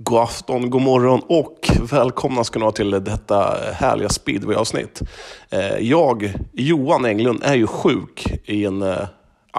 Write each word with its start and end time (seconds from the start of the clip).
God 0.00 0.18
afton, 0.22 0.70
god 0.70 0.82
morgon 0.82 1.22
och 1.26 1.70
välkomna 1.90 2.44
ska 2.44 2.58
ni 2.58 2.62
vara 2.62 2.72
till 2.72 2.90
detta 2.90 3.56
härliga 3.74 4.08
speedway-avsnitt. 4.08 5.02
Eh, 5.50 5.78
jag, 5.78 6.34
Johan 6.52 7.04
Englund, 7.04 7.42
är 7.44 7.54
ju 7.54 7.66
sjuk 7.66 8.26
i 8.44 8.64
en, 8.64 8.82
eh, 8.82 9.08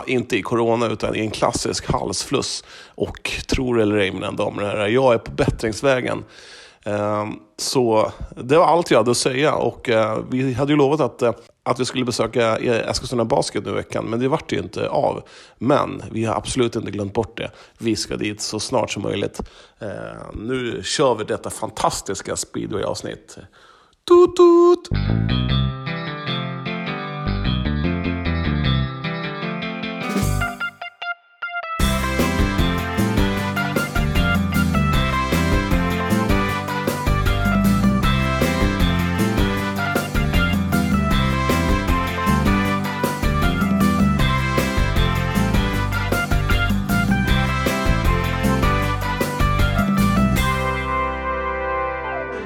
inte 0.07 0.38
i 0.38 0.41
corona, 0.41 0.88
utan 0.88 1.15
i 1.15 1.20
en 1.20 1.31
klassisk 1.31 1.91
halsfluss. 1.91 2.63
Och 2.96 3.31
tror 3.47 3.75
det 3.75 3.81
eller 3.81 3.97
ej, 3.97 4.12
mina 4.12 4.31
damer 4.31 4.62
och 4.62 4.67
herrar, 4.67 4.88
jag 4.88 5.13
är 5.13 5.17
på 5.17 5.31
bättringsvägen. 5.31 6.23
Ehm, 6.86 7.34
så 7.57 8.11
det 8.36 8.57
var 8.57 8.66
allt 8.66 8.91
jag 8.91 8.98
hade 8.98 9.11
att 9.11 9.18
säga 9.18 9.55
och 9.55 9.89
eh, 9.89 10.20
vi 10.29 10.54
hade 10.54 10.71
ju 10.71 10.78
lovat 10.78 11.00
att 11.00 11.21
eh, 11.21 11.32
att 11.64 11.79
vi 11.79 11.86
skulle 11.86 12.05
besöka 12.05 12.57
eh, 12.57 12.89
Eskilstuna 12.89 13.25
Basket 13.25 13.66
nu 13.66 13.71
i 13.71 13.73
veckan, 13.73 14.05
men 14.05 14.20
det 14.20 14.28
vart 14.28 14.52
ju 14.52 14.57
inte 14.57 14.89
av. 14.89 15.23
Men 15.57 16.02
vi 16.11 16.25
har 16.25 16.36
absolut 16.36 16.75
inte 16.75 16.92
glömt 16.92 17.14
bort 17.14 17.38
det. 17.38 17.52
Vi 17.78 17.96
ska 17.96 18.18
dit 18.18 18.42
så 18.42 18.60
snart 18.60 18.92
som 18.92 19.04
möjligt. 19.04 19.42
Ehm, 19.79 20.47
nu 20.47 20.84
kör 20.84 21.15
vi 21.15 21.23
detta 21.23 21.50
fantastiska 21.50 22.36
speedway-avsnitt. 22.36 23.38
Tut, 24.07 24.36
tut! 24.36 25.00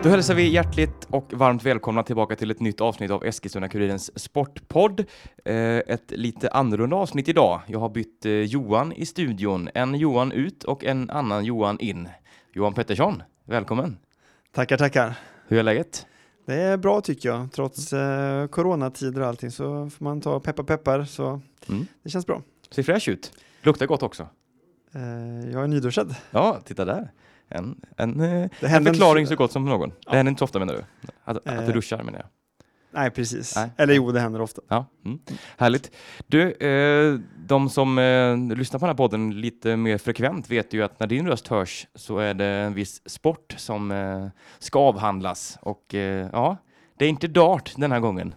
Då 0.04 0.10
hälsar 0.10 0.36
vi 0.36 0.50
hjärtligt 0.50 1.08
och 1.10 1.34
varmt 1.34 1.64
välkomna 1.64 2.04
tillbaka 2.04 2.36
till 2.36 2.52
ett 2.52 2.60
nytt 2.60 2.82
avsnitt 2.82 3.12
av 3.12 3.24
Eskilstuna-Kurirens 3.24 4.12
Sportpodd. 4.16 5.00
Eh, 5.46 5.56
ett 5.78 6.12
lite 6.12 6.50
annorlunda 6.50 6.96
avsnitt 6.96 7.28
idag. 7.28 7.62
Jag 7.68 7.80
har 7.80 7.90
bytt 7.90 8.26
eh, 8.26 8.32
Johan 8.32 8.94
i 8.94 9.06
studion. 9.06 9.70
En 9.74 9.96
Johan 9.96 10.32
ut 10.32 10.64
och 10.64 10.84
en 10.84 11.10
annan 11.10 11.46
Johan 11.46 11.80
in. 11.80 12.10
Johan 12.54 12.74
Pettersson, 12.74 13.24
välkommen! 13.46 13.98
Tackar, 14.52 14.78
tackar! 14.78 15.20
Hur 15.48 15.60
är 15.60 15.64
läget? 15.64 16.06
Det 16.46 16.56
är 16.56 16.78
bra 16.78 17.02
tycker 17.02 17.30
jag. 17.30 17.52
Trots 17.52 17.94
eh, 17.94 18.48
coronatider 18.48 19.22
och 19.22 19.28
allting 19.28 19.52
så 19.52 19.90
får 19.90 20.04
man 20.04 20.22
ta 20.22 20.40
peppar 20.40 20.64
peppar 20.64 21.04
så 21.04 21.42
mm. 21.70 21.86
det 22.04 22.10
känns 22.10 22.28
bra. 22.28 22.42
Ser 22.72 22.84
fräsch 22.84 23.08
ut. 23.08 23.32
Luktar 23.62 23.86
gott 23.86 24.04
också. 24.04 24.28
Eh, 24.96 25.52
jag 25.52 25.64
är 25.64 25.68
nyduschad. 25.68 26.16
Ja, 26.32 26.60
titta 26.66 26.86
där. 26.86 27.12
En, 27.54 27.82
en, 27.98 28.20
eh, 28.20 28.50
en 28.62 28.86
förklaring 28.86 29.28
så 29.28 29.36
gott 29.36 29.52
som 29.52 29.66
någon. 29.66 29.92
Ja. 30.06 30.12
Det 30.12 30.18
händer 30.18 30.30
inte 30.30 30.40
så 30.40 30.46
ofta 30.46 30.60
menar 30.60 30.74
du? 30.74 30.84
Att, 31.24 31.38
att 31.38 31.46
du 31.46 31.52
eh. 31.52 31.74
duschar 31.74 32.04
menar 32.04 32.20
jag. 32.20 32.28
Nej, 32.94 33.12
precis. 33.12 33.56
Nej. 33.56 33.70
Eller 33.78 33.94
jo, 33.94 34.12
det 34.12 34.20
händer 34.20 34.42
ofta. 34.42 34.62
Ja, 34.68 34.86
mm. 35.06 35.20
Härligt. 35.58 35.92
Du, 36.28 36.52
eh, 36.52 37.20
de 37.38 37.70
som 37.70 37.98
eh, 37.98 38.58
lyssnar 38.58 38.80
på 38.80 38.86
den 38.86 38.90
här 38.90 38.98
podden 38.98 39.42
lite 39.42 39.76
mer 39.76 39.98
frekvent 39.98 40.52
vet 40.52 40.74
ju 40.74 40.84
att 40.84 41.00
när 41.00 41.08
din 41.08 41.28
röst 41.28 41.48
hörs 41.48 41.88
så 41.96 42.18
är 42.18 42.34
det 42.34 42.46
en 42.46 42.74
viss 42.74 43.10
sport 43.10 43.56
som 43.58 43.92
eh, 43.92 44.28
ska 44.60 44.80
avhandlas. 44.80 45.58
Och 45.62 45.96
eh, 45.96 46.30
ja, 46.32 46.58
det 46.98 47.06
är 47.06 47.10
inte 47.10 47.28
dart 47.28 47.74
den 47.78 47.92
här 47.92 48.00
gången. 48.00 48.34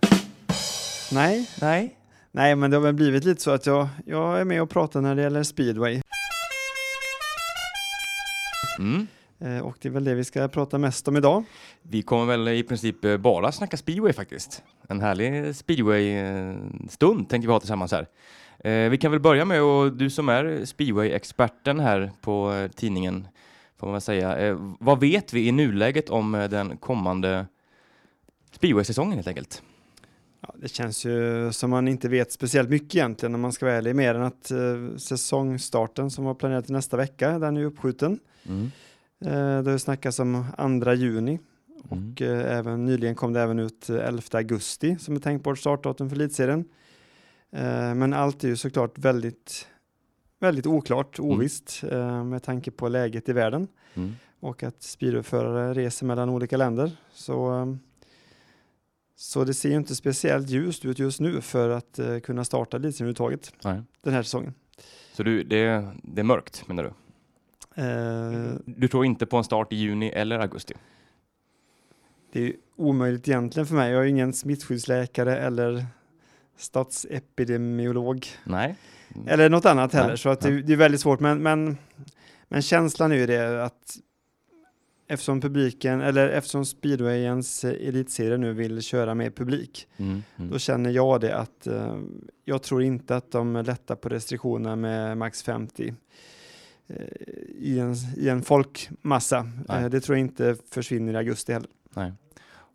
Nej. 1.13 1.51
Nej. 1.61 1.97
Nej, 2.31 2.57
men 2.57 2.71
det 2.71 2.77
har 2.77 2.83
väl 2.83 2.95
blivit 2.95 3.25
lite 3.25 3.43
så 3.43 3.51
att 3.51 3.67
jag, 3.67 3.89
jag 4.07 4.41
är 4.41 4.45
med 4.45 4.63
och 4.63 4.71
pratar 4.71 5.01
när 5.01 5.15
det 5.15 5.23
gäller 5.23 5.43
speedway. 5.43 6.01
Mm. 8.79 9.07
Eh, 9.39 9.59
och 9.59 9.77
det 9.81 9.89
är 9.89 9.93
väl 9.93 10.05
det 10.05 10.15
vi 10.15 10.25
ska 10.25 10.49
prata 10.49 10.79
mest 10.79 11.09
om 11.09 11.17
idag. 11.17 11.45
Vi 11.83 12.03
kommer 12.03 12.25
väl 12.25 12.49
i 12.49 12.63
princip 12.63 13.05
eh, 13.05 13.17
bara 13.17 13.53
snacka 13.53 13.77
speedway 13.77 14.13
faktiskt. 14.13 14.63
En 14.89 15.01
härlig 15.01 15.57
speedway-stund 15.57 17.29
tänker 17.29 17.49
vi 17.49 17.53
ha 17.53 17.61
tillsammans 17.61 17.93
här. 17.93 18.07
Eh, 18.59 18.91
vi 18.91 18.99
kan 18.99 19.11
väl 19.11 19.21
börja 19.21 19.45
med, 19.45 19.63
och 19.63 19.93
du 19.93 20.11
som 20.11 20.29
är 20.29 20.65
speedway-experten 20.65 21.81
här 21.81 22.11
på 22.21 22.69
tidningen, 22.75 23.29
får 23.79 23.87
man 23.87 23.93
väl 23.93 24.01
säga. 24.01 24.59
Vad 24.81 25.01
vet 25.01 25.33
vi 25.33 25.49
i 25.49 25.53
nuläget 25.53 26.11
om 26.11 26.33
den 26.51 26.77
kommande 26.77 27.47
speedway-säsongen 28.53 29.15
helt 29.15 29.29
enkelt? 29.29 29.63
Ja, 30.47 30.55
det 30.59 30.69
känns 30.69 31.05
ju 31.05 31.49
som 31.53 31.71
man 31.71 31.89
inte 31.89 32.09
vet 32.09 32.33
speciellt 32.33 32.71
mycket 32.71 32.95
egentligen 32.95 33.35
om 33.35 33.41
man 33.41 33.53
ska 33.53 33.67
vara 33.67 33.77
ärlig, 33.77 33.97
mer 33.97 34.15
än 34.15 34.23
att 34.23 34.51
eh, 34.51 34.97
säsongstarten 34.97 36.11
som 36.11 36.25
var 36.25 36.35
planerad 36.35 36.65
till 36.65 36.73
nästa 36.73 36.97
vecka, 36.97 37.39
den 37.39 37.57
är 37.57 37.65
uppskjuten. 37.65 38.19
Mm. 38.49 38.71
Eh, 39.21 39.63
det 39.63 39.71
har 39.71 39.79
snackats 39.79 40.19
om 40.19 40.45
2 40.85 40.93
juni 40.93 41.39
mm. 41.91 42.11
och 42.13 42.23
eh, 42.23 42.59
även 42.59 42.85
nyligen 42.85 43.15
kom 43.15 43.33
det 43.33 43.41
även 43.41 43.59
ut 43.59 43.91
11 43.91 44.23
augusti 44.33 44.97
som 45.01 45.17
är 45.17 45.21
tänkbart 45.21 45.59
startdatum 45.59 46.11
för 46.11 46.17
elitserien. 46.17 46.65
Eh, 47.53 47.95
men 47.95 48.13
allt 48.13 48.45
är 48.45 48.49
ju 48.49 48.57
såklart 48.57 48.99
väldigt, 48.99 49.67
väldigt 50.41 50.67
oklart, 50.67 51.19
mm. 51.19 51.31
ovisst 51.31 51.83
mm. 51.91 52.29
med 52.29 52.43
tanke 52.43 52.71
på 52.71 52.89
läget 52.89 53.29
i 53.29 53.33
världen 53.33 53.69
mm. 53.95 54.15
och 54.41 54.63
att 54.63 54.83
speedwayförare 54.83 55.75
reser 55.75 56.07
mellan 56.07 56.29
olika 56.29 56.57
länder. 56.57 56.97
Så 57.13 57.77
så 59.17 59.45
det 59.45 59.55
ser 59.55 59.69
ju 59.69 59.77
inte 59.77 59.95
speciellt 59.95 60.51
ljust 60.51 60.85
ut 60.85 60.99
just 60.99 61.21
nu 61.21 61.41
för 61.41 61.71
att 61.71 61.99
uh, 61.99 62.19
kunna 62.19 62.45
starta 62.45 62.77
elitserien 62.77 63.15
överhuvudtaget 63.15 63.53
den 64.03 64.15
här 64.15 64.23
säsongen. 64.23 64.55
Så 65.13 65.23
du, 65.23 65.43
det, 65.43 65.87
det 66.03 66.21
är 66.21 66.25
mörkt 66.25 66.69
menar 66.69 66.83
du? 66.83 66.93
Uh, 67.83 68.55
du 68.65 68.89
tror 68.89 69.05
inte 69.05 69.27
på 69.27 69.37
en 69.37 69.45
start 69.45 69.73
i 69.73 69.77
juni 69.77 70.09
eller 70.09 70.39
augusti? 70.39 70.75
Det 72.33 72.43
är 72.43 72.53
omöjligt 72.77 73.29
egentligen 73.29 73.67
för 73.67 73.75
mig. 73.75 73.93
Jag 73.93 74.03
är 74.03 74.07
ingen 74.07 74.33
smittskyddsläkare 74.33 75.39
eller 75.39 75.87
statsepidemiolog. 76.57 78.27
Nej. 78.45 78.77
Eller 79.27 79.49
något 79.49 79.67
annat 79.67 79.93
heller, 79.93 80.09
Nej. 80.09 80.19
så 80.19 80.29
att 80.29 80.41
det, 80.41 80.63
det, 80.63 80.73
är 80.73 80.77
väldigt 80.77 81.01
svårt. 81.01 81.21
Men, 81.21 81.43
men, 81.43 81.79
men 82.49 82.63
känslan 82.63 83.13
är 83.13 83.17
ju 83.17 83.27
det 83.27 83.65
att 83.65 83.97
eftersom 85.09 85.41
publiken, 85.41 86.01
eller 86.01 86.29
eftersom 86.29 86.65
speedwayens 86.65 87.65
elitserie 87.65 88.37
nu 88.37 88.53
vill 88.53 88.83
köra 88.83 89.15
med 89.15 89.35
publik, 89.37 89.89
mm, 89.97 90.23
mm. 90.37 90.51
då 90.51 90.59
känner 90.59 90.91
jag 90.91 91.21
det 91.21 91.37
att 91.37 91.67
uh, 91.67 92.03
jag 92.45 92.63
tror 92.63 92.83
inte 92.83 93.17
att 93.17 93.31
de 93.33 93.63
lättar 93.67 93.97
på 93.97 94.09
restriktionerna 94.09 94.77
med 94.77 95.19
max 95.19 95.43
50 95.43 95.83
uh, 95.83 95.95
eh, 96.87 97.07
i, 97.59 97.79
en, 97.79 97.95
i 98.17 98.29
en 98.29 98.43
folkmassa. 98.43 99.49
Uh, 99.71 99.87
det 99.87 100.01
tror 100.01 100.19
jag 100.19 100.27
inte 100.27 100.57
försvinner 100.71 101.13
i 101.13 101.17
augusti 101.17 101.53
heller. 101.53 101.71
Nej. 101.95 102.13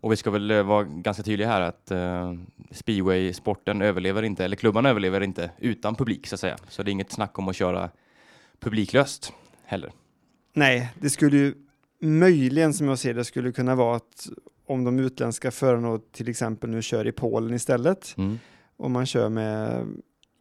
Och 0.02 0.12
vi 0.12 0.16
ska 0.16 0.32
väl 0.32 0.64
vara 0.64 0.84
ganska 0.84 1.24
tydliga 1.24 1.48
här 1.48 1.62
att 1.62 1.92
uh, 1.92 2.40
speedway-sporten 2.72 3.82
överlever 3.82 4.24
inte, 4.24 4.46
eller 4.46 4.56
klubbarna 4.56 4.90
överlever 4.90 5.22
inte 5.22 5.52
utan 5.58 5.96
publik 5.96 6.28
så 6.28 6.36
att 6.36 6.40
säga. 6.40 6.58
Så 6.70 6.84
det 6.84 6.90
är 6.90 6.94
inget 6.94 7.12
snack 7.12 7.40
om 7.40 7.48
att 7.48 7.56
köra 7.56 7.90
publiklöst 8.60 9.34
heller. 9.66 9.92
Nej, 10.54 10.94
det 11.00 11.10
skulle 11.10 11.38
ju 11.38 11.54
möjligen 12.02 12.74
som 12.74 12.88
jag 12.88 13.00
ser 13.00 13.14
det 13.14 13.26
skulle 13.26 13.52
kunna 13.52 13.76
vara 13.76 13.96
att 13.96 14.30
om 14.66 14.84
de 14.84 15.00
utländska 15.00 15.52
förarna 15.52 16.00
till 16.12 16.30
exempel 16.30 16.70
nu 16.70 16.82
kör 16.82 17.08
i 17.08 17.12
Polen 17.12 17.54
istället 17.54 18.14
mm. 18.18 18.40
och 18.78 18.92
man 18.92 19.06
kör 19.06 19.30
med 19.30 19.88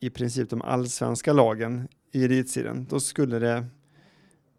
i 0.00 0.10
princip 0.10 0.50
de 0.50 0.62
allsvenska 0.62 1.32
lagen 1.32 1.88
i 2.12 2.25
elitserien, 2.25 2.87
då 2.91 3.00
skulle 3.00 3.38
det 3.38 3.65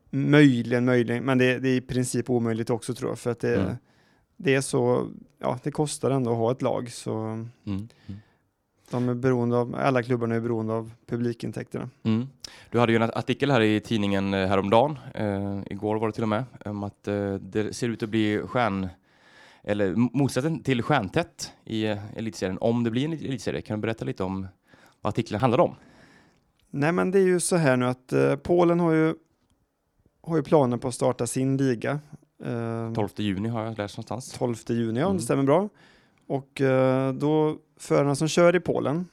möjligen, 0.10 0.86
möjligen, 0.86 1.24
men 1.24 1.38
det, 1.38 1.60
det, 1.60 1.70
är 1.70 1.76
i 1.76 1.82
princip 1.82 2.30
omöjligt 2.30 2.70
också 2.70 2.94
tror 2.94 3.12
jag, 3.12 3.20
för 3.20 3.32
att 3.32 3.40
det, 3.40 3.56
mm. 3.56 3.76
det 4.38 4.56
är 4.56 4.62
så, 4.62 5.12
ja, 5.40 5.60
det 5.64 5.72
kostar 5.72 6.12
ändå 6.12 6.32
att 6.32 6.38
ha 6.38 6.52
ett 6.52 6.62
lag, 6.62 6.92
så 6.92 7.14
mm. 7.66 7.90
De 8.92 9.10
är 9.10 9.14
beroende 9.14 9.58
av, 9.58 9.76
alla 9.76 10.04
klubbarna 10.04 10.36
är 10.36 10.40
beroende 10.40 10.74
av 10.74 10.92
publikintäkterna. 11.06 11.90
Mm. 12.04 12.28
Du 12.70 12.80
hade 12.80 12.92
ju 12.92 12.96
en 12.96 13.12
artikel 13.14 13.52
här 13.52 13.62
i 13.62 13.80
tidningen 13.80 14.34
eh, 14.34 14.48
häromdagen, 14.48 14.98
eh, 15.14 15.60
igår 15.66 16.00
var 16.00 16.08
det 16.08 16.14
till 16.14 16.24
och 16.24 16.30
med, 16.30 16.44
om 16.66 16.84
att 16.84 17.08
eh, 17.08 17.34
det 17.34 17.76
ser 17.76 17.90
ut 17.90 18.04
att 18.04 18.10
bli 18.10 18.42
stjärn 18.46 18.90
eller 19.64 19.96
motsatsen 19.96 20.64
till 20.64 20.84
stjärntätt 20.84 21.52
i 21.66 21.86
eh, 21.86 22.18
elitserien, 22.18 22.58
om 22.62 22.84
det 22.84 22.92
blir 22.92 23.06
en 23.06 23.14
elitserie. 23.14 23.62
Kan 23.62 23.78
du 23.78 23.82
berätta 23.82 24.06
lite 24.06 24.24
om 24.24 24.48
vad 25.02 25.10
artikeln 25.10 25.42
handlar 25.42 25.60
om? 25.60 25.76
Nej, 26.70 26.92
men 26.92 27.12
det 27.12 27.20
är 27.20 27.24
ju 27.24 27.40
så 27.40 27.56
här 27.56 27.78
nu 27.78 27.86
att 27.86 28.14
eh, 28.14 28.36
Polen 28.36 28.80
har 28.80 28.92
ju, 28.92 29.16
har 30.24 30.38
ju 30.38 30.44
planer 30.44 30.78
på 30.78 30.88
att 30.88 30.94
starta 30.94 31.28
sin 31.28 31.58
liga. 31.58 32.00
Eh, 32.44 32.94
12 32.94 33.10
juni 33.16 33.50
har 33.50 33.64
jag 33.64 33.78
läst 33.78 33.98
någonstans. 33.98 34.32
12 34.32 34.56
juni, 34.68 35.00
ja, 35.00 35.06
mm. 35.06 35.18
det 35.18 35.24
stämmer 35.24 35.44
bra. 35.44 35.70
Och 36.32 36.62
eh, 36.62 37.14
då 37.14 37.58
förarna 37.78 38.16
som 38.16 38.28
kör 38.28 38.56
i 38.56 38.60
Polen 38.60 39.08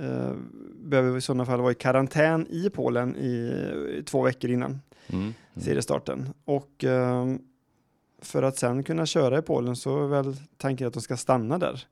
eh, 0.00 0.32
behöver 0.74 1.18
i 1.18 1.20
sådana 1.20 1.46
fall 1.46 1.60
vara 1.60 1.72
i 1.72 1.74
karantän 1.74 2.46
i 2.50 2.70
Polen 2.70 3.16
i, 3.16 4.02
två 4.06 4.22
veckor 4.22 4.50
innan 4.50 4.80
mm. 5.06 5.22
Mm. 5.22 5.34
seriestarten. 5.56 6.28
Och 6.44 6.84
eh, 6.84 7.26
för 8.22 8.42
att 8.42 8.58
sen 8.58 8.82
kunna 8.84 9.06
köra 9.06 9.38
i 9.38 9.42
Polen 9.42 9.76
så 9.76 10.04
är 10.04 10.08
väl 10.08 10.36
tanken 10.56 10.86
att 10.86 10.92
de 10.92 11.02
ska 11.02 11.16
stanna 11.16 11.58
där 11.58 11.86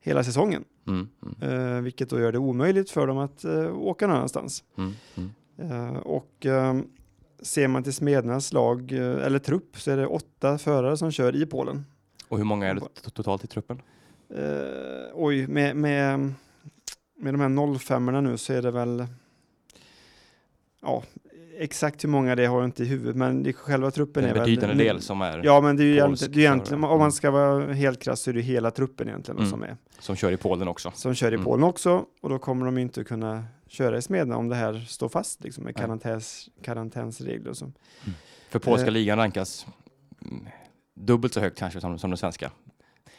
hela 0.00 0.24
säsongen. 0.24 0.64
Mm. 0.86 1.08
mm. 1.22 1.76
Eh, 1.76 1.82
vilket 1.82 2.10
då 2.10 2.20
gör 2.20 2.32
det 2.32 2.38
omöjligt 2.38 2.90
för 2.90 3.06
dem 3.06 3.18
att 3.18 3.44
eh, 3.44 3.76
åka 3.76 4.06
någon 4.06 4.16
annanstans. 4.16 4.64
Mm, 4.76 4.92
mm. 5.14 5.30
Eh, 5.70 5.96
och 5.96 6.46
ser 7.42 7.68
man 7.68 7.82
till 7.82 7.94
Smednas 7.94 8.52
lag, 8.52 8.92
eller 8.92 9.38
trupp, 9.38 9.80
så 9.80 9.90
är 9.90 9.96
det 9.96 10.06
åtta 10.06 10.58
förare 10.58 10.96
som 10.96 11.10
kör 11.10 11.36
i 11.36 11.46
Polen. 11.46 11.84
Och 12.28 12.38
hur 12.38 12.44
många 12.44 12.66
är 12.66 12.74
det 12.74 12.80
to- 12.80 13.10
totalt 13.10 13.44
i 13.44 13.46
truppen? 13.46 13.82
Eh, 14.34 14.42
oj, 15.14 15.46
med, 15.46 15.76
med, 15.76 16.18
med 17.18 17.34
de 17.34 17.40
här 17.40 17.78
05 17.78 18.06
nu 18.24 18.36
så 18.38 18.52
är 18.52 18.62
det 18.62 18.70
väl, 18.70 19.06
ja, 20.82 21.02
exakt 21.58 22.04
hur 22.04 22.08
många 22.08 22.34
det 22.34 22.46
har 22.46 22.56
jag 22.58 22.64
inte 22.64 22.82
i 22.82 22.86
huvudet, 22.86 23.16
men 23.16 23.42
det, 23.42 23.52
själva 23.52 23.90
truppen 23.90 24.24
En 24.24 24.30
är 24.30 24.34
väl... 24.34 24.42
betydande 24.42 24.84
del 24.84 25.00
som 25.00 25.20
är 25.22 25.40
Ja, 25.44 25.60
men 25.60 25.76
det 25.76 25.82
är 25.82 25.84
ju 25.86 25.92
egentligen, 25.92 26.32
det 26.34 26.38
är 26.40 26.42
egentligen 26.42 26.84
om 26.84 26.90
man 26.90 27.00
Mm. 27.00 27.12
ska 27.12 27.30
vara 27.30 27.72
helt 27.72 28.02
krass 28.02 28.20
så 28.20 28.30
är 28.30 28.34
det 28.34 28.40
hela 28.40 28.70
truppen 28.70 29.08
egentligen 29.08 29.38
Mm. 29.38 29.50
som 29.50 29.62
är 29.62 29.76
som 29.98 30.16
kör 30.16 30.32
i 30.32 30.36
Polen 30.36 30.68
också. 30.68 30.92
som 30.94 31.14
kör 31.14 31.32
i 31.32 31.34
Mm. 31.34 31.44
Polen 31.44 31.64
också 31.64 32.04
och 32.20 32.28
då 32.28 32.38
kommer 32.38 32.64
de 32.66 32.78
inte 32.78 33.04
kunna 33.04 33.44
köra 33.66 33.98
i 33.98 34.02
Smedna 34.02 34.36
om 34.36 34.48
det 34.48 34.56
här 34.56 34.84
står 34.88 35.08
fast 35.08 35.44
liksom 35.44 35.64
med 35.64 35.76
karantäns, 35.76 36.48
karantänsregler 36.62 37.50
och 37.50 37.56
så. 37.56 37.72
För 38.50 38.58
polska 38.58 38.86
Eh. 38.86 38.92
ligan 38.92 39.18
rankas 39.18 39.66
mm, 40.22 40.46
dubbelt 40.98 41.34
så 41.34 41.40
högt 41.40 41.58
kanske 41.58 41.80
som, 41.80 41.98
som 41.98 42.10
den 42.10 42.16
svenska. 42.16 42.50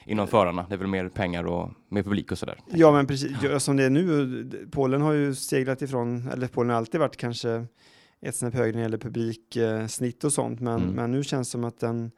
Inom 0.05 0.27
förarna, 0.27 0.65
det 0.69 0.75
är 0.75 0.77
väl 0.77 0.87
mer 0.87 1.09
pengar 1.09 1.43
och 1.43 1.69
mer 1.89 2.03
publik 2.03 2.31
och 2.31 2.37
sådär. 2.37 2.59
Ja, 2.73 2.91
men 2.91 3.07
precis 3.07 3.63
som 3.63 3.77
det 3.77 3.83
är 3.83 3.89
nu. 3.89 4.67
Polen 4.71 5.01
har 5.01 5.13
ju 5.13 5.35
seglat 5.35 5.81
ifrån, 5.81 6.27
eller 6.33 6.47
Polen 6.47 6.69
har 6.69 6.77
alltid 6.77 6.99
varit 6.99 7.17
kanske 7.17 7.65
ett 8.21 8.35
snäpp 8.35 8.53
högre 8.53 8.71
när 8.71 8.77
det 8.79 8.81
gäller 8.81 8.97
publiksnitt 8.97 10.23
och 10.23 10.33
sånt, 10.33 10.59
men, 10.59 10.81
Mm. 10.81 10.93
men 10.95 11.11
nu 11.11 11.23
känns 11.23 11.47
det 11.47 11.51
som 11.51 11.63
att 11.63 11.79
den 11.79 12.11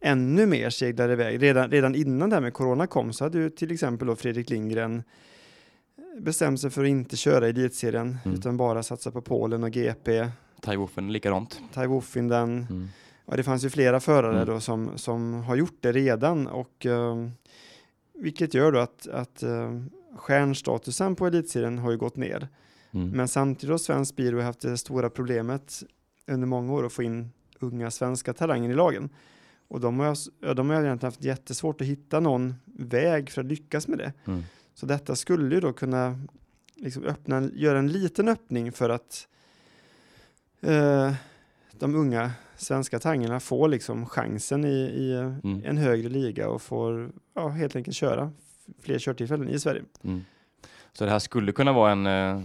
ännu 0.00 0.46
mer 0.46 0.70
seglar 0.70 1.10
iväg. 1.10 1.42
Redan, 1.42 1.70
redan 1.70 1.94
innan 1.94 2.30
det 2.30 2.36
här 2.36 2.40
med 2.42 2.52
corona 2.54 2.86
kom 2.86 3.12
så 3.12 3.24
hade 3.24 3.38
ju 3.38 3.50
till 3.50 3.72
exempel 3.72 4.08
då 4.08 4.16
Fredrik 4.16 4.50
Lindgren 4.50 5.02
bestämt 6.20 6.60
sig 6.60 6.70
för 6.70 6.82
att 6.84 6.88
inte 6.88 7.16
köra 7.16 7.46
i 7.46 7.50
elitserien 7.50 8.18
Mm. 8.24 8.38
utan 8.38 8.56
bara 8.56 8.82
satsa 8.82 9.10
på 9.10 9.20
Polen 9.22 9.62
och 9.64 9.70
GP, 9.70 10.28
Taiwofen 10.60 11.12
likadant. 11.12 11.60
Tai 11.74 11.86
Woffinden. 11.86 12.66
Mm. 12.70 12.88
Ja, 13.30 13.36
det 13.36 13.42
fanns 13.42 13.64
ju 13.64 13.70
flera 13.70 14.00
förare 14.00 14.36
Mm. 14.36 14.46
då 14.46 14.60
som, 14.60 14.98
som 14.98 15.34
har 15.34 15.56
gjort 15.56 15.76
det 15.80 15.92
redan 15.92 16.46
och 16.46 16.86
eh, 16.86 17.28
vilket 18.14 18.54
gör 18.54 18.72
då 18.72 18.78
att, 18.78 19.08
att 19.08 19.42
eh, 19.42 19.80
stjärnstatusen 20.16 21.16
på 21.16 21.26
elitserien 21.26 21.78
har 21.78 21.90
ju 21.90 21.96
gått 21.96 22.16
ner. 22.16 22.48
Mm. 22.90 23.10
Men 23.10 23.28
samtidigt 23.28 23.70
har 23.70 23.78
svensk 23.78 24.12
speedway 24.12 24.42
haft 24.42 24.60
det 24.60 24.76
stora 24.78 25.10
problemet 25.10 25.82
under 26.26 26.46
många 26.46 26.72
år 26.72 26.86
att 26.86 26.92
få 26.92 27.02
in 27.02 27.30
unga 27.60 27.90
svenska 27.90 28.32
talanger 28.32 28.70
i 28.70 28.74
lagen. 28.74 29.10
Och 29.68 29.80
de 29.80 30.00
har, 30.00 30.54
de 30.54 30.70
har 30.70 30.82
egentligen 30.82 31.12
haft 31.12 31.24
jättesvårt 31.24 31.80
att 31.80 31.86
hitta 31.86 32.20
någon 32.20 32.54
väg 32.64 33.30
för 33.30 33.40
att 33.40 33.46
lyckas 33.46 33.88
med 33.88 33.98
det. 33.98 34.12
Mm. 34.26 34.42
Så 34.74 34.86
detta 34.86 35.16
skulle 35.16 35.54
ju 35.54 35.60
då 35.60 35.72
kunna 35.72 36.20
liksom 36.76 37.04
öppna, 37.04 37.50
göra 37.54 37.78
en 37.78 37.88
liten 37.88 38.28
öppning 38.28 38.72
för 38.72 38.90
att 38.90 39.28
eh, 40.60 41.12
de 41.72 41.94
unga 41.94 42.32
svenska 42.60 42.98
tangerna 42.98 43.40
får 43.40 43.68
liksom 43.68 44.06
chansen 44.06 44.64
i, 44.64 44.68
i 44.78 45.12
Mm. 45.14 45.62
en 45.64 45.78
högre 45.78 46.08
liga 46.08 46.48
och 46.48 46.62
får 46.62 47.12
ja, 47.34 47.48
helt 47.48 47.76
enkelt 47.76 47.96
köra 47.96 48.32
fler 48.82 48.98
körtillfällen 48.98 49.48
i 49.48 49.58
Sverige. 49.58 49.82
Mm. 50.04 50.24
Så 50.92 51.04
det 51.04 51.10
här 51.10 51.18
skulle 51.18 51.52
kunna 51.52 51.72
vara 51.72 51.92
en, 51.92 52.06
eh, 52.06 52.42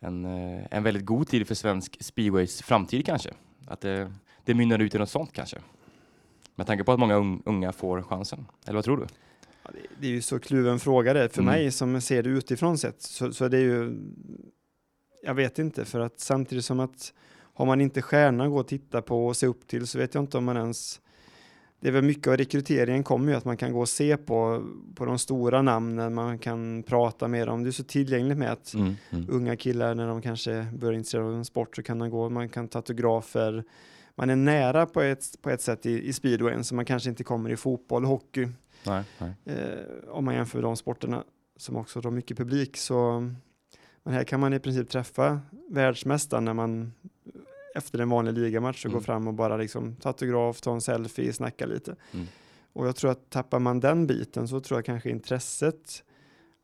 en, 0.00 0.24
eh, 0.24 0.66
en 0.70 0.82
väldigt 0.82 1.04
god 1.04 1.28
tid 1.28 1.46
för 1.46 1.54
svensk 1.54 1.96
speedways 2.00 2.62
framtid 2.62 3.06
kanske? 3.06 3.30
Att 3.66 3.80
det, 3.80 4.12
det 4.44 4.54
mynnar 4.54 4.78
ut 4.78 4.94
i 4.94 4.98
något 4.98 5.10
sånt 5.10 5.32
kanske? 5.32 5.58
Med 6.54 6.66
tanke 6.66 6.84
på 6.84 6.92
att 6.92 6.98
många 7.00 7.14
un- 7.16 7.42
unga 7.44 7.72
får 7.72 8.02
chansen. 8.02 8.46
Eller 8.64 8.74
vad 8.74 8.84
tror 8.84 8.96
du? 8.96 9.06
Ja, 9.62 9.70
det, 9.72 9.78
det 10.00 10.06
är 10.06 10.10
ju 10.10 10.22
så 10.22 10.38
kluven 10.38 10.78
fråga 10.78 11.12
det. 11.12 11.28
För 11.28 11.42
Mm. 11.42 11.54
mig 11.54 11.70
som 11.72 12.00
ser 12.00 12.22
det 12.22 12.28
utifrån 12.30 12.78
sett 12.78 13.02
så, 13.02 13.32
så 13.32 13.44
är 13.44 13.48
det 13.48 13.60
ju, 13.60 13.96
jag 15.22 15.34
vet 15.34 15.58
inte, 15.58 15.84
för 15.84 16.00
att 16.00 16.20
samtidigt 16.20 16.64
som 16.64 16.80
att 16.80 17.12
har 17.56 17.66
man 17.66 17.80
inte 17.80 18.02
stjärna 18.02 18.44
att 18.44 18.50
gå 18.50 18.58
och 18.58 18.68
titta 18.68 19.02
på 19.02 19.26
och 19.26 19.36
se 19.36 19.46
upp 19.46 19.66
till 19.66 19.86
så 19.86 19.98
vet 19.98 20.14
jag 20.14 20.22
inte 20.22 20.38
om 20.38 20.44
man 20.44 20.56
ens 20.56 21.00
det 21.80 21.88
är 21.88 21.92
väl 21.92 22.04
mycket 22.04 22.26
av 22.26 22.36
rekryteringen 22.36 23.04
kommer 23.04 23.32
ju 23.32 23.38
att 23.38 23.44
man 23.44 23.56
kan 23.56 23.72
gå 23.72 23.80
och 23.80 23.88
se 23.88 24.16
på, 24.16 24.64
på 24.94 25.04
de 25.04 25.18
stora 25.18 25.62
namnen, 25.62 26.14
man 26.14 26.38
kan 26.38 26.82
prata 26.82 27.28
med 27.28 27.46
dem. 27.48 27.62
Det 27.62 27.70
är 27.70 27.72
så 27.72 27.84
tillgängligt 27.84 28.38
med 28.38 28.52
att 28.52 28.74
Mm. 28.74 28.94
Mm. 29.10 29.26
unga 29.28 29.56
killar 29.56 29.94
när 29.94 30.06
de 30.08 30.22
kanske 30.22 30.66
börjar 30.72 30.94
intressera 30.94 31.24
av 31.24 31.34
en 31.34 31.44
sport 31.44 31.76
så 31.76 31.82
kan 31.82 31.98
man 31.98 32.10
gå, 32.10 32.28
man 32.28 32.48
kan 32.48 32.68
ta 32.68 32.78
autografer. 32.78 33.64
Man 34.14 34.30
är 34.30 34.36
nära 34.36 34.86
på 34.86 35.02
ett, 35.02 35.42
på 35.42 35.50
ett 35.50 35.60
sätt 35.60 35.86
i, 35.86 36.08
i 36.08 36.12
speedwayen 36.12 36.64
som 36.64 36.76
man 36.76 36.84
kanske 36.84 37.10
inte 37.10 37.24
kommer 37.24 37.50
i 37.50 37.56
fotboll 37.56 38.04
hockey. 38.04 38.48
Nej, 38.86 39.04
nej. 39.18 39.32
Eh, 39.44 40.08
om 40.08 40.24
man 40.24 40.34
jämför 40.34 40.62
de 40.62 40.76
sporterna 40.76 41.24
som 41.56 41.76
också 41.76 42.00
drar 42.00 42.10
mycket 42.10 42.36
publik. 42.36 42.76
Så, 42.76 43.30
men 44.02 44.14
här 44.14 44.24
kan 44.24 44.40
man 44.40 44.54
i 44.54 44.58
princip 44.58 44.88
träffa 44.88 45.40
världsmästaren 45.70 46.44
när 46.44 46.54
man 46.54 46.92
efter 47.76 47.98
en 47.98 48.08
vanlig 48.08 48.32
ligamatch 48.38 48.84
och 48.84 48.90
Mm. 48.90 48.98
gå 49.00 49.04
fram 49.04 49.28
och 49.28 49.34
bara 49.34 49.56
liksom 49.56 49.96
ta 49.96 50.08
autograf, 50.08 50.60
ta 50.60 50.72
en 50.74 50.80
selfie, 50.80 51.32
snacka 51.32 51.66
lite. 51.66 51.96
Mm. 52.12 52.26
Och 52.72 52.86
jag 52.86 52.96
tror 52.96 53.10
att 53.10 53.30
tappar 53.30 53.58
man 53.58 53.80
den 53.80 54.06
biten 54.06 54.48
så 54.48 54.60
tror 54.60 54.78
jag 54.78 54.84
kanske 54.84 55.10
intresset 55.10 56.02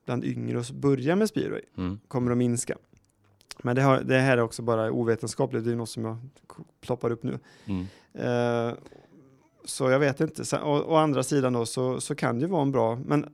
bland 0.04 0.24
yngre 0.24 0.60
att 0.60 0.70
börja 0.70 1.16
med 1.16 1.28
speedway 1.28 1.60
Mm. 1.76 2.00
kommer 2.08 2.30
att 2.32 2.38
minska. 2.38 2.76
Men 3.62 3.76
det, 3.76 3.82
har, 3.82 4.00
det 4.00 4.18
här 4.18 4.38
är 4.38 4.42
också 4.42 4.62
bara 4.62 4.90
ovetenskapligt, 4.92 5.64
det 5.64 5.72
är 5.72 5.76
något 5.76 5.88
som 5.88 6.04
jag 6.04 6.16
ploppar 6.80 7.10
upp 7.10 7.22
nu. 7.22 7.38
Eh, 8.14 8.72
så 9.64 9.90
jag 9.90 9.98
vet 9.98 10.20
inte. 10.20 10.44
Sen, 10.44 10.62
å, 10.62 10.82
å 10.86 10.94
andra 10.96 11.22
sidan 11.22 11.52
då 11.52 11.66
så, 11.66 12.00
så 12.00 12.14
kan 12.14 12.38
det 12.38 12.42
ju 12.44 12.50
vara 12.50 12.62
en 12.62 12.72
bra, 12.72 12.96
men, 12.96 13.26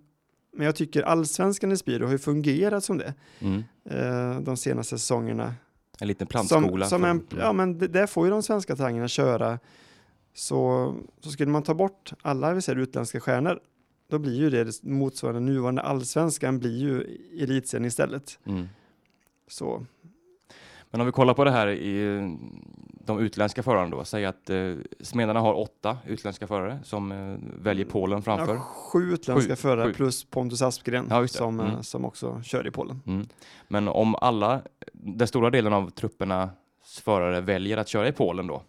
men 0.52 0.66
jag 0.66 0.76
tycker 0.76 1.02
allsvenskan 1.02 1.72
i 1.72 1.76
speedo 1.76 2.04
har 2.04 2.12
ju 2.12 2.18
fungerat 2.18 2.84
som 2.84 2.98
det 2.98 3.14
Mm. 3.40 3.62
eh, 3.84 4.40
de 4.40 4.56
senaste 4.56 4.98
säsongerna. 4.98 5.54
En 6.00 6.08
liten 6.08 6.26
plantskola. 6.26 6.86
Som, 6.86 7.00
som 7.00 7.04
en, 7.04 7.26
ja, 7.38 7.52
men 7.52 7.78
det, 7.78 7.88
där 7.88 8.06
får 8.06 8.26
ju 8.26 8.30
de 8.30 8.42
svenska 8.42 8.76
talangerna 8.76 9.08
köra. 9.08 9.58
Så, 10.34 10.94
så 11.20 11.30
skulle 11.30 11.50
man 11.50 11.62
ta 11.62 11.74
bort 11.74 12.12
alla 12.22 12.54
vi 12.54 12.62
säger, 12.62 12.78
utländska 12.78 13.20
stjärnor, 13.20 13.60
då 14.10 14.18
blir 14.18 14.34
ju 14.34 14.50
det 14.50 14.82
motsvarande 14.82 15.40
nuvarande 15.40 15.82
allsvenskan 15.82 16.58
blir 16.58 16.78
ju 16.78 17.00
elitserien 17.42 17.84
istället. 17.84 18.38
Mm. 18.44 18.68
Så 19.48 19.86
Men 20.90 21.00
om 21.00 21.06
vi 21.06 21.12
kollar 21.12 21.34
på 21.34 21.44
det 21.44 21.50
här 21.50 21.68
i 21.68 22.18
de 23.04 23.18
utländska 23.18 23.62
förarna 23.62 23.96
då, 23.96 24.04
säg 24.04 24.24
att 24.26 24.50
eh, 24.50 24.74
Smedarna 25.00 25.40
har 25.40 25.54
åtta 25.54 25.98
utländska 26.06 26.46
förare 26.46 26.78
som 26.84 27.12
eh, 27.12 27.36
väljer 27.62 27.86
Polen 27.86 28.22
framför. 28.22 28.54
ja, 28.54 28.60
sju 28.60 29.12
utländska 29.12 29.52
Sju, 29.52 29.56
förare 29.56 29.86
sju. 29.86 29.92
plus 29.94 30.24
Pontus 30.24 30.62
Aspgren 30.62 31.06
Ja, 31.10 31.28
som, 31.28 31.60
eh, 31.60 31.68
Mm. 31.70 31.82
som 31.82 32.04
också 32.04 32.42
kör 32.42 32.66
i 32.66 32.70
Polen. 32.70 33.02
Mm. 33.06 33.26
Men 33.68 33.88
om 33.88 34.14
alla, 34.14 34.62
den 34.92 35.28
stora 35.28 35.50
delen 35.50 35.72
av 35.72 35.90
truppernas 35.90 36.50
förare 37.04 37.40
väljer 37.40 37.76
att 37.76 37.88
köra 37.88 38.08
i 38.08 38.12
Polen 38.12 38.46
då, 38.46 38.62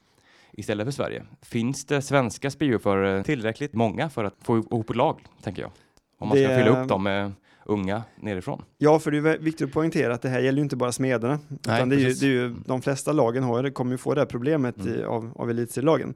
istället 0.51 0.85
för 0.87 0.91
Sverige, 0.91 1.23
finns 1.41 1.85
det 1.85 2.01
svenska 2.01 2.51
speedwayförare 2.51 3.23
tillräckligt 3.23 3.73
många 3.73 4.09
för 4.09 4.23
att 4.23 4.35
få 4.41 4.57
ihop 4.57 4.89
ett 4.89 4.95
lag, 4.95 5.19
tänker 5.43 5.61
jag? 5.61 5.71
Om 6.17 6.27
man 6.27 6.37
ska 6.37 6.47
Det- 6.47 6.63
fylla 6.63 6.81
upp 6.81 6.89
dem 6.89 7.03
med 7.03 7.31
unga 7.69 8.03
nerifrån. 8.15 8.61
Ja, 8.77 8.99
för 8.99 9.11
det 9.11 9.17
är 9.17 9.37
viktigt 9.37 9.67
att 9.67 9.73
poängtera 9.73 10.13
att 10.13 10.21
det 10.21 10.29
här 10.29 10.39
gäller 10.39 10.57
ju 10.57 10.63
inte 10.63 10.75
bara 10.75 10.91
Smederna. 10.91 11.39
Utan 11.49 11.89
det 11.89 11.95
är 11.95 11.99
ju, 11.99 12.13
det 12.13 12.25
är 12.25 12.29
ju, 12.29 12.55
de 12.65 12.81
flesta 12.81 13.11
lagen 13.11 13.43
har, 13.43 13.63
det 13.63 13.71
kommer 13.71 13.91
ju 13.91 13.97
få 13.97 14.13
det 14.13 14.21
här 14.21 14.25
problemet 14.25 14.77
Mm. 14.77 14.93
i, 14.99 15.03
av, 15.03 15.31
av 15.35 15.49
elitserielagen. 15.49 16.13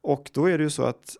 Och 0.00 0.30
då 0.34 0.46
är 0.50 0.58
det 0.58 0.64
ju 0.64 0.70
så 0.70 0.82
att 0.82 1.16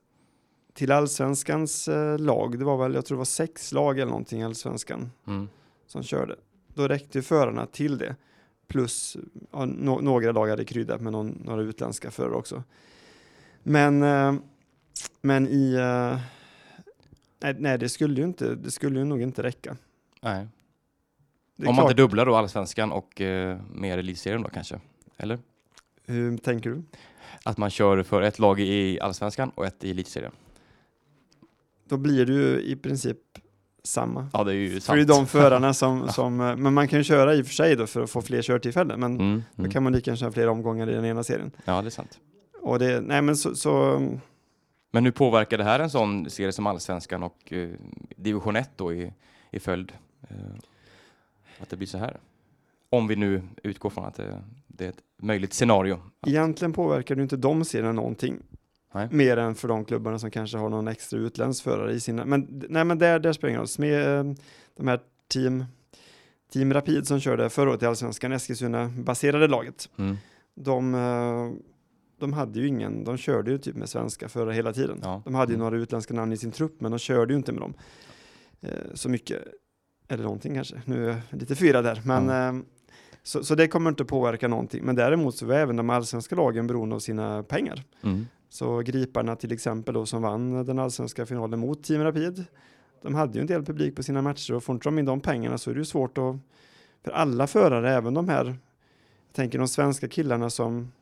till 0.74 0.92
allsvenskans 0.92 1.88
eh, 1.88 2.18
lag, 2.18 2.58
det 2.58 2.64
var 2.64 2.76
väl, 2.76 2.94
jag 2.94 3.04
tror 3.06 3.16
det 3.16 3.18
var 3.18 3.24
sex 3.24 3.72
lag 3.72 3.98
eller 3.98 4.10
någonting 4.10 4.40
i 4.40 4.44
allsvenskan 4.44 5.10
Mm. 5.26 5.48
som 5.86 6.02
körde. 6.02 6.36
Då 6.74 6.88
räckte 6.88 7.18
ju 7.18 7.22
förarna 7.22 7.66
till 7.66 7.98
det. 7.98 8.16
Plus 8.68 9.16
ja, 9.52 9.64
no, 9.64 10.00
några 10.02 10.32
lag 10.32 10.48
hade 10.48 10.64
kryddat 10.64 11.00
med 11.00 11.12
någon, 11.12 11.42
några 11.44 11.62
utländska 11.62 12.10
förare 12.10 12.34
också. 12.34 12.62
Men, 13.62 14.02
eh, 14.02 14.34
men 15.20 15.48
i... 15.48 15.74
Eh, 15.74 16.18
nej, 17.40 17.56
nej, 17.58 17.78
det 17.78 17.88
skulle 17.88 18.20
ju 18.20 18.24
inte, 18.24 18.54
det 18.54 18.70
skulle 18.70 18.98
ju 18.98 19.04
nog 19.04 19.22
inte 19.22 19.42
räcka. 19.42 19.76
Nej. 20.22 20.46
Om 21.58 21.64
man 21.64 21.74
klart. 21.74 21.90
inte 21.90 22.02
dubblar 22.02 22.26
då 22.26 22.36
allsvenskan 22.36 22.92
och 22.92 23.20
eh, 23.20 23.58
mer 23.74 23.98
elitserien 23.98 24.42
då 24.42 24.48
kanske? 24.48 24.80
Eller? 25.16 25.38
Hur 26.06 26.38
tänker 26.38 26.70
du? 26.70 26.82
Att 27.42 27.58
man 27.58 27.70
kör 27.70 28.02
för 28.02 28.22
ett 28.22 28.38
lag 28.38 28.60
i 28.60 29.00
allsvenskan 29.00 29.50
och 29.54 29.66
ett 29.66 29.84
i 29.84 29.90
elitserien? 29.90 30.32
Då 31.88 31.96
blir 31.96 32.26
det 32.26 32.32
ju 32.32 32.60
i 32.60 32.76
princip 32.76 33.18
samma. 33.82 34.28
Ja, 34.32 34.44
det 34.44 34.52
är 34.52 34.54
ju 34.54 34.70
För 34.70 34.80
sant. 34.80 34.96
det 34.96 35.02
är 35.02 35.16
de 35.18 35.26
förarna 35.26 35.74
som, 35.74 36.08
som, 36.12 36.40
eh, 36.40 36.56
men 36.56 36.74
man 36.74 36.88
kan 36.88 36.98
ju 36.98 37.04
köra 37.04 37.34
i 37.34 37.42
och 37.42 37.46
för 37.46 37.54
sig 37.54 37.76
då 37.76 37.86
för 37.86 38.02
att 38.02 38.10
få 38.10 38.22
fler 38.22 38.42
körtillfällen, 38.42 39.00
men 39.00 39.14
Mm, 39.20 39.42
då 39.54 39.62
mm. 39.62 39.70
kan 39.70 39.82
man 39.82 39.92
lika 39.92 40.10
gärna 40.10 40.16
köra 40.16 40.32
fler 40.32 40.48
omgångar 40.48 40.90
i 40.90 40.94
den 40.94 41.04
ena 41.04 41.24
serien. 41.24 41.50
Ja, 41.64 41.82
det 41.82 41.88
är 41.88 41.90
sant. 41.90 42.18
Och 42.60 42.78
det, 42.78 43.00
nej 43.00 43.22
men 43.22 43.36
så, 43.36 43.54
så 43.54 44.02
Men 44.90 45.04
hur 45.04 45.12
påverkar 45.12 45.58
det 45.58 45.64
här 45.64 45.80
en 45.80 45.90
sån 45.90 46.30
serie 46.30 46.52
som 46.52 46.66
Allsvenskan 46.66 47.22
och 47.22 47.52
eh, 47.52 47.70
division 48.16 48.56
1 48.56 48.70
då 48.76 48.92
i, 48.92 49.12
i 49.50 49.60
följd? 49.60 49.92
Eh, 50.22 50.36
att 51.60 51.68
det 51.68 51.76
blir 51.76 51.88
så 51.88 51.98
här? 51.98 52.16
Om 52.90 53.08
vi 53.08 53.16
nu 53.16 53.42
utgår 53.62 53.90
från 53.90 54.04
att 54.04 54.14
det, 54.14 54.42
det 54.66 54.84
är 54.84 54.88
ett 54.88 55.02
möjligt 55.16 55.52
scenario. 55.52 56.00
egentligen 56.26 56.72
påverkar 56.72 57.14
det 57.14 57.22
inte 57.22 57.36
de 57.36 57.64
serierna 57.64 57.92
någonting. 57.92 58.38
Nej. 58.92 59.08
Mer 59.10 59.36
än 59.36 59.54
för 59.54 59.68
de 59.68 59.84
klubbarna 59.84 60.18
som 60.18 60.30
kanske 60.30 60.58
har 60.58 60.68
någon 60.68 60.88
extra 60.88 61.18
utländsk 61.18 61.64
förare 61.64 61.92
i 61.92 62.00
sina, 62.00 62.24
men 62.24 62.64
nej 62.68 62.84
men 62.84 62.98
där, 62.98 63.18
där 63.18 63.32
spelar 63.32 63.48
det 63.48 63.52
ingen 63.52 63.60
roll. 63.60 63.68
Med 63.78 64.18
eh, 64.18 64.34
de 64.76 64.88
här 64.88 65.00
team, 65.28 65.64
team 66.52 66.72
Rapid 66.72 67.06
som 67.06 67.20
körde 67.20 67.50
förra 67.50 67.70
året 67.70 67.82
i 67.82 67.86
Allsvenskan, 67.86 68.32
Eskilstuna 68.32 68.88
baserade 68.96 69.46
laget. 69.46 69.88
Mm. 69.98 70.16
de, 70.54 70.94
de 72.18 72.32
hade 72.32 72.60
ju 72.60 72.66
ingen, 72.66 73.04
de 73.04 73.16
körde 73.16 73.50
ju 73.50 73.58
typ 73.58 73.76
med 73.76 73.88
svenska 73.88 74.28
förra 74.28 74.52
hela 74.52 74.72
tiden. 74.72 75.00
Ja. 75.02 75.22
De 75.24 75.34
hade 75.34 75.52
ju 75.52 75.56
Mm. 75.56 75.64
några 75.64 75.76
utländska 75.82 76.14
namn 76.14 76.32
i 76.32 76.36
sin 76.36 76.52
trupp, 76.52 76.80
men 76.80 76.90
de 76.90 76.98
körde 76.98 77.32
ju 77.32 77.38
inte 77.38 77.52
med 77.52 77.60
dem 77.62 77.74
eh, 78.60 78.70
så 78.94 79.08
mycket. 79.08 79.42
Eller 80.08 80.24
någonting 80.24 80.54
kanske. 80.54 80.82
Nu 80.84 81.04
är 81.10 81.22
jag 81.30 81.40
lite 81.40 81.54
fyra 81.54 81.82
där, 81.82 82.02
men 82.04 82.30
eh, 82.58 82.62
så, 83.22 83.44
så 83.44 83.54
det 83.54 83.68
kommer 83.68 83.90
inte 83.90 84.04
påverka 84.04 84.48
någonting. 84.48 84.84
Men 84.84 84.94
däremot 84.96 85.36
så 85.36 85.46
var 85.46 85.54
även 85.54 85.76
de 85.76 85.90
allsvenska 85.90 86.36
lagen 86.36 86.66
beroende 86.66 86.94
av 86.94 86.98
sina 87.00 87.42
pengar. 87.42 87.82
Mm. 88.02 88.26
Så 88.48 88.78
Griparna 88.78 89.36
till 89.36 89.52
exempel 89.52 89.94
då 89.94 90.06
som 90.06 90.22
vann 90.22 90.64
den 90.66 90.78
allsvenska 90.78 91.26
finalen 91.26 91.60
mot 91.60 91.82
Team 91.82 92.02
Rapid. 92.02 92.44
De 93.02 93.14
hade 93.14 93.34
ju 93.34 93.40
en 93.40 93.46
del 93.46 93.64
publik 93.64 93.96
på 93.96 94.02
sina 94.02 94.22
matcher 94.22 94.54
och 94.54 94.64
får 94.64 94.74
inte 94.74 94.86
de 94.88 94.98
in 94.98 95.04
de 95.04 95.20
pengarna 95.20 95.58
så 95.58 95.70
är 95.70 95.74
det 95.74 95.78
ju 95.80 95.84
svårt 95.84 96.18
att 96.18 96.36
för 97.04 97.10
alla 97.10 97.46
förare, 97.46 97.90
även 97.94 98.14
de 98.14 98.28
här, 98.28 98.44
jag 98.46 98.56
tänker 99.32 99.58
de 99.58 99.68
svenska 99.68 100.08
killarna 100.08 100.50
som 100.50 100.92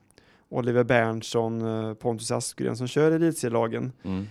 Oliver 0.48 0.84
Berntsson, 0.84 1.60
eh, 1.60 1.94
Pontus 1.94 2.30
Aspgren 2.30 2.76
som 2.76 2.86
kör 2.86 3.10
i 3.10 3.14
elitserielagen. 3.14 3.92
Mm. 4.02 4.24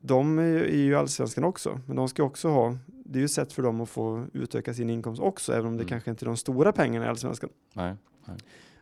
De 0.00 0.38
är 0.38 0.42
ju, 0.42 0.76
ju 0.76 0.96
allsvenskan 0.96 1.44
också, 1.44 1.80
men 1.86 1.96
de 1.96 2.08
ska 2.08 2.22
också 2.22 2.48
ha, 2.48 2.76
det 2.86 3.18
är 3.18 3.20
ju 3.20 3.24
ett 3.24 3.30
sätt 3.30 3.52
för 3.52 3.62
dem 3.62 3.80
att 3.80 3.88
få 3.88 4.26
utöka 4.32 4.74
sin 4.74 4.90
inkomst 4.90 5.22
också, 5.22 5.52
även 5.52 5.66
om 5.66 5.72
det 5.76 5.82
Mm. 5.82 5.88
kanske 5.88 6.10
inte 6.10 6.24
är 6.24 6.26
de 6.26 6.36
stora 6.36 6.72
pengarna 6.72 7.06
i 7.06 7.08
allsvenskan. 7.08 7.50
Nej. 7.74 7.94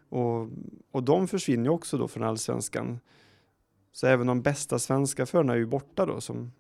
Och, 0.09 0.49
och 0.91 1.03
de 1.03 1.29
försvinner 1.29 1.65
ju 1.65 1.71
också 1.71 1.99
då 1.99 2.09
från 2.09 2.23
allsvenskan. 2.23 3.01
Så 3.93 4.07
även 4.07 4.27
de 4.27 4.43
bästa 4.43 4.79
svenska 4.79 5.27
förarna 5.27 5.53
är 5.53 5.57
ju 5.57 5.67
borta 5.67 6.07
då, 6.07 6.21
som, 6.21 6.53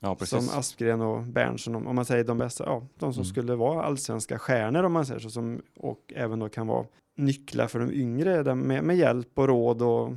Ja, 0.00 0.14
precis. 0.14 0.46
som 0.48 0.58
Aspgren 0.58 1.00
och 1.00 1.22
Berntsson, 1.22 1.74
om, 1.86 1.94
man 1.94 2.04
säger 2.04 2.24
de 2.24 2.38
bästa, 2.38 2.64
ja, 2.66 2.86
de 2.98 3.12
som 3.12 3.20
Mm. 3.20 3.24
skulle 3.32 3.54
vara 3.54 3.82
allsvenska 3.84 4.38
stjärnor 4.38 4.82
om 4.82 4.92
man 4.92 5.06
säger 5.06 5.20
så, 5.20 5.30
som, 5.30 5.62
och 5.76 6.12
även 6.16 6.38
då 6.38 6.48
kan 6.48 6.66
vara 6.66 6.86
nycklar 7.16 7.66
för 7.66 7.78
de 7.80 7.92
yngre 7.92 8.54
med, 8.54 8.84
med 8.84 8.96
hjälp 8.96 9.38
och 9.38 9.48
råd 9.48 9.82
och, 9.82 10.12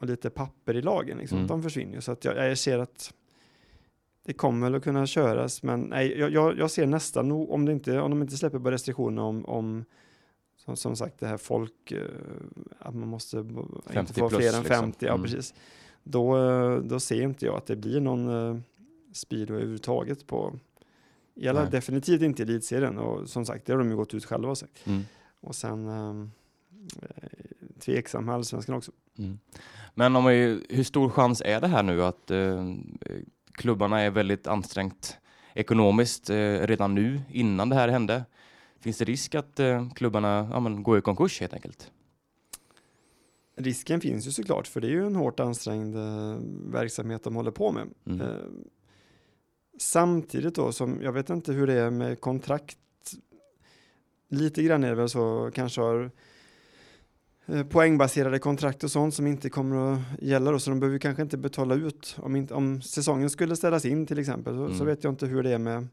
och 0.00 0.06
lite 0.06 0.30
papper 0.30 0.76
i 0.76 0.82
lagen. 0.82 1.18
Liksom. 1.18 1.38
Mm. 1.38 1.48
De 1.48 1.62
försvinner 1.62 1.94
ju, 1.94 2.00
så 2.00 2.12
att 2.12 2.24
jag, 2.24 2.50
jag 2.50 2.58
ser 2.58 2.78
att 2.78 3.14
det 4.26 4.32
kommer 4.32 4.66
väl 4.66 4.74
att 4.74 4.84
kunna 4.84 5.06
köras, 5.06 5.62
men 5.62 5.80
nej, 5.80 6.18
jag, 6.18 6.58
jag, 6.58 6.70
ser 6.70 6.86
nästan, 6.86 7.28
nog, 7.28 7.50
om, 7.50 7.64
det 7.64 7.72
inte, 7.72 8.00
om 8.00 8.10
de 8.10 8.22
inte 8.22 8.36
släpper 8.36 8.58
på 8.58 8.70
restriktioner 8.70 9.22
om, 9.22 9.44
om 9.44 9.84
som, 10.56 10.76
som 10.76 10.96
sagt 10.96 11.20
det 11.20 11.26
här 11.26 11.36
folk, 11.36 11.92
eh, 11.92 11.98
att 12.78 12.94
man 12.94 13.08
måste 13.08 13.38
inte 13.38 13.62
50 13.92 14.14
få 14.14 14.28
fler 14.28 14.38
än 14.38 14.42
liksom. 14.42 14.64
50, 14.64 15.06
ja 15.06 15.12
Mm. 15.12 15.22
precis. 15.22 15.54
Då, 16.02 16.38
eh, 16.38 16.76
då 16.78 17.00
ser 17.00 17.22
inte 17.22 17.46
jag 17.46 17.56
att 17.56 17.66
det 17.66 17.76
blir 17.76 18.00
någon 18.00 18.62
uh, 19.14 19.16
speedway 19.16 19.56
överhuvudtaget 19.56 20.26
på, 20.26 20.58
i 21.34 21.48
alla, 21.48 21.62
Nej. 21.62 21.70
definitivt 21.70 22.22
inte 22.22 22.42
i 22.42 22.46
elitserien 22.46 22.98
och 22.98 23.28
som 23.28 23.46
sagt 23.46 23.66
det 23.66 23.72
har 23.72 23.78
de 23.78 23.90
ju 23.90 23.96
gått 23.96 24.14
ut 24.14 24.24
själva 24.24 24.48
och 24.48 24.58
sagt. 24.58 24.86
Mm. 24.86 25.02
Och 25.40 25.54
sen 25.54 25.88
um, 25.88 26.30
tveksam 27.80 28.24
med 28.24 28.34
allsvenskan 28.34 28.74
också. 28.74 28.92
Mm. 29.18 29.38
Men 29.94 30.16
om 30.16 30.24
vi, 30.24 30.66
hur 30.68 30.84
stor 30.84 31.10
chans 31.10 31.42
är 31.44 31.60
det 31.60 31.66
här 31.66 31.82
nu 31.82 32.02
att 32.02 32.30
eh, 32.30 32.74
klubbarna 33.52 34.00
är 34.00 34.10
väldigt 34.10 34.46
ansträngt 34.46 35.18
ekonomiskt 35.54 36.30
eh, 36.30 36.36
redan 36.60 36.94
nu 36.94 37.20
innan 37.28 37.68
det 37.68 37.76
här 37.76 37.88
hände? 37.88 38.24
Finns 38.80 38.98
det 38.98 39.04
risk 39.04 39.34
att 39.34 39.60
eh, 39.60 39.90
klubbarna 39.90 40.48
ja, 40.52 40.60
men, 40.60 40.82
går 40.82 40.98
i 40.98 41.00
konkurs 41.00 41.40
helt 41.40 41.54
enkelt? 41.54 41.90
Risken 43.56 44.00
finns 44.00 44.26
ju 44.26 44.30
såklart 44.30 44.66
för 44.66 44.80
det 44.80 44.86
är 44.86 44.90
ju 44.90 45.06
en 45.06 45.16
hårt 45.16 45.40
ansträngd 45.40 45.96
verksamhet 46.72 47.24
de 47.24 47.36
håller 47.36 47.50
på 47.50 47.72
med. 47.72 47.88
Mm. 48.06 48.26
Samtidigt 49.78 50.54
då 50.54 50.72
som 50.72 51.02
jag 51.02 51.12
vet 51.12 51.30
inte 51.30 51.52
hur 51.52 51.66
det 51.66 51.72
är 51.72 51.90
med 51.90 52.20
kontrakt. 52.20 52.78
Lite 54.28 54.62
grann 54.62 54.84
är 54.84 54.88
det 54.88 54.94
väl 54.94 55.08
så 55.08 55.50
kanske 55.54 55.80
har 55.80 56.10
eh, 57.46 57.66
poängbaserade 57.66 58.38
kontrakt 58.38 58.84
och 58.84 58.90
sånt 58.90 59.14
som 59.14 59.26
inte 59.26 59.50
kommer 59.50 59.92
att 59.92 60.00
gälla 60.22 60.50
då, 60.50 60.58
så 60.58 60.70
de 60.70 60.80
behöver 60.80 60.98
kanske 60.98 61.22
inte 61.22 61.36
betala 61.36 61.74
ut 61.74 62.16
om, 62.18 62.36
inte, 62.36 62.54
om 62.54 62.82
säsongen 62.82 63.30
skulle 63.30 63.56
ställas 63.56 63.84
in 63.84 64.06
till 64.06 64.18
exempel 64.18 64.54
så, 64.54 64.66
så 64.68 64.74
Mm. 64.74 64.86
vet 64.86 65.04
jag 65.04 65.12
inte 65.12 65.26
hur 65.26 65.42
det 65.42 65.50
är 65.50 65.58
med 65.58 65.88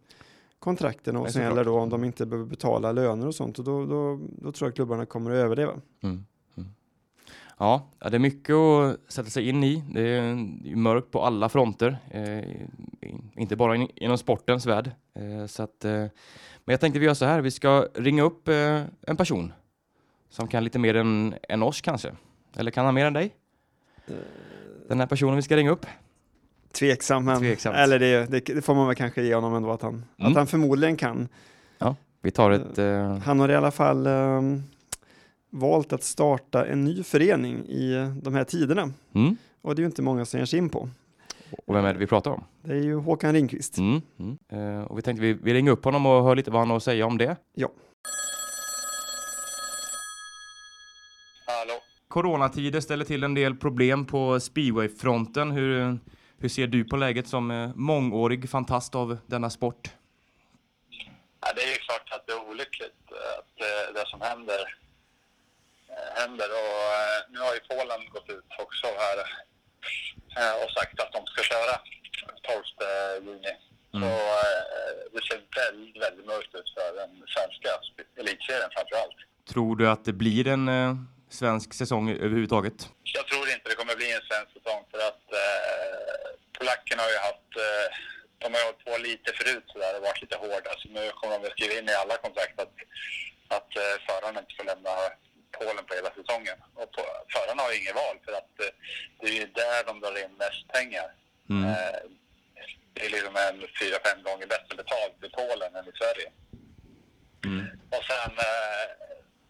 kontrakten 0.60 1.18
och 1.18 1.30
som 1.32 1.42
gäller 1.42 1.66
då 1.66 1.80
om 1.80 1.90
de 1.90 2.04
inte 2.04 2.26
behöver 2.26 2.50
betala 2.50 2.92
löner 2.92 3.28
och 3.28 3.36
sånt 3.36 3.60
och 3.60 3.66
då, 3.66 3.86
då, 3.86 4.20
då 4.42 4.52
tror 4.52 4.68
jag 4.68 4.76
klubbarna 4.76 5.06
kommer 5.06 5.32
att 5.32 5.36
överleva. 5.38 5.74
Mm. 6.04 6.26
Ja, 7.62 7.90
ja, 8.00 8.10
det 8.10 8.18
är 8.18 8.20
mycket 8.20 8.56
att 8.56 8.98
sätta 9.08 9.30
sig 9.30 9.50
in 9.50 9.64
i. 9.64 9.84
Det 9.94 10.02
är 10.02 10.36
mörkt 10.76 11.12
på 11.12 11.22
alla 11.24 11.50
fronter, 11.50 11.98
eh, 12.12 12.56
inte 13.42 13.56
bara 13.56 13.76
in, 13.76 13.88
inom 13.96 14.18
sportens 14.18 14.66
värld. 14.66 14.92
Eh, 15.16 15.46
så 15.48 15.64
att, 15.64 15.86
eh, 15.86 15.92
men 15.92 16.74
jag 16.74 16.80
tänkte 16.80 17.00
vi 17.00 17.06
gör 17.06 17.14
så 17.14 17.26
här, 17.26 17.42
vi 17.42 17.52
ska 17.52 17.88
ringa 17.96 18.24
upp 18.24 18.48
eh, 18.48 18.82
en 19.08 19.18
person 19.18 19.54
som 20.30 20.48
kan 20.48 20.64
lite 20.64 20.80
mer 20.80 20.96
än, 20.96 21.36
än 21.50 21.64
oss 21.64 21.82
kanske. 21.82 22.12
Eller 22.56 22.72
kan 22.72 22.86
han 22.86 22.94
mer 22.94 23.06
än 23.06 23.14
dig? 23.14 23.32
Den 24.90 25.00
här 25.00 25.08
personen 25.08 25.36
vi 25.36 25.42
ska 25.42 25.56
ringa 25.56 25.72
upp. 25.72 25.86
Tveksam, 26.72 27.26
men, 27.26 27.40
Tveksamt. 27.40 27.76
eller 27.78 28.00
det, 28.00 28.26
det, 28.32 28.40
det 28.56 28.62
får 28.62 28.76
man 28.76 28.88
väl 28.88 28.96
kanske 28.96 29.24
ge 29.24 29.36
honom 29.36 29.54
ändå 29.56 29.72
att 29.72 29.82
han, 29.82 30.06
Mm. 30.20 30.32
att 30.32 30.38
han 30.38 30.48
förmodligen 30.48 30.96
kan. 30.98 31.28
Vi 32.24 32.32
tar 32.32 32.52
ett... 32.52 32.78
Eh, 32.78 33.18
Han 33.18 33.40
har 33.40 33.50
i 33.50 33.56
alla 33.56 33.72
fall 33.72 34.08
ehm, 34.08 34.64
valt 35.52 35.94
att 35.94 36.04
starta 36.04 36.66
en 36.66 36.84
ny 36.84 37.04
förening 37.04 37.66
i 37.68 38.12
de 38.22 38.34
här 38.34 38.44
tiderna. 38.44 38.92
mm. 39.16 39.38
Och 39.62 39.76
det 39.76 39.80
är 39.80 39.84
ju 39.84 39.88
inte 39.88 40.02
många 40.02 40.26
som 40.26 40.40
ger 40.40 40.46
sig 40.46 40.60
in 40.60 40.70
på. 40.70 40.90
Och 41.68 41.76
vem 41.76 41.86
är 41.86 41.94
det 41.94 42.00
vi 42.00 42.08
pratar 42.08 42.32
om? 42.32 42.44
Det 42.62 42.74
är 42.74 42.82
ju 42.84 42.96
Håkan 42.96 43.34
Ringqvist. 43.34 43.78
Mm. 43.78 44.02
Mm. 44.20 44.38
Eh, 44.80 44.84
och 44.84 44.98
vi 44.98 45.02
tänkte 45.02 45.22
vi, 45.22 45.34
vi 45.34 45.54
ringer 45.54 45.72
upp 45.72 45.86
honom 45.86 46.06
och 46.06 46.24
hör 46.24 46.36
lite 46.36 46.52
vad 46.52 46.62
han 46.62 46.70
har 46.70 46.78
att 46.78 46.84
säga 46.84 47.06
om 47.06 47.18
det. 47.18 47.36
Ja. 47.54 47.70
Hallå? 51.48 51.74
Coronatider 52.08 52.80
ställer 52.80 53.06
till 53.06 53.24
en 53.24 53.34
del 53.34 53.56
problem 53.56 54.06
på 54.06 54.40
speedwayfronten. 54.40 55.52
Hur, 55.52 56.00
hur 56.38 56.50
ser 56.50 56.68
du 56.68 56.84
på 56.84 56.98
läget 56.98 57.28
som 57.28 57.52
eh, 57.52 57.70
mångårig 57.76 58.50
fantast 58.50 58.96
av 58.96 59.18
denna 59.28 59.50
sport? 59.50 59.90
Ja, 61.42 61.48
det 61.56 61.62
är 61.62 61.68
ju 61.72 61.78
klart 61.78 62.10
att 62.12 62.28
det 62.28 62.34
är 62.34 62.50
olyckligt 62.50 63.12
eh, 63.12 63.40
att 63.40 63.62
eh, 63.62 63.94
det 63.94 64.10
som 64.10 64.22
händer 64.22 64.81
händer. 66.20 66.50
Och 66.62 66.80
eh, 67.02 67.20
nu 67.32 67.40
har 67.46 67.54
ju 67.54 67.60
Polen 67.70 68.02
gått 68.16 68.30
ut 68.30 68.50
också 68.66 68.88
här 69.04 69.18
eh, 70.40 70.56
och 70.64 70.72
sagt 70.78 71.00
att 71.00 71.12
de 71.18 71.22
ska 71.26 71.44
köra 71.44 71.76
12 72.42 72.64
juni. 73.26 73.54
Mm. 73.94 74.10
Så 74.10 74.16
eh, 74.42 74.92
det 75.14 75.22
ser 75.28 75.42
väldigt, 75.62 76.04
väldigt 76.04 76.26
mörkt 76.26 76.56
ut 76.60 76.70
för 76.76 76.90
den 77.02 77.12
svenska 77.36 77.70
elitserien 78.22 78.70
framför 78.76 78.96
allt. 79.02 79.20
Tror 79.54 79.76
du 79.76 79.90
att 79.90 80.06
det 80.06 80.14
blir 80.14 80.48
en 80.48 80.68
eh, 80.68 80.96
svensk 81.30 81.74
säsong 81.74 82.10
överhuvudtaget? 82.10 82.90
Jag 83.04 83.28
tror 83.28 83.50
inte 83.54 83.70
det 83.70 83.76
kommer 83.76 83.96
bli 83.96 84.10
en 84.18 84.26
svensk 84.30 84.52
säsong 84.58 84.82
för 84.92 85.00
att 85.10 85.26
eh, 85.44 86.28
polackerna 86.58 87.02
har 87.06 87.12
ju 87.16 87.22
haft, 87.30 87.52
eh, 87.66 87.88
de 88.42 88.48
har 88.54 88.64
hållit 88.68 88.86
på 88.88 88.94
lite 89.10 89.30
förut 89.40 89.66
sådär 89.68 89.92
och 89.98 90.04
varit 90.10 90.22
lite 90.22 90.38
hårda 90.44 90.72
så 90.80 90.88
nu 90.98 91.04
kommer 91.18 91.34
de 91.40 91.48
att 91.48 91.56
skriva 91.58 91.74
in 91.80 91.90
i 91.90 91.96
alla 92.04 92.18
kontrakt 92.26 92.60
att, 92.64 92.76
att 93.58 93.72
förarna 94.08 94.40
inte 94.40 94.56
får 94.58 94.66
lämna 94.72 94.92
Polen 95.60 95.86
på 95.88 95.94
hela 96.00 96.12
säsongen. 96.20 96.58
Och 96.80 96.90
på, 96.96 97.02
förarna 97.34 97.62
har 97.64 97.72
ju 97.72 97.78
inget 97.82 98.02
val 98.04 98.18
för 98.26 98.34
att 98.42 98.54
eh, 98.64 98.74
det 99.20 99.28
är 99.32 99.38
ju 99.42 99.48
där 99.62 99.82
de 99.90 99.94
drar 100.02 100.16
in 100.24 100.34
mest 100.44 100.64
pengar. 100.76 101.08
Mm. 101.50 101.64
Eh, 101.70 102.00
det 102.94 103.02
är 103.06 103.10
liksom 103.18 103.36
en 103.48 103.58
fyra, 103.80 103.98
fem 104.08 104.20
gånger 104.28 104.48
bättre 104.56 104.74
betalt 104.82 105.18
i 105.28 105.30
Polen 105.40 105.72
än 105.78 105.88
i 105.92 105.94
Sverige. 106.02 106.28
Mm. 107.46 107.66
Och 107.96 108.04
sen 108.12 108.32
eh, 108.48 108.86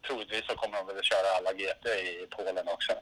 troligtvis 0.06 0.44
så 0.48 0.54
kommer 0.60 0.76
de 0.78 0.86
väl 0.86 0.98
att 0.98 1.12
köra 1.12 1.28
alla 1.36 1.52
GP 1.52 1.88
i 1.88 2.26
Polen 2.36 2.66
också. 2.76 2.92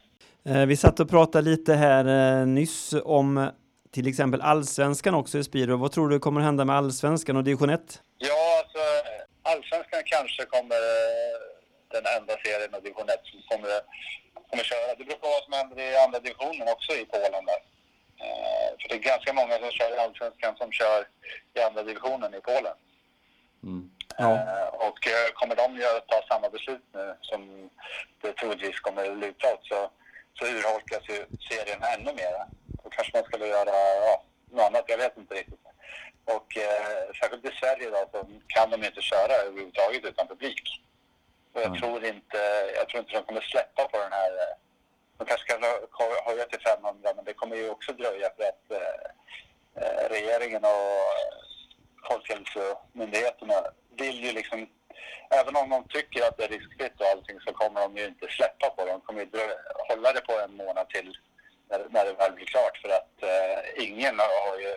Eh, 0.48 0.66
vi 0.70 0.76
satt 0.76 1.00
och 1.00 1.10
pratade 1.10 1.50
lite 1.50 1.74
här 1.74 2.04
nyss 2.46 2.94
om 3.04 3.50
till 3.90 4.06
exempel 4.08 4.40
allsvenskan 4.40 5.14
också 5.14 5.38
i 5.38 5.44
speedway. 5.44 5.76
Vad 5.76 5.92
tror 5.92 6.08
du 6.08 6.18
kommer 6.18 6.40
hända 6.40 6.64
med 6.64 6.76
allsvenskan 6.76 7.36
och 7.36 7.44
division 7.44 7.70
1? 7.70 8.02
Ja, 8.18 8.62
alltså 8.62 8.82
allsvenskan 9.42 10.02
kanske 10.04 10.44
kommer 10.44 10.80
den 11.90 12.06
enda 12.16 12.34
serien 12.44 12.74
av 12.74 12.82
division 12.82 13.08
1 13.08 13.20
som 13.30 13.42
kommer, 13.50 13.70
kommer 14.50 14.64
köra. 14.64 14.94
Det 14.98 15.04
beror 15.04 15.18
på 15.18 15.28
vad 15.34 15.44
som 15.44 15.52
händer 15.52 15.76
i 15.82 15.96
andra 15.96 16.18
divisionen 16.20 16.68
också 16.74 16.92
i 16.92 17.04
Polen 17.04 17.44
där. 17.50 17.62
Eh, 18.22 18.70
för 18.78 18.88
det 18.88 18.94
är 18.94 19.10
ganska 19.12 19.32
många 19.32 19.54
som 19.58 19.70
kör 19.70 19.94
i 19.96 19.98
allsvenskan 19.98 20.56
som 20.56 20.72
kör 20.72 21.00
i 21.54 21.60
andra 21.60 21.82
divisionen 21.82 22.34
i 22.34 22.40
Polen. 22.40 22.76
Mm. 23.62 23.90
Ja. 24.18 24.30
Eh, 24.34 24.68
och 24.86 25.00
eh, 25.14 25.28
kommer 25.34 25.56
de 25.56 25.76
göra, 25.76 26.00
ta 26.00 26.22
samma 26.28 26.48
beslut 26.48 26.84
nu 26.92 27.16
som 27.20 27.70
det 28.20 28.32
troligtvis 28.32 28.80
kommer 28.80 29.14
luta 29.14 29.54
åt 29.54 29.66
så, 29.66 29.90
så 30.38 30.44
urholkas 30.44 31.04
ju 31.08 31.18
serien 31.48 31.82
ännu 31.82 32.12
mer. 32.14 32.32
Då 32.82 32.90
kanske 32.90 33.16
man 33.16 33.24
skulle 33.24 33.46
göra 33.46 33.70
ja, 34.06 34.22
något 34.50 34.66
annat, 34.66 34.84
jag 34.86 34.98
vet 34.98 35.16
inte 35.16 35.34
riktigt. 35.34 35.60
Och 36.24 36.56
eh, 36.56 37.12
särskilt 37.20 37.44
i 37.44 37.56
Sverige 37.60 37.90
då 37.90 38.08
så 38.12 38.26
kan 38.46 38.70
de 38.70 38.84
inte 38.84 39.02
köra 39.02 39.32
överhuvudtaget 39.32 40.04
utan 40.04 40.28
publik. 40.28 40.62
Och 41.52 41.60
jag, 41.60 41.66
Mm. 41.66 41.80
tror 41.80 42.04
inte, 42.04 42.38
jag 42.76 42.88
tror 42.88 43.00
inte 43.00 43.12
de 43.12 43.22
kommer 43.24 43.40
släppa 43.40 43.88
på 43.88 43.98
den 43.98 44.12
här 44.12 44.30
eh, 44.32 44.54
de 45.18 45.24
kanske 45.26 45.52
hö- 45.98 46.22
höja 46.24 46.44
till 46.44 46.60
500 46.60 47.12
men 47.16 47.24
det 47.24 47.34
kommer 47.34 47.56
ju 47.56 47.70
också 47.70 47.92
dröja 47.92 48.30
för 48.36 48.44
att 48.44 48.70
eh, 48.70 49.82
eh, 49.82 50.08
regeringen 50.10 50.64
och 50.64 51.04
Folkhälsomyndigheterna 52.08 53.54
vill 53.96 54.24
ju 54.24 54.32
liksom 54.32 54.68
även 55.30 55.56
om 55.56 55.70
de 55.70 55.88
tycker 55.88 56.28
att 56.28 56.36
det 56.38 56.44
är 56.44 56.48
riskfritt 56.48 57.00
och 57.00 57.06
allting 57.06 57.40
så 57.40 57.52
kommer 57.52 57.80
de 57.80 57.96
ju 57.96 58.04
inte 58.04 58.26
släppa 58.28 58.70
på 58.70 58.84
det. 58.84 58.90
De 58.92 59.00
kommer 59.00 59.20
ju 59.20 59.28
hålla 59.88 60.12
det 60.12 60.20
på 60.20 60.32
en 60.40 60.56
månad 60.56 60.88
till 60.88 61.16
när, 61.68 61.86
när 61.90 62.04
det 62.04 62.12
väl 62.12 62.32
blir 62.32 62.46
klart 62.46 62.76
för 62.78 62.88
att 62.88 63.22
eh, 63.22 63.84
ingen 63.84 64.18
har 64.18 64.58
ju, 64.58 64.76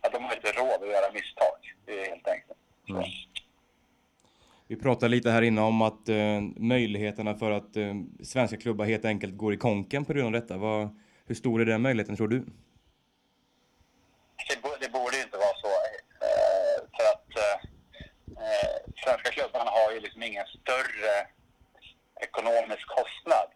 att 0.00 0.12
de 0.12 0.24
har 0.24 0.34
inte 0.34 0.52
råd 0.52 0.82
att 0.82 0.88
göra 0.88 1.12
misstag 1.12 1.58
helt 1.86 2.28
enkelt. 2.28 2.58
Mm. 2.88 3.02
Vi 4.68 4.76
pratade 4.76 5.08
lite 5.08 5.30
här 5.30 5.42
inne 5.42 5.60
om 5.60 5.82
att 5.82 6.08
eh, 6.08 6.40
möjligheterna 6.56 7.34
för 7.34 7.50
att 7.50 7.76
eh, 7.76 7.94
svenska 8.22 8.56
klubbar 8.56 8.84
helt 8.84 9.04
enkelt 9.04 9.36
går 9.36 9.54
i 9.54 9.56
konken 9.56 10.04
på 10.04 10.12
grund 10.12 10.26
av 10.26 10.32
detta. 10.32 10.56
Vad, 10.56 10.98
hur 11.26 11.34
stor 11.34 11.60
är 11.60 11.64
den 11.64 11.82
möjligheten 11.82 12.16
tror 12.16 12.28
du? 12.28 12.38
Det, 14.48 14.76
det 14.80 14.92
borde 14.92 15.16
inte 15.20 15.36
vara 15.36 15.56
så. 15.64 15.72
Eh, 16.26 16.78
för 16.96 17.04
att 17.14 17.30
eh, 17.38 17.58
svenska 19.04 19.30
klubbarna 19.30 19.70
har 19.70 19.92
ju 19.92 20.00
liksom 20.00 20.22
ingen 20.22 20.46
större 20.46 21.14
ekonomisk 22.20 22.86
kostnad. 22.98 23.48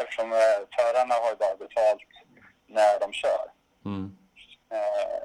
Eftersom 0.00 0.32
eh, 0.32 0.58
förarna 0.76 1.14
har 1.14 1.30
ju 1.30 1.36
bara 1.36 1.56
betalt 1.56 2.10
när 2.66 3.00
de 3.00 3.12
kör. 3.12 3.46
Mm. 3.84 4.16
Eh, 4.74 5.22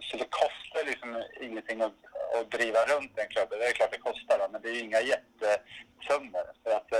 så 0.00 0.16
det 0.16 0.28
kostar 0.42 0.82
liksom 0.90 1.10
ingenting 1.46 1.80
att, 1.80 1.98
att 2.36 2.50
driva 2.56 2.80
runt 2.92 3.12
en 3.22 3.28
klubb. 3.28 3.50
Det 3.50 3.66
är 3.70 3.72
klart 3.72 3.92
det 3.92 3.98
kostar, 3.98 4.48
men 4.52 4.62
det 4.62 4.68
är 4.68 4.82
inga 4.86 5.00
jättesummor. 5.12 6.46
För 6.62 6.70
att 6.78 6.90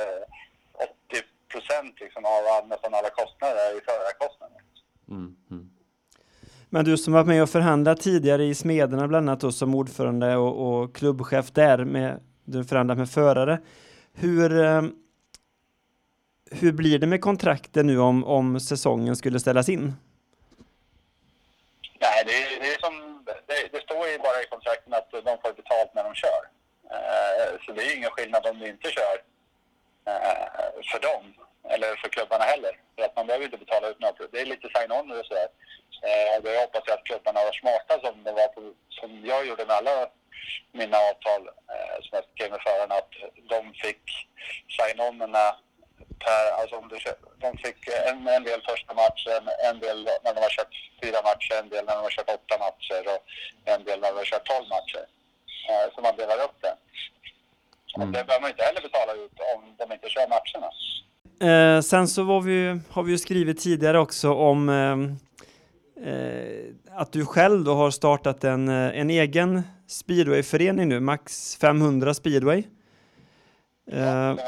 80 1.11 1.23
procent 1.53 2.01
liksom 2.01 2.25
av 2.25 2.69
nästan 2.69 2.95
alla 2.95 3.11
kostnader 3.11 3.57
är 3.71 3.75
ju 3.75 3.81
förarkostnader. 3.81 4.61
Mm. 5.09 5.37
Mm. 5.51 5.71
Men 6.71 6.85
du 6.85 6.97
som 6.97 7.13
varit 7.13 7.27
med 7.27 7.43
och 7.43 7.51
förhandlat 7.51 8.01
tidigare 8.01 8.45
i 8.45 8.55
Smederna 8.55 9.09
bland 9.09 9.29
annat 9.29 9.41
då, 9.41 9.53
som 9.53 9.75
ordförande 9.75 10.37
och, 10.37 10.69
och 10.69 10.97
klubbchef 10.97 11.51
där, 11.51 11.85
med, 11.85 12.21
du 12.45 12.65
förhandlat 12.65 12.99
med 12.99 13.11
förare. 13.11 13.59
Hur, 14.15 14.65
eh, 14.65 14.83
hur 16.51 16.73
blir 16.73 16.99
det 16.99 17.07
med 17.07 17.21
kontrakten 17.21 17.87
nu 17.87 17.99
om, 17.99 18.25
om 18.25 18.61
säsongen 18.61 19.17
skulle 19.17 19.41
ställas 19.41 19.69
in? 19.69 19.93
Nej, 22.01 22.25
det, 22.27 22.65
det 22.65 22.75
är 22.75 22.81
som, 22.81 23.25
det, 23.47 23.69
det, 23.73 23.83
står 23.83 24.09
ju 24.09 24.19
bara 24.19 24.43
i 24.43 24.47
kontrakten 24.51 24.95
att 24.95 25.11
de 25.11 25.39
får 25.43 25.53
betalt 25.53 25.95
när 25.95 26.05
de 26.05 26.15
kör. 26.15 26.43
Uh, 26.85 27.59
så 27.67 27.73
det 27.73 27.83
är 27.83 27.97
ingen 27.97 28.11
skillnad 28.11 28.47
om 28.47 28.58
de 28.58 28.58
inte 28.69 28.91
kör 28.91 29.17
eh, 30.07 30.83
för 30.93 31.01
dem 31.01 31.35
eller 31.69 31.97
för 31.97 32.09
klubbarna 32.09 32.45
heller. 32.45 32.81
För 32.97 33.03
att 33.05 33.17
man 33.17 33.27
behöver 33.27 33.45
inte 33.45 33.65
betala 33.65 33.89
ut 33.89 34.01
något. 34.01 34.33
Det 34.33 34.41
är 34.41 34.47
lite 34.47 34.69
sign-on 34.75 35.11
och 35.11 35.27
sådär. 35.27 35.49
Uh, 36.05 36.49
eh, 36.49 36.53
jag 36.55 36.61
hoppas 36.61 36.83
jag 36.87 36.99
att 36.99 37.05
klubbarna 37.05 37.45
var 37.45 37.53
smarta 37.53 38.01
som, 38.01 38.25
det 38.25 38.33
var 38.33 38.49
på, 38.49 38.73
som 38.89 39.27
jag 39.27 39.47
gjorde 39.47 39.67
med 39.67 39.77
alla 39.77 40.09
mina 40.73 40.99
avtal 40.99 41.49
eh, 41.49 41.97
som 42.03 42.13
jag 42.19 42.25
skrev 42.35 42.51
med 42.51 42.61
förarna. 42.63 42.95
Att 42.95 43.15
de 43.49 43.75
fick 43.75 44.05
sign-onerna 44.77 45.47
per, 46.25 46.45
alltså 46.61 46.77
om 46.77 46.89
du, 46.89 46.97
de 47.39 47.59
fick 47.59 47.89
en, 47.89 48.29
en 48.29 48.45
del 48.45 48.63
första 48.63 48.95
matchen, 48.95 49.43
en 49.69 49.79
del 49.81 50.09
när 50.25 50.35
de 50.35 50.41
har 50.41 50.51
kört 50.51 50.75
fyra 51.03 51.23
matcher, 51.23 51.55
en 51.63 51.69
del 51.69 51.85
när 51.85 51.95
de 51.95 52.03
har 52.03 52.11
kört 52.11 52.31
åtta 52.39 52.59
matcher 52.59 53.03
och 53.15 53.23
en 53.65 53.85
del 53.85 54.01
när 54.01 54.09
de 54.09 54.17
har 54.19 54.25
kört 54.25 54.47
tolv 54.47 54.69
matcher. 54.69 55.07
Eh, 55.69 55.95
så 55.95 56.01
man 56.01 56.17
delar 56.17 56.45
upp 56.45 56.57
det. 56.61 56.75
Mm. 57.97 58.13
Det 58.13 58.25
behöver 58.25 58.41
man 58.41 58.51
inte 58.51 58.63
heller 58.63 58.81
betala 58.81 59.13
ut 59.13 59.33
om 59.57 59.75
de 59.79 59.95
inte 59.95 60.09
kör 60.09 60.29
matcherna. 60.29 60.71
Eh, 61.41 61.81
sen 61.81 62.09
så 62.09 62.23
var 62.23 62.41
vi, 62.41 62.81
har 62.91 63.03
vi 63.03 63.13
ju 63.13 63.19
skrivit 63.19 63.59
tidigare 63.59 63.99
också 63.99 64.35
om 64.35 64.69
eh, 64.69 66.09
eh 66.09 66.75
att 66.91 67.13
du 67.13 67.27
själv 67.27 67.65
då 67.65 67.75
har 67.75 67.91
startat 67.91 68.45
en, 68.45 68.69
eh, 68.69 69.01
en 69.01 69.11
egen 69.11 69.63
speedwayförening 69.89 70.89
nu, 70.89 71.01
Max 71.01 71.57
500 71.57 72.15
speedway. 72.15 72.63
Ja, 73.85 73.97
det. 73.97 74.39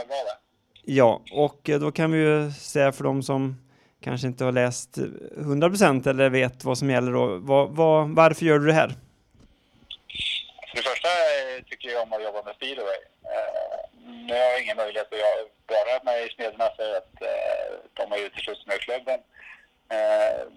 Ja, 0.83 1.23
och 1.33 1.71
eh, 1.71 1.81
då 1.81 1.93
kan 1.93 2.13
vi 2.13 2.19
ju 2.19 2.51
säga 2.53 2.93
för 2.93 3.05
de 3.05 3.23
som 3.23 3.57
kanske 4.01 4.27
inte 4.27 4.45
har 4.45 4.53
läst 4.53 4.99
100% 4.99 6.09
eller 6.09 6.31
vet 6.31 6.65
vad 6.65 6.79
som 6.79 6.91
gäller 6.91 7.13
då. 7.13 7.37
Vad, 7.39 7.71
vad, 7.71 8.09
varför 8.09 8.47
gör 8.47 8.59
du 8.59 8.67
det 8.67 8.73
här? 8.73 8.89
För 10.71 10.77
det 10.77 10.83
första 10.83 11.09
eh, 11.09 11.65
tycker 11.65 11.89
jag 11.89 12.03
om 12.03 12.13
att 12.13 12.23
jobba 12.23 12.43
med 12.43 12.55
speedway. 12.55 13.01
Eh, 14.11 14.17
nu 14.27 14.33
har 14.33 14.51
jag 14.55 14.63
ingen 14.63 14.77
möjlighet 14.77 15.13
att 15.13 15.77
vara 15.77 16.03
med 16.05 16.27
i 16.27 16.29
Smederna 16.35 16.69
för 16.77 16.97
att 17.01 17.15
de 17.95 18.11
har 18.11 18.19
uteslutit 18.19 18.67
mig 18.67 18.77
ur 18.77 18.81
klubben. 18.89 19.21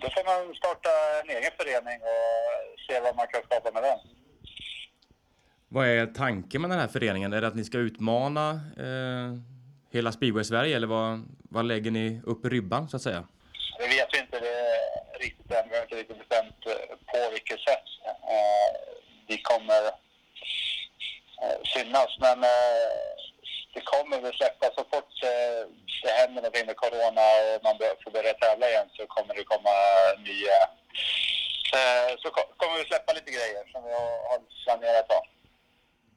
Då 0.01 0.07
får 0.15 0.23
man 0.31 0.55
starta 0.55 0.89
en 1.21 1.29
egen 1.37 1.51
förening 1.59 1.99
och 2.01 2.79
se 2.87 2.99
vad 2.99 3.15
man 3.15 3.27
kan 3.27 3.43
skapa 3.43 3.71
med 3.71 3.83
den. 3.83 3.99
Vad 5.67 5.87
är 5.87 6.05
tanken 6.05 6.61
med 6.61 6.69
den 6.69 6.79
här 6.79 6.87
föreningen? 6.87 7.33
Är 7.33 7.41
det 7.41 7.47
att 7.47 7.55
ni 7.55 7.63
ska 7.63 7.77
utmana 7.77 8.49
eh, 8.77 9.29
hela 9.91 10.11
speedway-Sverige 10.11 10.75
eller 10.75 10.87
vad, 10.87 11.25
vad 11.49 11.65
lägger 11.65 11.91
ni 11.91 12.21
upp 12.25 12.45
ribban 12.45 12.89
så 12.89 12.95
att 12.97 13.01
säga? 13.01 13.23
Det 13.79 13.87
vet 13.87 14.09
vi 14.13 14.19
inte 14.19 14.39
det 14.39 14.55
riktigt 15.19 15.51
än. 15.51 15.69
Vi 15.69 15.75
har 15.75 15.83
inte 15.83 15.95
riktigt 15.95 16.17
bestämt 16.17 16.65
eh, 16.65 16.95
på 17.11 17.31
vilket 17.31 17.59
sätt 17.59 17.87
eh, 18.05 18.71
vi 19.27 19.37
kommer 19.37 19.83
eh, 21.41 21.57
synas. 21.73 22.17
Men 22.19 22.39
det 23.73 23.81
kommer 23.93 24.21
väl 24.21 24.33
släppa 24.33 24.65
så 24.77 24.83
fort 24.91 25.13
det 26.03 26.13
händer 26.19 26.41
någonting 26.41 26.65
med 26.65 26.77
corona 26.83 27.25
och 27.39 27.63
man 27.65 27.75
får 28.03 28.11
börja 28.11 28.33
tävla 28.33 28.65
igen 28.69 28.87
så 28.97 29.01
kommer 29.15 29.33
det 29.35 29.43
komma 29.53 29.75
nya... 30.29 30.59
Så 32.21 32.27
kommer 32.59 32.77
vi 32.79 32.85
släppa 32.85 33.13
lite 33.13 33.31
grejer 33.37 33.63
som 33.71 33.83
vi 33.83 33.91
har 34.29 34.39
planerat 34.63 35.11
att 35.11 35.33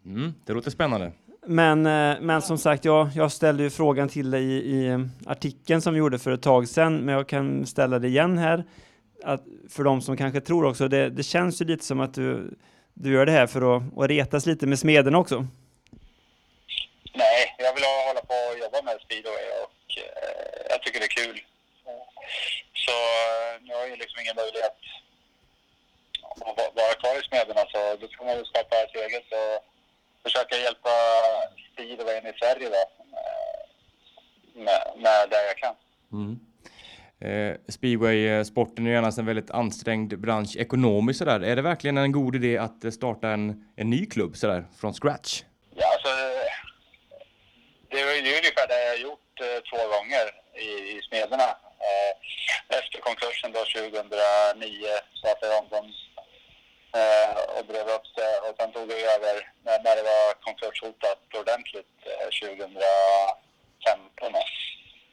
Mm, 0.06 0.34
det 0.46 0.52
låter 0.52 0.70
spännande. 0.70 1.12
Men, 1.46 1.86
eh, 1.86 2.16
men 2.20 2.42
som 2.42 2.58
sagt, 2.58 2.84
jag, 2.84 3.08
jag 3.14 3.32
ställde 3.32 3.62
ju 3.62 3.70
frågan 3.70 4.08
till 4.08 4.30
dig 4.30 4.44
i, 4.44 4.56
i 4.56 5.08
artikeln 5.26 5.82
som 5.82 5.94
vi 5.94 5.98
gjorde 5.98 6.18
för 6.18 6.30
ett 6.30 6.42
tag 6.42 6.68
sedan, 6.68 6.96
men 6.96 7.14
jag 7.14 7.28
kan 7.28 7.66
ställa 7.66 7.98
det 7.98 8.08
igen 8.08 8.38
här. 8.38 8.64
Att 9.24 9.42
för 9.70 9.84
de 9.84 10.02
som 10.02 10.16
kanske 10.16 10.40
tror 10.40 10.64
också, 10.64 10.88
det, 10.88 11.10
det 11.10 11.22
känns 11.22 11.60
ju 11.60 11.64
lite 11.64 11.84
som 11.84 12.00
att 12.00 12.14
du, 12.14 12.54
du 12.94 13.12
gör 13.12 13.26
det 13.26 13.32
här 13.32 13.46
för 13.46 13.76
att, 13.76 13.98
att 13.98 14.10
retas 14.10 14.46
lite 14.46 14.66
med 14.66 14.78
smeden 14.78 15.14
också. 15.14 15.46
Nej, 17.14 17.54
jag 17.58 17.74
vill 17.74 17.84
hålla 18.08 18.20
på 18.20 18.34
och 18.34 18.58
jobba 18.58 18.82
med 18.82 19.00
speedway 19.00 19.46
och 19.64 19.80
eh, 19.98 20.66
jag 20.70 20.82
tycker 20.82 21.00
det 21.00 21.06
är 21.06 21.24
kul. 21.24 21.40
Så 22.84 22.92
eh, 22.92 23.68
jag 23.68 23.76
har 23.80 23.86
ju 23.86 23.96
liksom 23.96 24.15
ingen 24.26 24.36
möjlighet 24.36 24.76
att 26.30 26.74
vara 26.80 26.94
kvar 27.00 27.14
i 27.20 27.28
smederna 27.28 27.60
så 27.72 27.96
då 28.00 28.08
får 28.18 28.24
man 28.24 28.36
ju 28.38 28.44
skapa 28.44 28.76
ett 28.76 28.94
eget 28.94 29.28
och 29.40 29.64
försöka 30.22 30.56
hjälpa 30.56 30.90
speedwayen 31.72 32.26
i 32.26 32.38
Sverige 32.40 32.68
då, 32.68 32.82
eh, 33.20 33.60
med, 34.64 34.82
med 34.96 35.30
det 35.30 35.46
jag 35.46 35.56
kan. 35.56 35.74
Mm. 36.12 36.40
Eh, 37.20 37.56
Speedway-sporten 37.68 38.86
är 38.86 38.90
ju 38.90 38.96
annars 38.96 39.18
en 39.18 39.26
väldigt 39.26 39.50
ansträngd 39.50 40.18
bransch 40.18 40.56
ekonomiskt 40.56 41.18
sådär. 41.18 41.40
Är 41.40 41.56
det 41.56 41.62
verkligen 41.62 41.98
en 41.98 42.12
god 42.12 42.36
idé 42.36 42.58
att 42.58 42.94
starta 42.94 43.28
en, 43.28 43.72
en 43.76 43.90
ny 43.90 44.06
klubb 44.06 44.36
sådär 44.36 44.64
från 44.80 44.94
scratch? 44.94 45.42
Ja, 45.74 45.86
alltså, 45.92 46.08
det 47.90 48.00
är 48.00 48.14
ju 48.14 48.36
ungefär 48.40 48.66
det 48.68 48.84
jag 48.84 48.90
har 48.90 49.02
gjort 49.08 49.40
eh, 49.40 49.60
två 49.70 49.82
gånger 49.94 50.24
i, 50.66 50.68
i 50.92 51.02
Smederna. 51.08 51.48
Eh, 51.86 52.12
efter 52.78 52.98
konkursen 53.00 53.52
då 53.52 53.58
2009 53.58 54.88
startade 55.18 55.52
jag 55.52 55.62
om 55.62 55.68
dem 55.68 55.92
Eh, 56.98 57.32
och 57.56 57.64
drev 57.70 57.86
upp 57.96 58.08
det. 58.16 58.32
Och 58.44 58.54
sen 58.58 58.72
tog 58.72 58.88
vi 58.88 58.98
över 59.14 59.34
när, 59.64 59.78
när 59.84 59.96
det 59.96 60.02
var 60.12 60.26
konkurshotat 60.46 61.20
ordentligt 61.42 61.92
2015 62.42 62.74
eh, 64.22 64.42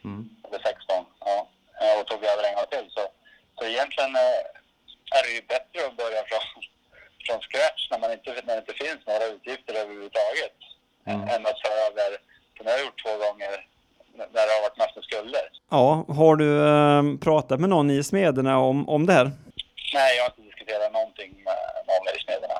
mm. 0.05 0.29
eller 0.45 0.59
16. 0.63 1.05
Ja. 1.19 1.49
Eh, 1.81 1.99
och 1.99 2.07
tog 2.07 2.23
över 2.23 2.43
en 2.43 2.55
gång 2.55 2.69
till. 2.71 2.87
Så, 2.95 3.03
så 3.57 3.65
egentligen 3.65 4.15
är 5.17 5.23
det 5.23 5.31
ju 5.37 5.41
bättre 5.41 5.85
att 5.87 5.97
börja 6.03 6.21
från, 6.29 6.45
från 7.25 7.41
scratch 7.47 7.81
när, 7.91 7.99
man 7.99 8.11
inte, 8.11 8.29
när 8.45 8.55
det 8.55 8.63
inte 8.65 8.83
finns 8.83 9.01
några 9.07 9.25
utgifter 9.25 9.73
överhuvudtaget. 9.73 10.57
Mm. 11.05 11.21
Än 11.29 11.45
att 11.45 11.63
ta 11.63 11.71
över, 11.87 12.09
som 12.57 12.65
jag 12.65 12.73
har 12.73 12.85
gjort 12.85 13.03
två 13.03 13.17
gånger, 13.17 13.53
när 14.17 14.45
det 14.47 14.53
har 14.53 14.61
varit 14.61 14.77
massor 14.77 15.01
skulder. 15.01 15.41
Ja, 15.69 16.05
har 16.07 16.35
du 16.35 16.49
äh, 16.67 17.19
pratat 17.19 17.59
med 17.59 17.69
någon 17.69 17.91
i 17.91 18.03
Smederna 18.03 18.59
om, 18.59 18.89
om 18.89 19.05
det 19.05 19.13
här? 19.13 19.31
Nej, 19.93 20.17
jag 20.17 20.23
har 20.23 20.29
inte 20.29 20.41
diskuterat 20.41 20.93
någonting 20.93 21.31
med 21.47 21.57
någon 21.87 22.15
i 22.15 22.19
Smederna. 22.25 22.53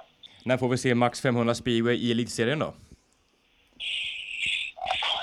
När 0.45 0.57
får 0.57 0.69
vi 0.69 0.77
se 0.77 0.95
Max 0.95 1.21
500 1.21 1.55
speedway 1.55 1.95
i 1.95 2.11
elitserien 2.11 2.59
då? 2.59 2.73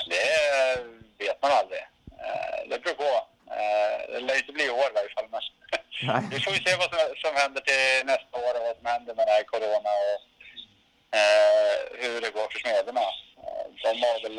Det 0.09 1.25
vet 1.25 1.41
man 1.41 1.51
aldrig. 1.59 1.81
Eh, 2.25 2.59
det 2.69 2.79
beror 2.83 2.95
på. 2.95 3.11
Eh, 3.59 3.97
det 4.13 4.19
lär 4.19 4.37
inte 4.37 4.53
bli 4.57 4.65
i 4.65 4.69
år 4.81 4.87
i 4.91 4.95
varje 4.99 5.13
fall. 5.15 5.29
Men 5.33 6.29
vi 6.33 6.39
får 6.39 6.53
ju 6.53 6.59
se 6.63 6.75
vad 6.81 6.89
som, 6.93 6.99
som 7.23 7.33
händer 7.41 7.61
till 7.69 8.05
nästa 8.13 8.33
år 8.45 8.53
och 8.57 8.65
vad 8.67 8.75
som 8.79 8.85
händer 8.93 9.11
med 9.15 9.25
den 9.27 9.35
här 9.37 9.43
corona 9.53 9.91
och 10.07 10.19
eh, 11.19 11.77
hur 12.01 12.21
det 12.21 12.31
går 12.37 12.47
för 12.51 12.59
Smederna. 12.59 13.05
De 13.83 13.89
har 14.03 14.15
väl 14.23 14.37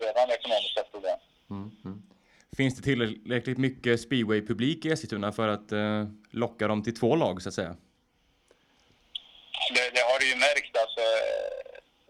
redan 0.00 0.30
ekonomiska 0.30 0.82
problem. 0.92 1.18
Mm, 1.54 1.70
mm. 1.84 2.02
Finns 2.56 2.76
det 2.76 2.82
tillräckligt 2.82 3.58
mycket 3.58 4.00
speedway-publik 4.00 4.84
i 4.84 4.88
Eskilstuna 4.92 5.32
för 5.32 5.48
att 5.48 5.72
eh, 5.72 6.04
locka 6.30 6.68
dem 6.68 6.82
till 6.82 6.98
två 7.00 7.16
lag 7.16 7.42
så 7.42 7.48
att 7.48 7.54
säga? 7.54 7.76
Det, 9.74 9.90
det 9.94 10.02
har 10.10 10.18
du 10.20 10.26
ju 10.32 10.36
märkt 10.36 10.76
alltså. 10.82 11.04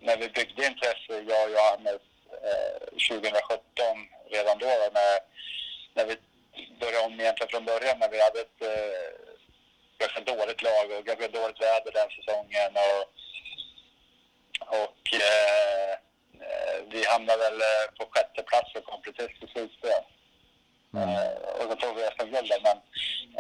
när 0.07 0.16
vi 0.16 0.26
byggde 0.37 0.66
intresse, 0.66 1.12
jag 1.30 1.40
och 1.46 1.54
Johannes, 1.57 2.02
eh, 2.48 2.78
2017, 3.09 3.61
redan 4.35 4.59
då, 4.59 4.72
när, 4.98 5.14
när 5.96 6.07
vi 6.11 6.14
började 6.80 7.07
om 7.07 7.20
egentligen 7.20 7.50
från 7.50 7.64
början, 7.64 7.98
när 7.98 8.11
vi 8.14 8.20
hade 8.26 8.40
ett 8.46 8.61
eh, 8.72 9.11
ganska 9.98 10.20
dåligt 10.33 10.62
lag 10.62 10.87
och 10.94 11.04
ganska 11.04 11.28
dåligt 11.28 11.61
väder 11.61 11.92
den 12.00 12.11
säsongen. 12.18 12.72
Och, 12.88 13.02
och 14.85 15.04
eh, 15.12 15.92
eh 15.92 16.04
vi 16.92 17.05
hamnade 17.05 17.38
väl 17.38 17.61
eh, 17.61 17.87
på 17.99 18.03
sjätte 18.12 18.42
plats 18.42 18.75
och 18.75 18.85
kom 18.85 19.03
precis 19.03 19.38
till 19.38 19.49
slutspel. 19.49 20.03
Mm. 20.94 21.09
Eh, 21.09 21.33
och 21.59 21.66
så 21.70 21.75
tog 21.77 21.97
vi 21.97 22.03
SM-guldet, 22.03 22.61
men 22.68 22.77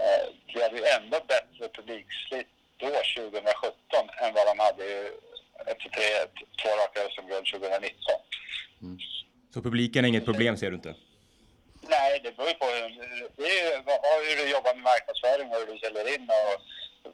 eh, 0.02 0.24
vi 0.54 0.62
hade 0.62 0.76
ju 0.76 0.84
ändå 0.98 1.16
bättre 1.34 1.68
publiksnitt 1.76 2.48
då, 2.76 2.86
2017, 2.86 4.08
än 4.22 4.34
vad 4.34 4.46
de 4.46 4.58
hade 4.58 4.84
efter 5.66 5.88
tre, 5.96 6.08
två 6.62 6.70
raka 6.80 7.00
SM-guld 7.14 7.46
2019. 7.46 7.96
Mm. 8.82 8.98
Så 9.54 9.62
publiken 9.62 10.04
är 10.04 10.08
inget 10.08 10.24
problem, 10.24 10.56
ser 10.56 10.70
du 10.70 10.76
inte? 10.76 10.94
Nej, 11.88 12.20
det 12.24 12.36
beror 12.36 12.48
ju 12.48 12.54
på 12.54 12.66
hur, 12.66 12.88
det 13.36 13.48
är 13.60 14.28
hur 14.28 14.36
du 14.44 14.50
jobbar 14.50 14.74
med 14.74 14.82
marknadsföring 14.82 15.48
och 15.50 15.56
hur 15.60 15.66
du 15.72 15.78
säljer 15.78 16.14
in 16.14 16.28
och 16.38 16.54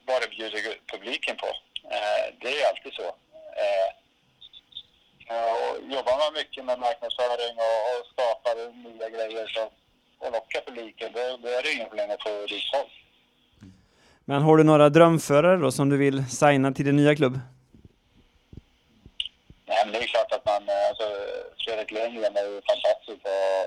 vad 0.05 0.21
du 0.21 0.27
bjuder 0.27 0.61
publiken 0.93 1.35
på. 1.35 1.47
Eh, 1.95 2.25
det 2.41 2.61
är 2.61 2.69
alltid 2.69 2.93
så. 2.93 3.07
Eh, 3.63 3.87
och 5.51 5.93
jobbar 5.95 6.17
man 6.23 6.33
mycket 6.33 6.65
med 6.65 6.79
marknadsföring 6.79 7.55
och, 7.67 7.79
och 7.91 8.01
skapar 8.13 8.55
nya 8.87 9.09
grejer 9.09 9.47
så, 9.47 9.63
och 10.25 10.31
lockar 10.31 10.61
publiken, 10.61 11.11
då, 11.13 11.37
då 11.41 11.47
är 11.47 11.63
det 11.63 11.71
inga 11.73 11.85
problem 11.85 12.11
att 12.11 12.23
få 12.23 12.45
dit 12.45 12.63
folk. 12.73 12.93
Men 14.25 14.41
har 14.41 14.57
du 14.57 14.63
några 14.63 14.89
drömförare 14.89 15.57
då 15.57 15.71
som 15.71 15.89
du 15.89 15.97
vill 15.97 16.29
signa 16.29 16.71
till 16.71 16.85
din 16.85 16.95
nya 16.95 17.15
klubb? 17.15 17.39
Nej, 19.65 19.81
men 19.85 19.93
det 19.93 19.99
är 19.99 20.07
klart 20.07 20.31
att 20.31 20.45
man, 20.45 20.63
alltså, 20.89 21.07
Fredrik 21.65 21.91
Lundgren 21.91 22.37
är 22.37 22.45
ju 22.51 22.61
fantastisk 22.71 23.21
och, 23.35 23.63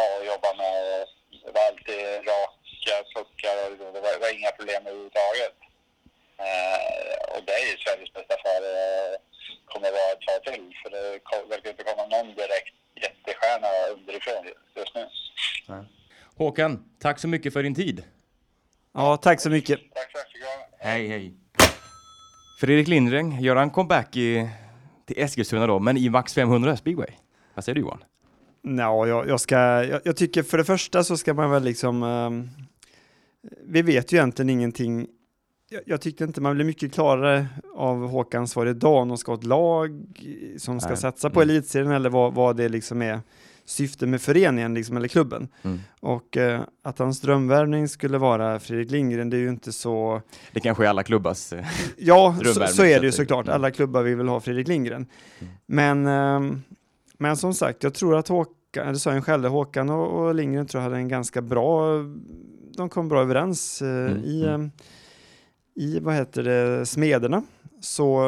och 0.00 0.26
jobbar 0.30 0.54
med, 0.62 1.06
det 1.44 1.52
var 1.56 1.64
alltid 1.68 2.02
raka 2.30 2.96
puckar 3.14 3.56
och 3.70 3.92
det 3.94 4.00
var, 4.04 4.12
det 4.14 4.22
var 4.24 4.38
inga 4.38 4.50
problem 4.58 4.82
överhuvudtaget. 4.86 5.56
Eh, 6.44 7.16
och 7.34 7.42
det 7.46 7.54
är 7.60 7.64
ju 7.70 7.76
Sveriges 7.84 8.12
bästa 8.16 8.36
förare, 8.44 9.16
kommer 9.74 9.90
vara 10.00 10.10
ett 10.14 10.24
tag 10.28 10.40
till, 10.54 10.64
för 10.82 10.90
det 10.94 11.04
verkar 11.52 11.70
inte 11.70 11.84
komma 11.88 12.02
någon 12.14 12.28
direkt 12.40 12.74
jättestjärna 13.04 13.68
underifrån 13.94 14.42
just 14.76 14.94
nu. 14.94 15.04
Håkan, 16.36 16.84
tack 16.98 17.18
så 17.18 17.28
mycket 17.28 17.52
för 17.52 17.62
din 17.62 17.74
tid. 17.74 18.04
Ja, 18.92 19.16
tack 19.16 19.40
så 19.40 19.50
mycket. 19.50 19.80
Tack 19.94 20.10
så 20.12 20.18
mycket. 20.18 20.48
Hej, 20.78 21.08
hej. 21.08 21.34
Fredrik 22.60 22.88
Lindgren 22.88 23.40
gör 23.40 23.56
en 23.56 23.70
comeback 23.70 24.16
i, 24.16 24.48
till 25.06 25.18
Eskilstuna 25.18 25.66
då, 25.66 25.78
men 25.78 25.96
i 25.96 26.08
Max 26.08 26.34
500 26.34 26.76
speedway. 26.76 27.10
Vad 27.54 27.64
säger 27.64 27.74
du 27.74 27.80
Johan? 27.80 28.04
Ja, 28.62 29.06
jag, 29.06 29.28
jag 29.28 29.40
ska, 29.40 29.56
jag, 29.84 30.00
jag, 30.04 30.16
tycker 30.16 30.42
för 30.42 30.58
det 30.58 30.64
första 30.64 31.04
så 31.04 31.16
ska 31.16 31.34
man 31.34 31.50
väl 31.50 31.64
liksom, 31.64 32.02
um, 32.02 32.50
vi 33.66 33.82
vet 33.82 34.12
ju 34.12 34.16
egentligen 34.16 34.50
ingenting. 34.50 35.06
Jag, 35.74 35.82
jag 35.86 36.00
tyckte 36.00 36.24
inte 36.24 36.40
man 36.40 36.54
blir 36.54 36.64
mycket 36.64 36.92
klarare 36.92 37.46
av 37.74 38.08
Håkans 38.08 38.50
svar 38.50 38.66
idag 38.66 39.02
om 39.02 39.08
de 39.08 39.18
ska 39.18 39.32
ha 39.32 39.38
ett 39.38 39.44
lag 39.44 40.04
som 40.58 40.80
ska 40.80 40.88
Nej. 40.88 40.98
satsa 40.98 41.30
på 41.30 41.42
mm. 41.42 41.50
elitserien 41.50 41.92
eller 41.92 42.10
vad, 42.10 42.34
vad 42.34 42.56
det 42.56 42.68
liksom 42.68 43.02
är 43.02 43.20
syfte 43.64 44.06
med 44.06 44.20
föreningen 44.22 44.74
liksom, 44.74 44.96
eller 44.96 45.08
klubben. 45.08 45.48
Mm. 45.62 45.80
Och 46.00 46.36
eh, 46.36 46.60
att 46.82 46.98
hans 46.98 47.20
drömvärvning 47.20 47.88
skulle 47.88 48.18
vara 48.18 48.60
Fredrik 48.60 48.90
Lindgren, 48.90 49.30
det 49.30 49.36
är 49.36 49.38
ju 49.38 49.48
inte 49.48 49.72
så... 49.72 50.22
Det 50.52 50.60
kanske 50.60 50.84
är 50.84 50.88
alla 50.88 51.02
klubbas 51.02 51.52
eh, 51.52 51.64
Ja, 51.96 52.36
så, 52.44 52.66
så, 52.66 52.84
är 52.84 53.00
det 53.00 53.06
ju 53.06 53.12
såklart. 53.12 53.46
Mm. 53.46 53.54
Alla 53.54 53.70
klubbar 53.70 54.02
vill 54.02 54.16
väl 54.16 54.28
ha 54.28 54.40
Fredrik 54.40 54.68
Lindgren. 54.68 55.06
Mm. 55.38 55.52
Men, 55.66 56.06
eh, 56.06 56.58
men 57.18 57.36
som 57.36 57.54
sagt, 57.54 57.82
jag 57.82 57.94
tror 57.94 58.16
att 58.16 58.28
Håkan, 58.28 58.92
det 58.92 58.98
sa 58.98 59.10
han 59.10 59.22
själv, 59.22 59.44
Håkan 59.44 59.90
och, 59.90 60.26
och 60.26 60.34
Lindgren 60.34 60.66
tror 60.66 60.82
jag 60.82 60.90
hade 60.90 60.96
en 60.96 61.08
ganska 61.08 61.42
bra, 61.42 61.98
de 62.76 62.88
kom 62.88 63.08
bra 63.08 63.20
överens 63.20 63.82
eh, 63.82 63.88
mm. 63.88 64.24
i, 64.24 64.44
mm. 64.44 64.64
Eh, 64.64 64.70
i, 65.74 65.98
vad 65.98 66.14
heter 66.14 66.42
det, 66.42 66.86
Smederna. 66.86 67.42
Så 67.80 68.20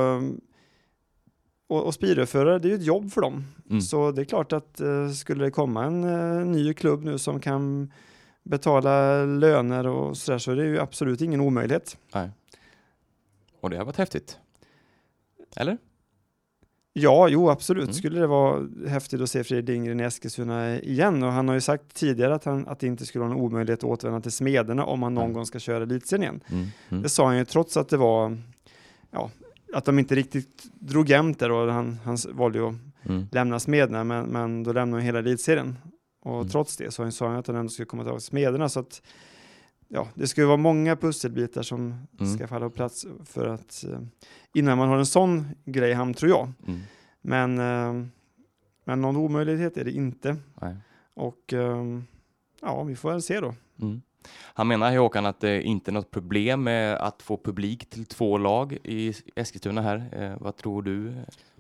och, 1.66 1.86
och 1.86 1.94
speedwayförare, 1.94 2.58
det 2.58 2.68
är 2.68 2.70
ju 2.70 2.76
ett 2.76 2.86
jobb 2.86 3.12
för 3.12 3.20
dem. 3.20 3.44
Mm. 3.70 3.80
Så 3.80 4.10
det 4.10 4.22
är 4.22 4.24
klart 4.24 4.52
att 4.52 4.80
uh, 4.80 5.10
skulle 5.10 5.44
det 5.44 5.50
komma 5.50 5.84
en 5.84 6.04
uh, 6.04 6.46
ny 6.46 6.74
klubb 6.74 7.04
nu 7.04 7.18
som 7.18 7.40
kan 7.40 7.92
betala 8.42 9.24
löner 9.24 9.86
och 9.86 10.16
sådär 10.16 10.38
så 10.38 10.52
är 10.52 10.56
det 10.56 10.64
ju 10.64 10.78
absolut 10.78 11.20
ingen 11.20 11.40
omöjlighet. 11.40 11.98
Nej. 12.14 12.30
Och 13.60 13.70
det 13.70 13.76
har 13.76 13.84
varit 13.84 13.96
häftigt. 13.96 14.38
Eller? 15.56 15.78
Ja, 16.98 17.28
jo 17.28 17.50
absolut 17.50 17.84
mm. 17.84 17.94
skulle 17.94 18.20
det 18.20 18.26
vara 18.26 18.68
häftigt 18.88 19.20
att 19.20 19.30
se 19.30 19.44
Fredrik 19.44 19.68
Lindgren 19.68 20.00
i 20.00 20.02
Eskilstuna 20.02 20.80
igen 20.80 21.22
och 21.22 21.32
han 21.32 21.48
har 21.48 21.54
ju 21.54 21.60
sagt 21.60 21.94
tidigare 21.94 22.34
att, 22.34 22.44
han, 22.44 22.68
att 22.68 22.80
det 22.80 22.86
inte 22.86 23.06
skulle 23.06 23.24
vara 23.24 23.34
en 23.34 23.40
omöjlighet 23.40 23.78
att 23.78 23.84
återvända 23.84 24.20
till 24.20 24.32
Smederna 24.32 24.84
om 24.84 25.02
han 25.02 25.14
någon 25.14 25.24
mm. 25.24 25.34
gång 25.34 25.46
ska 25.46 25.58
köra 25.58 25.82
elitserien 25.82 26.22
igen. 26.22 26.40
Mm. 26.48 26.66
mm. 26.88 27.02
Det 27.02 27.08
sa 27.08 27.26
han 27.26 27.38
ju 27.38 27.44
trots 27.44 27.76
att 27.76 27.88
det 27.88 27.96
var 27.96 28.38
ja, 29.10 29.30
att 29.72 29.84
de 29.84 29.98
inte 29.98 30.14
riktigt 30.14 30.64
drog 30.74 31.08
jämnt 31.08 31.38
där 31.38 31.50
och 31.50 31.72
han, 31.72 31.98
han 32.04 32.16
valde 32.32 32.58
ju 32.58 32.66
att 32.66 32.74
mm. 33.08 33.26
lämna 33.32 33.60
Smederna, 33.60 34.04
men, 34.04 34.26
men 34.26 34.62
då 34.62 34.72
lämnade 34.72 35.02
han 35.02 35.06
hela 35.06 35.18
elitserien. 35.18 35.78
Och 36.22 36.36
mm. 36.36 36.48
trots 36.48 36.76
det 36.76 36.90
så 36.90 37.10
sa 37.10 37.28
han 37.28 37.36
att 37.36 37.46
han 37.46 37.56
ändå 37.56 37.70
skulle 37.70 37.86
komma 37.86 38.02
tillbaka 38.02 38.20
till 38.20 38.26
Smederna, 38.26 38.68
så 38.68 38.80
att 38.80 39.02
ja, 39.88 40.08
det 40.14 40.26
skulle 40.26 40.46
vara 40.46 40.56
många 40.56 40.96
pusselbitar 40.96 41.62
som 41.62 42.06
mm. 42.20 42.34
ska 42.34 42.46
falla 42.46 42.68
på 42.68 42.74
plats 42.74 43.06
för 43.24 43.46
att 43.48 43.84
eh, 43.84 44.00
innan 44.54 44.78
man 44.78 44.88
har 44.88 44.96
en 44.96 45.06
sån 45.06 45.46
grej 45.64 45.92
hamn, 45.92 46.14
tror 46.14 46.30
jag. 46.30 46.52
Mm. 46.66 46.80
Men, 47.20 47.58
eh, 47.58 48.08
men 48.84 49.00
någon 49.00 49.16
omöjlighet 49.16 49.76
är 49.76 49.84
det 49.84 49.92
inte. 49.92 50.36
Nej. 50.60 50.76
Och 51.14 51.52
eh, 51.52 51.84
ja, 52.60 52.82
vi 52.82 52.96
får 52.96 53.10
väl 53.10 53.22
se 53.22 53.40
då. 53.40 53.54
Mm. 53.80 54.02
Han 54.54 54.68
menar 54.68 54.96
Håkan 54.96 55.26
att 55.26 55.40
det 55.40 55.62
inte 55.62 55.90
är 55.90 55.92
något 55.92 56.10
problem 56.10 56.62
med 56.62 56.96
att 56.96 57.22
få 57.22 57.36
publik 57.36 57.90
till 57.90 58.06
två 58.06 58.38
lag 58.38 58.78
i 58.84 59.14
Eskilstuna 59.36 59.82
här. 59.82 60.36
Vad 60.40 60.56
tror 60.56 60.82
du 60.82 61.14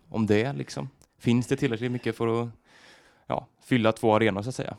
om 0.08 0.26
det 0.26 0.52
liksom? 0.52 0.88
Finns 1.18 1.46
det 1.46 1.56
tillräckligt 1.56 1.92
mycket 1.92 2.16
för 2.16 2.42
att 2.42 2.48
ja, 3.26 3.46
fylla 3.62 3.92
två 3.92 4.14
arenor 4.14 4.42
så 4.42 4.48
att 4.48 4.54
säga? 4.54 4.76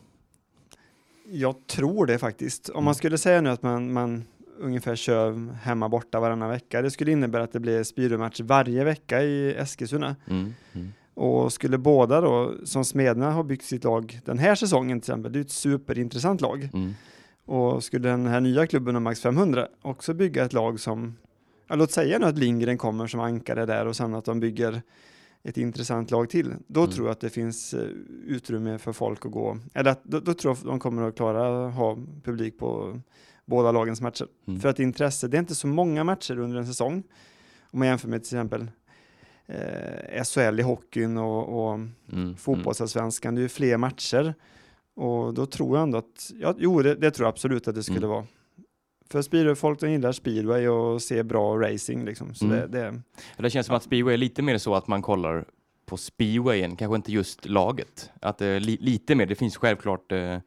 Jag 1.29 1.67
tror 1.67 2.05
det 2.05 2.17
faktiskt. 2.17 2.69
Om 2.69 2.83
man 2.83 2.91
mm. 2.91 2.95
skulle 2.95 3.17
säga 3.17 3.41
nu 3.41 3.49
att 3.49 3.63
man, 3.63 3.93
man 3.93 4.25
ungefär 4.59 4.95
kör 4.95 5.53
hemma 5.53 5.89
borta 5.89 6.19
varannan 6.19 6.49
vecka. 6.49 6.81
Det 6.81 6.91
skulle 6.91 7.11
innebära 7.11 7.43
att 7.43 7.51
det 7.51 7.59
blir 7.59 7.83
Spyromatch 7.83 8.41
varje 8.41 8.83
vecka 8.83 9.21
i 9.23 9.53
Eskilstuna. 9.53 10.15
Mm, 10.29 10.53
mm. 10.73 10.93
Och 11.13 11.53
skulle 11.53 11.77
båda 11.77 12.21
då, 12.21 12.53
som 12.63 12.85
Smedna 12.85 13.31
har 13.31 13.43
byggt 13.43 13.63
sitt 13.63 13.83
lag 13.83 14.19
den 14.25 14.37
här 14.37 14.55
säsongen 14.55 15.01
till 15.01 15.11
exempel, 15.11 15.31
det 15.31 15.39
är 15.39 15.41
ett 15.41 15.51
superintressant 15.51 16.41
lag. 16.41 16.69
Mm. 16.73 16.93
Och 17.45 17.83
skulle 17.83 18.09
den 18.09 18.27
här 18.27 18.41
nya 18.41 18.67
klubben 18.67 18.95
om 18.95 19.03
Max 19.03 19.21
500 19.21 19.67
också 19.81 20.13
bygga 20.13 20.45
ett 20.45 20.53
lag 20.53 20.79
som, 20.79 21.15
ja, 21.67 21.75
låt 21.75 21.91
säga 21.91 22.19
nu 22.19 22.25
att 22.25 22.37
Lindgren 22.37 22.77
kommer 22.77 23.07
som 23.07 23.19
ankare 23.19 23.65
där 23.65 23.85
och 23.85 23.95
sen 23.95 24.15
att 24.15 24.25
de 24.25 24.39
bygger 24.39 24.81
ett 25.43 25.57
intressant 25.57 26.11
lag 26.11 26.29
till, 26.29 26.55
då 26.67 26.79
mm. 26.79 26.91
tror 26.91 27.07
jag 27.07 27.11
att 27.11 27.19
det 27.19 27.29
finns 27.29 27.73
uh, 27.73 27.81
utrymme 28.25 28.77
för 28.77 28.93
folk 28.93 29.25
att 29.25 29.31
gå, 29.31 29.57
eller 29.73 29.91
att, 29.91 30.03
då, 30.03 30.19
då, 30.19 30.33
tror 30.33 30.51
jag 30.51 30.57
att 30.57 30.65
de 30.65 30.79
kommer 30.79 31.07
att 31.07 31.15
klara 31.15 31.67
att 31.67 31.73
ha 31.73 31.97
publik 32.23 32.59
på 32.59 32.99
båda 33.45 33.71
lagens 33.71 34.01
matcher. 34.01 34.27
Mm. 34.47 34.59
För 34.59 34.69
att 34.69 34.79
intresse, 34.79 35.27
det 35.27 35.37
är 35.37 35.39
inte 35.39 35.55
så 35.55 35.67
många 35.67 36.03
matcher 36.03 36.39
under 36.39 36.57
en 36.57 36.67
säsong, 36.67 37.03
om 37.71 37.79
man 37.79 37.87
jämför 37.87 38.07
med 38.07 38.23
till 38.23 38.27
exempel 38.27 38.67
eh, 39.45 40.23
SHL 40.23 40.59
i 40.59 40.63
hockeyn 40.63 41.17
och, 41.17 41.67
och 41.67 41.73
mm. 42.11 42.35
fotbollsallsvenskan, 42.37 43.35
det 43.35 43.41
är 43.41 43.43
ju 43.43 43.49
fler 43.49 43.77
matcher. 43.77 44.33
Och 44.95 45.33
då 45.33 45.45
tror 45.45 45.77
jag 45.77 45.83
ändå 45.83 45.97
att, 45.97 46.31
ja, 46.35 46.55
jo 46.57 46.81
det, 46.81 46.95
det 46.95 47.11
tror 47.11 47.25
jag 47.25 47.31
absolut 47.31 47.67
att 47.67 47.75
det 47.75 47.83
skulle 47.83 47.97
mm. 47.97 48.09
vara. 48.09 48.25
För 49.09 49.21
speedway, 49.21 49.55
folk 49.55 49.79
som 49.79 49.91
gillar 49.91 50.11
speedway 50.11 50.67
och 50.67 51.01
ser 51.01 51.23
bra 51.23 51.57
racing 51.57 52.05
liksom. 52.05 52.35
Så 52.35 52.45
mm. 52.45 52.71
det, 52.71 52.79
det, 52.79 53.01
det 53.37 53.49
känns 53.49 53.67
som 53.67 53.75
att 53.75 53.83
speedway 53.83 54.13
är 54.13 54.17
lite 54.17 54.41
mer 54.41 54.57
så 54.57 54.75
att 54.75 54.87
man 54.87 55.01
kollar 55.01 55.45
på 55.85 55.97
speedwayen, 55.97 56.75
kanske 56.75 56.95
inte 56.95 57.11
just 57.11 57.45
laget. 57.45 58.09
Att 58.21 58.41
eh, 58.41 58.59
li, 58.59 58.77
lite 58.81 59.15
mer, 59.15 59.25
det 59.25 59.35
finns 59.35 59.57
självklart, 59.57 60.11
eh, 60.11 60.37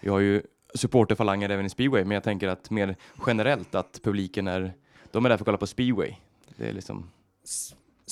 vi 0.00 0.08
har 0.08 0.18
ju 0.18 0.42
supporterfalanger 0.74 1.48
även 1.48 1.66
i 1.66 1.70
speedway, 1.70 2.04
men 2.04 2.14
jag 2.14 2.22
tänker 2.22 2.48
att 2.48 2.70
mer 2.70 2.96
generellt 3.26 3.74
att 3.74 4.00
publiken 4.02 4.48
är, 4.48 4.72
de 5.10 5.24
är 5.24 5.28
där 5.28 5.36
för 5.36 5.42
att 5.42 5.46
kolla 5.46 5.58
på 5.58 5.66
speedway. 5.66 6.14
Det 6.56 6.68
är 6.68 6.72
liksom... 6.72 7.10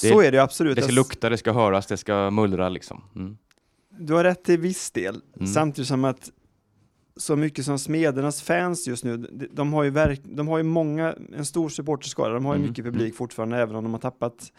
Det, 0.02 0.08
så 0.08 0.20
är 0.20 0.32
det 0.32 0.38
absolut. 0.38 0.76
Det 0.76 0.82
ska 0.82 0.92
lukta, 0.92 1.30
det 1.30 1.38
ska 1.38 1.52
höras, 1.52 1.86
det 1.86 1.96
ska 1.96 2.30
mullra 2.30 2.68
liksom. 2.68 3.02
Mm 3.16 3.36
du 3.98 4.14
har 4.14 4.24
rätt 4.24 4.44
till 4.44 4.58
viss 4.58 4.90
del, 4.90 5.22
mm. 5.36 5.46
samtidigt 5.46 5.88
som 5.88 6.04
att 6.04 6.30
så 7.16 7.36
mycket 7.36 7.64
som 7.64 7.78
Smedernas 7.78 8.42
fans 8.42 8.88
just 8.88 9.04
nu, 9.04 9.16
de 9.52 9.72
har 9.72 9.82
ju, 9.82 9.90
verk, 9.90 10.20
de 10.24 10.48
har 10.48 10.56
ju 10.56 10.62
många, 10.62 11.14
en 11.36 11.44
stor 11.44 11.68
supporterskara, 11.68 12.34
de 12.34 12.44
har 12.44 12.54
ju 12.54 12.58
mm. 12.58 12.68
mycket 12.68 12.84
publik 12.84 13.08
mm. 13.08 13.16
fortfarande, 13.16 13.58
även 13.58 13.76
om 13.76 13.84
de 13.84 13.92
har 13.92 14.00
tappat 14.00 14.52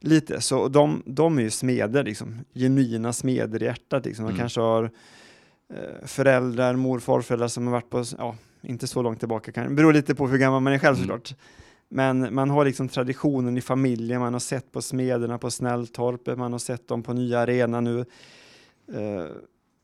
lite. 0.00 0.40
Så 0.40 0.68
de, 0.68 1.02
de 1.06 1.38
är 1.38 1.42
ju 1.42 1.50
smeder, 1.50 2.04
liksom, 2.04 2.38
genuina 2.54 3.12
smeder 3.12 3.62
i 3.62 3.66
hjärtat. 3.66 4.04
Liksom. 4.04 4.24
De 4.24 4.30
mm. 4.30 4.38
kanske 4.38 4.60
har 4.60 4.90
eh, 5.74 6.06
föräldrar, 6.06 6.76
mor, 6.76 6.98
farföräldrar 6.98 7.48
som 7.48 7.66
har 7.66 7.72
varit 7.72 7.90
på, 7.90 8.04
ja, 8.18 8.36
inte 8.62 8.86
så 8.86 9.02
långt 9.02 9.18
tillbaka, 9.18 9.52
kan, 9.52 9.76
beror 9.76 9.92
lite 9.92 10.14
på 10.14 10.28
hur 10.28 10.38
gammal 10.38 10.60
man 10.60 10.72
är 10.72 10.78
själv 10.78 10.96
mm. 10.96 11.08
såklart. 11.08 11.34
Men 11.88 12.34
man 12.34 12.50
har 12.50 12.64
liksom 12.64 12.88
traditionen 12.88 13.56
i 13.56 13.60
familjen, 13.60 14.20
man 14.20 14.32
har 14.32 14.40
sett 14.40 14.72
på 14.72 14.82
smederna 14.82 15.38
på 15.38 15.50
Snälltorpet, 15.50 16.38
man 16.38 16.52
har 16.52 16.58
sett 16.58 16.88
dem 16.88 17.02
på 17.02 17.12
nya 17.12 17.38
arena 17.38 17.80
nu. 17.80 18.04
Eh, 18.92 19.26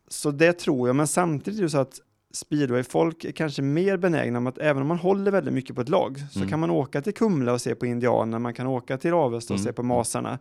så 0.09 0.31
det 0.31 0.53
tror 0.53 0.89
jag, 0.89 0.97
men 0.97 1.07
samtidigt 1.07 1.59
är 1.61 1.63
det 1.65 1.71
så 1.71 1.79
att 1.79 2.01
speedway-folk 2.35 3.25
är 3.25 3.33
kanske 3.33 3.63
mer 3.63 3.97
benägna 3.97 4.39
om 4.39 4.47
att 4.47 4.59
även 4.59 4.83
om 4.83 4.89
man 4.89 4.99
håller 4.99 5.31
väldigt 5.31 5.55
mycket 5.55 5.77
på 5.77 5.83
ett 5.83 5.89
lag 5.89 6.19
så 6.31 6.39
Mm. 6.39 6.49
kan 6.49 6.61
man 6.61 6.71
åka 6.71 7.03
till 7.03 7.15
Kumla 7.15 7.53
och 7.53 7.61
se 7.61 7.75
på 7.75 7.87
Indianerna, 7.87 8.39
man 8.39 8.55
kan 8.55 8.67
åka 8.67 8.99
till 8.99 9.13
Avesta 9.13 9.55
och 9.55 9.61
Mm. 9.61 9.65
se 9.67 9.73
på 9.73 9.83
Masarna, 9.83 10.39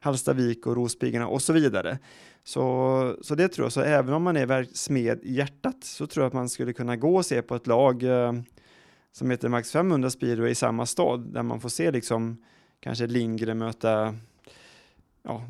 Hallstavik 0.00 0.66
och 0.66 0.76
Rospiggarna 0.76 1.28
och 1.28 1.42
så 1.42 1.52
vidare. 1.52 1.98
Så, 2.44 3.16
så 3.22 3.34
det 3.34 3.48
tror 3.48 3.64
jag, 3.64 3.72
så 3.72 3.80
även 3.80 4.14
om 4.14 4.22
man 4.22 4.36
är 4.36 4.66
smed 4.74 5.18
i 5.22 5.32
hjärtat 5.34 5.84
så 5.84 6.06
tror 6.06 6.22
jag 6.24 6.26
att 6.28 6.34
man 6.34 6.48
skulle 6.48 6.72
kunna 6.72 6.96
gå 6.96 7.16
och 7.16 7.26
se 7.26 7.42
på 7.42 7.54
ett 7.54 7.66
lag 7.66 8.02
eh, 8.02 8.32
som 9.12 9.30
heter 9.30 9.48
Max 9.48 9.72
500 9.72 10.10
speedway 10.10 10.50
i 10.50 10.54
samma 10.54 10.86
stad 10.86 11.20
där 11.32 11.42
man 11.42 11.60
får 11.60 11.68
se 11.68 11.90
liksom 11.90 12.42
kanske 12.80 13.06
Lindgren 13.06 13.58
möta 13.58 14.14
ja, 15.22 15.42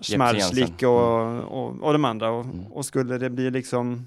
Schmarzlik 0.00 0.58
Jensen. 0.82 0.88
och, 0.88 1.66
och, 1.68 1.82
och 1.82 1.92
de 1.92 2.04
andra 2.04 2.30
och, 2.30 2.44
Mm. 2.44 2.66
och 2.66 2.84
skulle 2.86 3.18
det 3.18 3.30
bli 3.30 3.50
liksom 3.50 4.06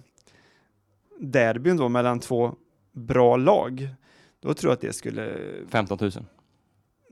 derbyn 1.19 1.77
då 1.77 1.89
mellan 1.89 2.19
två 2.19 2.55
bra 2.91 3.37
lag 3.37 3.87
då 4.41 4.53
tror 4.53 4.69
jag 4.71 4.73
att 4.75 4.81
det 4.81 4.93
skulle 4.93 5.33
15 5.69 5.97
000. 6.01 6.11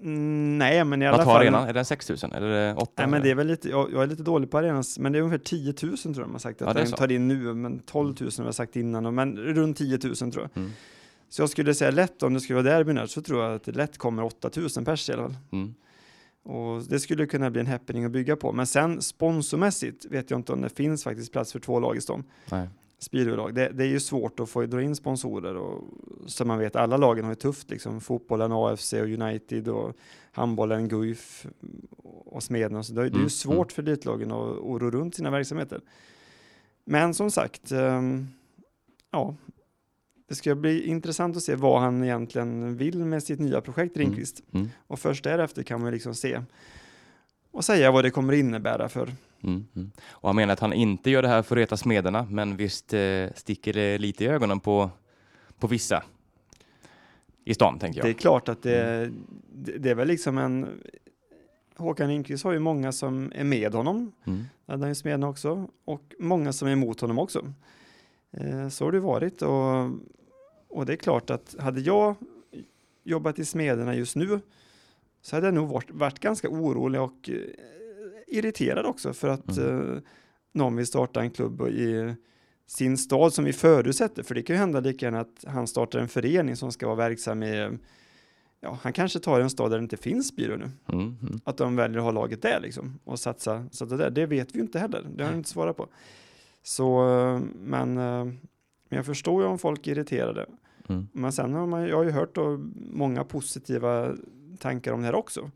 Mm, 0.04 0.58
nej 0.58 0.84
men 0.84 1.02
i 1.02 1.08
alla 1.08 1.17
Vad 1.17 1.26
tar 1.26 1.34
fall 1.34 1.41
arenan? 1.41 1.67
Är 1.67 1.74
den 1.74 1.86
6 1.86 2.10
000 2.10 2.17
eller 2.34 2.48
är 2.48 2.67
det 2.67 2.76
8 2.82 2.91
Nej, 2.98 3.08
men 3.08 3.22
det 3.22 3.32
är 3.32 3.36
väl 3.36 3.48
lite, 3.48 3.70
jag, 3.70 3.91
jag 3.94 4.04
är 4.04 4.08
lite 4.08 4.24
dålig 4.24 4.52
på 4.52 4.58
arenan, 4.58 4.84
men 5.00 5.12
det 5.12 5.17
är 5.17 5.22
ungefär 5.22 5.44
10 5.46 5.74
000 5.84 5.98
tror 5.98 6.15
jag 6.15 6.26
de 6.26 6.32
har 6.32 6.39
sagt 6.39 6.62
Ja, 6.62 6.67
att 6.67 6.76
det 6.76 6.82
är 6.82 6.86
de 6.86 6.91
tar 6.91 7.12
in 7.12 7.28
nu, 7.28 7.54
men 7.54 7.80
12 7.80 8.15
000 8.22 8.32
har 8.38 8.46
jag 8.46 8.56
sagt 8.56 8.76
innan, 8.76 9.15
men 9.15 9.38
runt 9.38 9.78
10 9.78 10.00
000 10.04 10.15
tror 10.15 10.34
jag. 10.36 10.50
Mm. 10.56 10.72
Så 11.30 11.41
jag 11.41 11.50
skulle 11.50 11.74
säga 11.74 11.91
lätt, 11.91 12.24
om 12.24 12.34
det 12.34 12.39
skulle 12.39 12.62
vara 12.63 12.76
derbyn 12.78 12.98
här, 12.98 13.06
så 13.06 13.22
tror 13.22 13.44
jag 13.44 13.56
att 13.56 13.63
det 13.63 13.72
lätt 13.72 13.98
kommer 13.98 14.24
8 14.24 14.50
000 14.76 14.86
pers 14.86 15.10
i 15.10 15.13
alla 15.13 15.22
fall. 15.24 15.36
Mm. 15.52 15.74
Och 16.43 16.84
det 16.84 16.99
skulle 16.99 17.25
kunna 17.25 17.51
bli 17.51 17.62
en 17.62 17.67
happening 17.67 18.06
att 18.06 18.12
bygga 18.12 18.36
på. 18.36 18.51
Men 18.51 18.67
sen 18.67 19.01
sponsormässigt 19.01 20.06
vet 20.06 20.32
jag 20.32 20.39
inte 20.39 20.54
om 20.54 20.62
det 20.62 20.69
finns 20.69 21.04
faktiskt 21.04 21.32
plats 21.32 21.51
för 21.51 21.60
två 21.60 21.80
lag 21.80 21.97
i 21.97 22.01
stan. 22.01 22.23
Nej. 22.51 22.67
Speedwaylag. 22.99 23.56
Det, 23.56 23.69
det 23.69 23.84
är 23.84 23.88
ju 23.88 23.99
svårt 23.99 24.39
att 24.39 24.49
få 24.49 24.65
dra 24.65 24.82
in 24.82 24.95
sponsorer 24.95 25.56
och 25.56 25.84
så 26.25 26.45
man 26.45 26.60
vet, 26.60 26.75
alla 26.75 26.97
lagen 26.97 27.25
har 27.25 27.32
ju 27.32 27.36
tufft 27.36 27.69
liksom. 27.69 28.01
Fotbollen, 28.01 28.51
AFC 28.51 28.93
och 28.93 28.99
United 28.99 29.67
och 29.67 29.93
handbollen, 30.32 30.88
Guif 30.88 31.45
och 32.25 32.43
Smeden. 32.43 32.84
Så 32.84 32.93
det, 32.93 33.01
det 33.01 33.08
är 33.08 33.10
ju 33.10 33.15
Mm, 33.17 33.30
svårt 33.30 33.71
för 33.71 33.84
elitlagen 33.84 34.32
att, 34.32 34.49
att 34.51 34.82
ro 34.82 34.91
runt 34.91 35.15
sina 35.15 35.32
verksamheter. 35.32 35.82
Men 36.86 37.13
som 37.13 37.32
sagt, 37.32 37.71
ehm, 37.71 38.27
ja, 39.12 39.36
det 40.32 40.36
ska 40.36 40.56
bli 40.56 40.88
intressant 40.88 41.38
att 41.38 41.44
se 41.44 41.56
vad 41.56 41.82
han 41.82 42.04
egentligen 42.04 42.78
vill 42.78 43.06
med 43.06 43.24
sitt 43.24 43.39
nya 43.39 43.62
projekt 43.62 43.98
Ringqvist. 43.98 44.44
Mm. 44.54 44.70
Och 44.88 45.00
först 45.00 45.24
därefter 45.24 45.63
kan 45.63 45.82
man 45.82 45.91
liksom 45.91 46.15
se 46.15 46.41
och 47.52 47.65
säga 47.65 47.91
vad 47.91 48.06
det 48.06 48.12
kommer 48.12 48.34
innebära 48.34 48.89
för 48.89 49.12
Mm. 49.44 49.65
Mm. 49.76 49.91
Och 50.10 50.30
han 50.30 50.36
menar 50.36 50.54
att 50.54 50.60
han 50.60 50.74
inte 50.74 51.10
gör 51.10 51.22
det 51.22 51.28
här 51.28 51.41
för 51.41 51.56
att 51.56 51.60
reta 51.60 51.78
smederna, 51.78 52.28
men 52.30 52.58
visst 52.58 52.94
eh, 52.94 53.28
sticker 53.36 53.74
det 53.74 53.98
lite 53.98 54.24
i 54.24 54.28
ögonen 54.28 54.60
på, 54.60 54.89
på 55.60 55.67
vissa 55.67 56.04
i 57.46 57.54
stan, 57.54 57.80
tänker 57.80 58.00
jag. 58.00 58.06
Det 58.06 58.12
är 58.12 58.13
klart 58.13 58.50
att 58.50 58.63
det, 58.63 59.12
det, 59.54 59.78
det 59.78 59.89
är 59.89 59.96
väl 59.96 60.08
liksom 60.08 60.38
en 60.38 60.82
Håkan 61.76 62.10
Lindqvist 62.10 62.44
har 62.44 62.52
ju 62.52 62.60
många 62.60 62.91
som 62.91 63.32
är 63.36 63.44
med 63.44 63.74
honom, 63.74 64.12
Mm. 64.26 64.44
det 64.65 64.72
hade 64.72 64.84
han 64.84 64.89
ju 64.91 64.96
Smedna 64.96 65.30
också, 65.30 65.67
och 65.86 66.13
många 66.20 66.54
som 66.54 66.67
är 66.67 66.72
emot 66.72 67.02
honom 67.02 67.20
också. 67.20 67.54
Eh, 68.32 68.70
så 68.70 68.86
har 68.86 68.91
det 68.91 69.00
varit 69.00 69.41
och, 69.41 69.89
och 70.71 70.86
det 70.86 70.93
är 70.93 70.97
klart 70.97 71.29
att 71.29 71.55
hade 71.60 71.81
jag 71.81 72.15
jobbat 73.03 73.39
i 73.39 73.45
Smederna 73.45 73.95
just 73.95 74.15
nu 74.15 74.39
så 75.21 75.36
hade 75.36 75.47
jag 75.47 75.53
nog 75.53 75.69
varit, 75.69 75.91
varit 75.91 76.19
ganska 76.19 76.49
orolig 76.49 77.01
och 77.01 77.29
eh, 77.29 77.36
irriterad 78.27 78.86
också 78.86 79.13
för 79.13 79.27
att 79.27 79.57
Mm. 79.57 79.91
eh, 79.95 80.01
någon 80.53 80.75
vill 80.75 80.86
starta 80.88 81.21
en 81.21 81.31
klubb 81.31 81.62
i 81.62 82.15
sin 82.67 82.97
stad 82.97 83.34
som 83.34 83.45
vi 83.45 83.53
förutsätter, 83.53 84.23
för 84.23 84.36
det 84.36 84.41
kan 84.41 84.55
ju 84.55 84.60
hända 84.60 84.79
lika 84.79 85.05
gärna 85.05 85.19
att 85.19 85.45
han 85.47 85.67
startar 85.67 85.99
en 85.99 86.07
förening 86.07 86.55
som 86.55 86.71
ska 86.71 86.86
vara 86.88 86.95
verksam 86.95 87.43
i, 87.43 87.77
ja, 88.62 88.77
han 88.81 88.93
kanske 88.93 89.19
tar 89.19 89.39
en 89.39 89.49
stad 89.49 89.71
där 89.71 89.77
det 89.77 89.84
inte 89.84 89.97
finns 89.97 90.36
byrå 90.36 90.55
nu, 90.57 90.69
Mm. 90.93 91.17
Mm. 91.21 91.39
att 91.43 91.57
de 91.57 91.75
väljer 91.75 91.97
att 91.97 92.03
ha 92.03 92.12
laget 92.12 92.41
där 92.41 92.60
liksom 92.60 92.99
och 93.03 93.19
satsa, 93.19 93.65
satsa 93.71 93.97
där. 93.97 94.10
Det 94.10 94.25
vet 94.25 94.51
vi 94.53 94.57
ju 94.57 94.62
inte 94.63 94.79
heller, 94.79 95.05
det 95.15 95.23
har 95.23 95.31
jag 95.31 95.39
inte 95.39 95.49
svarat 95.49 95.77
på. 95.77 95.88
Så, 96.63 97.10
eh, 97.10 97.39
men, 97.55 97.97
men 98.91 98.97
jag 98.97 99.06
förstår 99.06 99.43
ju 99.43 99.47
om 99.49 99.60
folk 99.60 99.88
är 99.88 99.91
irriterade. 99.91 100.45
Mm. 100.89 101.08
Men 101.13 101.32
sen 101.32 101.54
har 101.54 101.67
man, 101.67 101.88
jag 101.88 101.97
har 101.97 102.04
ju 102.04 102.12
hört 102.12 102.36
då 102.36 102.60
många 102.75 103.23
positiva 103.23 104.15
tankar 104.60 104.91
om 104.93 104.99
det 105.01 105.06
här 105.06 105.15
också. 105.15 105.51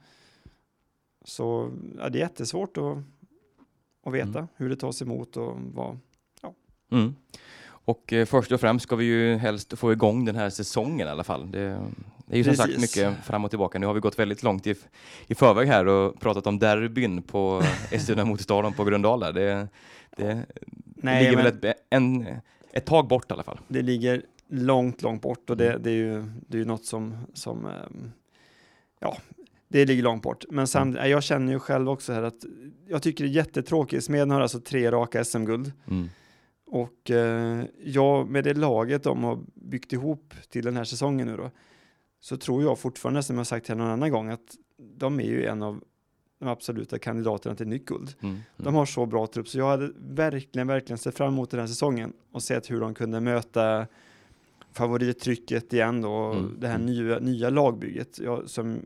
Så 1.25 1.71
ja, 1.97 2.09
det 2.09 2.17
är 2.17 2.21
jättesvårt 2.21 2.77
att, 2.77 2.97
att 4.05 4.13
veta 4.13 4.39
Mm. 4.39 4.47
hur 4.55 4.69
det 4.69 4.75
tas 4.75 5.01
emot 5.01 5.37
och 5.37 5.57
vad. 5.73 5.97
Mm. 6.91 7.15
Och 7.67 8.13
eh, 8.13 8.25
först 8.25 8.51
och 8.51 8.59
främst 8.59 8.83
ska 8.83 8.95
vi 8.95 9.05
ju 9.05 9.35
helst 9.35 9.77
få 9.79 9.91
igång 9.91 10.25
den 10.25 10.35
här 10.35 10.49
säsongen 10.49 11.07
i 11.07 11.11
alla 11.11 11.23
fall. 11.23 11.51
Det, 11.51 11.79
det 12.25 12.33
är 12.33 12.37
ju 12.37 12.43
som 12.43 12.55
sagt 12.55 12.73
Precis. 12.75 12.95
mycket 12.97 13.25
fram 13.25 13.43
och 13.43 13.49
tillbaka. 13.49 13.79
Nu 13.79 13.85
har 13.85 13.93
vi 13.93 13.99
gått 13.99 14.19
väldigt 14.19 14.43
långt 14.43 14.67
i, 14.67 14.75
i 15.27 15.35
förväg 15.35 15.67
här 15.67 15.87
och 15.87 16.19
pratat 16.19 16.47
om 16.47 16.59
derbyn 16.59 17.21
på 17.21 17.61
Eskilstuna 17.83 18.25
mot 18.25 18.41
Stadion 18.41 18.73
på 18.73 18.83
Gröndal. 18.83 19.19
där. 19.19 19.33
Det, 19.33 19.67
det 20.17 20.45
Nej, 20.95 21.23
ligger 21.23 21.35
men 21.43 21.45
väl 21.45 21.69
ett, 21.71 21.77
en, 21.89 22.25
ett 22.75 22.85
tag 22.85 23.07
bort 23.07 23.31
i 23.31 23.33
alla 23.33 23.43
fall. 23.43 23.59
det 23.67 23.81
ligger 23.81 24.21
långt, 24.47 25.01
långt 25.01 25.21
bort 25.21 25.49
och 25.49 25.57
det, 25.57 25.69
Mm. 25.69 25.83
det 25.83 25.89
är 25.89 25.93
ju, 25.95 26.23
det 26.47 26.57
är 26.57 26.59
ju 26.59 26.65
något 26.65 26.85
som, 26.85 27.17
som 27.33 27.65
ehm, 27.65 28.11
ja, 28.99 29.17
det 29.67 29.85
ligger 29.85 30.03
långt 30.03 30.23
bort. 30.23 30.45
Men 30.49 30.67
samtidigt, 30.67 31.09
jag 31.09 31.23
känner 31.23 31.53
ju 31.53 31.59
själv 31.59 31.89
också 31.89 32.13
här 32.13 32.23
att 32.23 32.45
jag 32.87 33.03
tycker 33.03 33.23
det 33.23 33.29
är 33.29 33.33
jättetråkigt. 33.33 34.03
Smeden 34.03 34.31
har 34.31 34.41
alltså 34.41 34.59
tre 34.59 34.91
raka 34.91 35.23
SM-guld. 35.25 35.71
Mm. 35.87 36.09
Och 36.65 37.11
eh, 37.11 37.63
jag, 37.83 38.29
med 38.29 38.43
det 38.43 38.53
laget 38.53 39.03
de 39.03 39.23
har 39.23 39.39
byggt 39.53 39.93
ihop 39.93 40.33
till 40.49 40.65
den 40.65 40.77
här 40.77 40.83
säsongen 40.83 41.27
nu 41.27 41.37
då, 41.37 41.51
så 42.19 42.37
tror 42.37 42.63
jag 42.63 42.79
fortfarande, 42.79 43.23
som 43.23 43.37
jag 43.37 43.47
sagt 43.47 43.67
här 43.67 43.75
någon 43.75 43.87
annan 43.87 44.11
gång, 44.11 44.29
att 44.29 44.55
de 44.97 45.19
är 45.19 45.23
ju 45.23 45.45
en 45.45 45.63
av 45.63 45.83
de 46.39 46.49
absoluta 46.49 46.99
kandidaterna 46.99 47.55
till 47.55 47.67
nytt 47.67 47.85
guld. 47.85 48.15
Mm. 48.21 48.37
De 48.57 48.75
har 48.75 48.85
så 48.85 49.05
bra 49.05 49.27
trupp, 49.27 49.47
så 49.47 49.57
jag 49.57 49.67
hade 49.67 49.91
verkligen, 49.97 50.67
verkligen 50.67 50.97
sett 50.97 51.17
fram 51.17 51.33
emot 51.33 51.49
den 51.49 51.59
här 51.59 51.67
säsongen 51.67 52.13
och 52.31 52.43
sett 52.43 52.71
hur 52.71 52.79
de 52.79 52.93
kunde 52.93 53.19
möta 53.19 53.87
favorittrycket 54.73 55.73
igen 55.73 56.01
då, 56.01 56.11
och 56.11 56.35
Mm, 56.35 56.55
det 56.59 56.67
här 56.67 56.75
mm. 56.75 56.85
nya, 56.85 57.19
nya 57.19 57.49
lagbygget. 57.49 58.19
Jag, 58.19 58.49
som, 58.49 58.79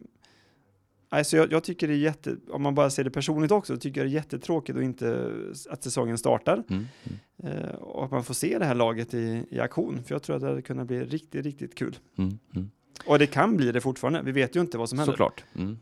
alltså 1.10 1.38
jag, 1.38 1.52
jag 1.52 1.64
tycker 1.64 1.88
det 1.88 1.94
är 1.94 1.98
jätte, 1.98 2.36
om 2.50 2.62
man 2.62 2.76
bara 2.76 2.90
ser 2.90 3.04
det 3.04 3.12
personligt 3.12 3.52
också, 3.52 3.76
så 3.76 3.80
tycker 3.80 4.02
jag 4.02 4.08
det 4.08 4.12
är 4.12 4.16
jättetråkigt 4.16 4.78
och 4.78 4.84
inte 4.84 5.32
att 5.70 5.84
säsongen 5.84 6.18
startar. 6.18 6.64
Mm. 6.70 6.86
Mm. 7.04 7.58
Eh, 7.58 7.70
och 7.76 8.06
att 8.06 8.12
man 8.12 8.24
får 8.24 8.34
se 8.34 8.60
det 8.60 8.66
här 8.66 8.76
laget 8.76 9.14
i, 9.14 9.46
i 9.50 9.60
aktion. 9.60 10.04
För 10.04 10.16
jag 10.16 10.24
tror 10.24 10.36
att 10.36 10.42
det 10.42 10.48
hade 10.48 10.62
kunnat 10.62 10.88
bli 10.88 11.04
riktigt, 11.04 11.46
riktigt 11.46 11.76
kul. 11.76 11.98
Mm. 12.18 12.40
Mm. 12.56 12.70
Och 13.06 13.20
det 13.20 13.28
kan 13.28 13.58
bli 13.58 13.72
det 13.72 13.82
fortfarande. 13.82 14.22
Vi 14.22 14.32
vet 14.32 14.56
ju 14.56 14.62
inte 14.62 14.78
vad 14.78 14.90
som 14.90 15.00
händer. 15.00 15.14
Såklart. 15.14 15.44
Mm. 15.56 15.78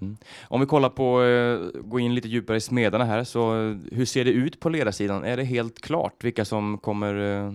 Mm. 0.00 0.16
Om 0.48 0.60
vi 0.60 0.66
kollar 0.66 0.88
på, 0.88 1.22
eh, 1.22 1.80
gå 1.82 2.00
in 2.00 2.14
lite 2.14 2.28
djupare 2.28 2.56
i 2.56 2.60
smederna 2.60 3.04
här, 3.04 3.24
så 3.24 3.68
eh, 3.70 3.76
hur 3.92 4.04
ser 4.04 4.24
det 4.24 4.30
ut 4.30 4.60
på 4.60 4.68
ledarsidan? 4.68 5.24
Är 5.24 5.36
det 5.36 5.44
helt 5.44 5.80
klart 5.80 6.24
vilka 6.24 6.44
som 6.44 6.78
kommer 6.78 7.14
eh, 7.46 7.54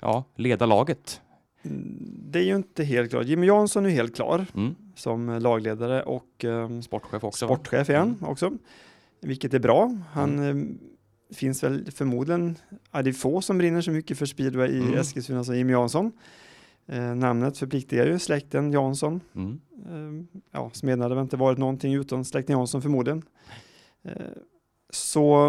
ja, 0.00 0.24
leda 0.36 0.66
laget? 0.66 1.20
Mm, 1.64 1.98
Det 2.30 2.38
är 2.38 2.44
ju 2.44 2.56
inte 2.56 2.84
helt 2.84 3.10
klart. 3.10 3.26
Jimmy 3.26 3.46
Jansson 3.46 3.86
är 3.86 3.90
helt 3.90 4.16
klar 4.16 4.46
Mm. 4.54 4.74
som 4.94 5.38
lagledare 5.42 6.02
och 6.02 6.44
eh, 6.44 6.80
Sportchef 6.80 7.24
också? 7.24 7.46
sportchef 7.46 7.90
är 7.90 7.96
han 7.98 8.16
också. 8.20 8.52
Vilket 9.20 9.54
är 9.54 9.58
bra. 9.58 9.96
Han 10.12 10.38
Mm. 10.38 10.58
eh, 11.30 11.36
finns 11.36 11.62
väl 11.64 11.90
förmodligen, 11.94 12.56
ja, 12.92 13.02
det 13.02 13.10
är 13.10 13.12
få 13.12 13.40
som 13.40 13.58
brinner 13.58 13.80
så 13.80 13.90
mycket 13.90 14.18
för 14.18 14.26
speedway 14.26 14.68
i 14.70 14.78
Mm. 14.80 14.94
Eskilstuna 14.94 15.44
som 15.44 15.56
Jimmy 15.56 15.72
Jansson. 15.72 16.12
Eh, 16.86 17.14
namnet 17.14 17.58
förpliktigar 17.58 18.06
ju 18.06 18.18
släkten 18.18 18.72
Jansson. 18.72 19.20
Mm. 19.34 19.60
Eh, 19.86 20.40
ja, 20.50 20.70
Smeden 20.72 21.00
hade 21.00 21.14
väl 21.14 21.22
inte 21.22 21.36
varit 21.36 21.58
någonting 21.58 21.94
utan 21.94 22.24
släkten 22.24 22.56
Jansson 22.58 22.82
förmodligen. 22.82 23.22
Eh, 24.02 24.12
så 24.90 25.46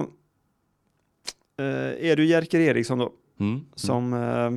eh, 1.59 2.09
är 2.09 2.15
du 2.15 2.25
Jerker 2.25 2.59
Eriksson 2.59 2.97
då, 2.97 3.11
Mm. 3.39 3.65
som 3.75 4.13
eh, 4.13 4.51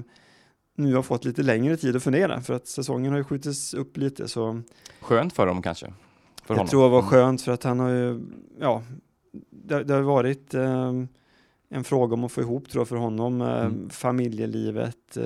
nu 0.77 0.95
har 0.95 1.03
fått 1.03 1.25
lite 1.25 1.43
längre 1.43 1.77
tid 1.77 1.97
att 1.97 2.03
fundera 2.03 2.41
för 2.41 2.55
att 2.55 2.67
säsongen 2.67 3.11
har 3.13 3.19
ju 3.19 3.25
skjutits 3.25 3.75
upp 3.75 3.97
lite 3.97 4.29
så 4.29 4.61
Skönt 5.01 5.33
för 5.33 5.47
dem 5.47 5.63
kanske? 5.63 5.87
För 5.87 6.55
jag 6.55 6.57
honom. 6.57 6.67
tror 6.69 6.83
det 6.83 6.89
var 6.89 6.99
Mm. 6.99 7.11
skönt 7.11 7.43
för 7.43 7.53
att 7.53 7.65
han 7.65 7.81
har 7.81 7.91
ju, 7.91 8.21
ja, 8.61 8.83
det, 9.51 9.85
det 9.85 9.95
har 9.95 10.03
varit 10.03 10.55
eh, 10.55 10.93
en 11.69 11.85
fråga 11.85 12.15
om 12.15 12.25
att 12.25 12.33
få 12.33 12.41
ihop 12.41 12.69
tror 12.69 12.81
jag 12.81 12.89
för 12.89 12.97
honom, 12.97 13.41
Mm. 13.41 13.91
familjelivet, 13.91 15.17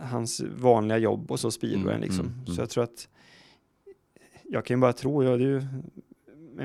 hans 0.00 0.40
vanliga 0.56 0.98
jobb 0.98 1.30
och 1.30 1.40
så 1.40 1.50
speedwayen 1.50 1.88
Mm, 1.88 2.00
liksom. 2.00 2.26
mm, 2.26 2.38
mm. 2.38 2.54
Så 2.54 2.62
jag 2.62 2.70
tror 2.70 2.84
att, 2.84 3.08
jag 4.44 4.64
kan 4.64 4.76
ju 4.76 4.80
bara 4.80 4.92
tro, 4.92 5.24
ja, 5.24 5.36
det 5.36 5.42
ju, 5.44 5.62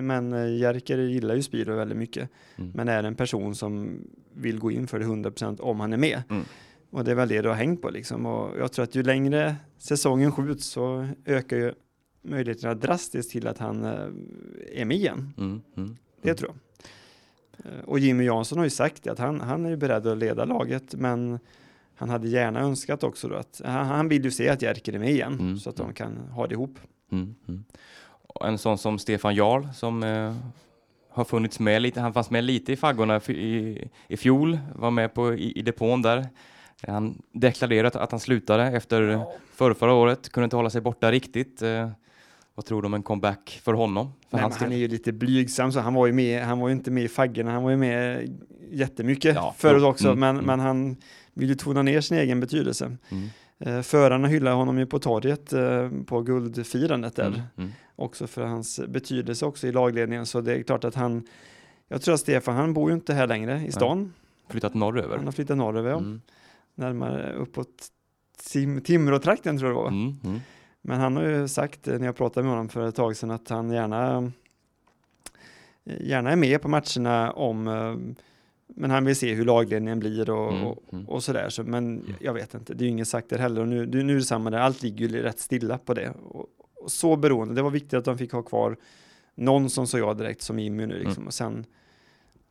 men 0.01 0.33
eh, 0.33 0.57
Jerker 0.57 0.97
gillar 0.97 1.35
ju 1.35 1.41
speedway 1.43 1.75
väldigt 1.75 1.97
mycket, 1.97 2.29
Mm. 2.57 2.71
men 2.75 2.87
är 2.87 3.03
en 3.03 3.15
person 3.15 3.55
som 3.55 4.01
vill 4.33 4.59
gå 4.59 4.71
in 4.71 4.87
för 4.87 4.99
det 4.99 5.05
100% 5.05 5.59
om 5.61 5.79
han 5.79 5.93
är 5.93 5.97
med. 5.97 6.21
Mm. 6.29 6.43
Och 6.91 7.03
det 7.03 7.11
är 7.11 7.15
väl 7.15 7.29
det 7.29 7.41
det 7.41 7.49
har 7.49 7.55
hängt 7.55 7.81
på 7.81 7.89
liksom. 7.89 8.25
Och 8.25 8.57
jag 8.59 8.71
tror 8.71 8.83
att 8.83 8.95
ju 8.95 9.03
längre 9.03 9.55
säsongen 9.77 10.31
skjuts 10.31 10.65
så 10.65 11.07
ökar 11.25 11.57
ju 11.57 11.73
möjligheterna 12.21 12.73
drastiskt 12.75 13.31
till 13.31 13.47
att 13.47 13.57
han 13.57 13.83
eh, 13.83 14.07
är 14.81 14.85
med 14.85 14.97
igen. 14.97 15.33
Mm, 15.37 15.61
mm. 15.77 15.97
Det 16.21 16.33
tror 16.33 16.51
jag. 16.51 16.57
Eh, 17.65 17.83
Och 17.85 17.99
Jimmy 17.99 18.23
Jansson 18.23 18.57
har 18.57 18.65
ju 18.65 18.69
sagt 18.69 19.03
det, 19.03 19.09
att 19.11 19.19
han, 19.19 19.41
han 19.41 19.65
är 19.65 19.69
ju 19.69 19.77
beredd 19.77 20.07
att 20.07 20.17
leda 20.17 20.45
laget, 20.45 20.95
men 20.95 21.39
han 21.99 22.09
hade 22.09 22.27
gärna 22.27 22.59
önskat 22.59 23.03
också 23.03 23.27
då 23.27 23.35
att 23.35 23.61
han, 23.65 23.85
han 23.85 24.09
vill 24.09 24.23
ju 24.23 24.31
se 24.31 24.49
att 24.49 24.61
Jerker 24.61 24.93
är 24.93 24.99
med 24.99 25.09
igen 25.09 25.37
Mm, 25.39 25.57
så 25.57 25.69
att 25.69 25.75
de 25.75 25.93
kan 25.93 26.17
ha 26.17 26.47
det 26.47 26.53
ihop. 26.53 26.79
Mm, 27.11 27.35
mm. 27.47 27.63
En 28.41 28.57
sån 28.57 28.77
som 28.77 28.99
Stefan 28.99 29.35
Jarl 29.35 29.63
som 29.73 30.03
eh, 30.03 30.35
har 31.09 31.23
funnits 31.23 31.59
med 31.59 31.81
lite, 31.81 32.01
han 32.01 32.13
fanns 32.13 32.29
med 32.29 32.43
lite 32.43 32.73
i 32.73 32.75
faggorna 32.75 33.17
i, 33.27 33.89
i 34.07 34.17
fjol, 34.17 34.59
var 34.75 34.91
med 34.91 35.13
på, 35.13 35.33
i, 35.33 35.51
i 35.51 35.61
depån 35.61 36.01
där. 36.01 36.27
Han 36.87 37.21
deklarerade 37.31 37.99
att 37.99 38.11
han 38.11 38.19
slutade 38.19 38.63
efter 38.63 39.25
förra, 39.53 39.75
förra 39.75 39.93
året, 39.93 40.29
kunde 40.29 40.43
inte 40.43 40.55
hålla 40.55 40.69
sig 40.69 40.81
borta 40.81 41.11
riktigt. 41.11 41.61
Eh, 41.61 41.89
vad 42.55 42.65
tror 42.65 42.81
du 42.81 42.85
om 42.85 42.93
en 42.93 43.03
comeback 43.03 43.59
för 43.63 43.73
honom? 43.73 44.11
För 44.31 44.37
hans 44.37 44.57
han 44.57 44.71
är 44.71 44.77
ju 44.77 44.87
lite 44.87 45.11
blygsam, 45.11 45.71
så 45.71 45.79
han 45.79 45.93
var 45.93 46.07
ju 46.07 46.13
med, 46.13 46.43
han 46.43 46.59
var 46.59 46.67
ju 46.67 46.75
inte 46.75 46.91
med 46.91 47.03
i 47.03 47.07
faggorna, 47.07 47.51
han 47.51 47.63
var 47.63 47.71
ju 47.71 47.77
med 47.77 48.29
jättemycket 48.71 49.35
Ja, 49.35 49.55
förut 49.57 49.81
jo, 49.81 49.87
också, 49.87 50.07
mm, 50.07 50.19
men, 50.19 50.29
mm. 50.29 50.45
men 50.45 50.59
han 50.59 50.97
vill 51.39 51.49
ju 51.49 51.55
tona 51.55 51.81
ner 51.81 52.01
sin 52.01 52.17
egen 52.17 52.39
betydelse. 52.39 52.97
Mm, 53.09 53.29
Eh, 53.61 53.81
förarna 53.81 54.27
hyllar 54.27 54.53
honom 54.53 54.77
ju 54.79 54.85
på 54.85 54.99
torget 54.99 55.53
eh, 55.53 55.89
på 56.05 56.21
guldfirandet 56.21 57.15
där. 57.15 57.27
mm, 57.27 57.41
mm. 57.57 57.71
också 57.95 58.27
för 58.27 58.45
hans 58.45 58.79
betydelse 58.87 59.45
också 59.45 59.67
i 59.67 59.71
lagledningen. 59.71 60.25
Så 60.25 60.41
det 60.41 60.53
är 60.53 60.63
klart 60.63 60.83
att 60.83 60.95
han, 60.95 61.27
jag 61.87 62.01
tror 62.01 62.13
att 62.13 62.19
Stefan, 62.19 62.55
han 62.55 62.73
bor 62.73 62.89
ju 62.89 62.95
inte 62.95 63.13
här 63.13 63.27
längre 63.27 63.65
i 63.67 63.71
stan. 63.71 64.13
Flyttat 64.49 64.73
norröver. 64.73 65.15
Han 65.15 65.25
har 65.25 65.31
flyttat 65.31 65.57
norröver, 65.57 65.89
ja. 65.89 65.97
Mm, 65.97 66.21
närmare 66.75 67.33
uppåt 67.33 67.87
Tim, 68.43 68.81
Timråtrakten 68.81 69.57
tror 69.57 69.69
jag 69.69 69.77
det 69.77 69.81
var. 69.81 69.87
mm, 69.87 70.15
mm. 70.23 70.39
Men 70.81 70.99
han 70.99 71.15
har 71.15 71.23
ju 71.23 71.47
sagt 71.47 71.87
eh, 71.87 71.99
när 71.99 72.05
jag 72.05 72.15
pratade 72.15 72.43
med 72.43 72.51
honom 72.51 72.69
för 72.69 72.87
ett 72.87 72.95
tag 72.95 73.15
sedan 73.15 73.31
att 73.31 73.49
han 73.49 73.71
gärna 73.71 74.31
eh, 75.85 76.07
gärna 76.07 76.31
är 76.31 76.35
med 76.35 76.61
på 76.61 76.67
matcherna 76.67 77.31
om 77.31 77.67
eh, 77.67 77.95
men 78.75 78.91
han 78.91 79.05
vill 79.05 79.15
se 79.15 79.33
hur 79.33 79.45
lagledningen 79.45 79.99
blir 79.99 80.29
och, 80.29 80.53
Mm, 80.53 80.67
och, 80.67 80.93
mm. 80.93 81.09
och 81.09 81.23
sådär. 81.23 81.49
Så, 81.49 81.63
men 81.63 82.15
jag 82.19 82.33
vet 82.33 82.53
inte, 82.53 82.73
det 82.73 82.83
är 82.83 82.85
ju 82.85 82.91
inget 82.91 83.07
sagt 83.07 83.29
där 83.29 83.37
heller. 83.37 83.61
Och 83.61 83.67
nu, 83.67 83.85
nu 83.85 84.13
är 84.13 84.17
det 84.17 84.23
samma 84.23 84.49
där, 84.49 84.59
allt 84.59 84.81
ligger 84.81 85.07
ju 85.07 85.21
rätt 85.21 85.39
stilla 85.39 85.77
på 85.77 85.93
det. 85.93 86.09
Och, 86.09 86.45
och 86.75 86.91
så 86.91 87.15
beroende, 87.15 87.53
det 87.53 87.61
var 87.61 87.71
viktigt 87.71 87.93
att 87.93 88.05
de 88.05 88.17
fick 88.17 88.31
ha 88.31 88.41
kvar 88.41 88.77
någon 89.35 89.69
som 89.69 89.87
sa 89.87 89.97
jag 89.97 90.17
direkt 90.17 90.41
som 90.41 90.59
Jimmy 90.59 90.85
nu 90.85 90.93
liksom. 90.93 91.13
Mm. 91.13 91.27
Och 91.27 91.33
sen, 91.33 91.65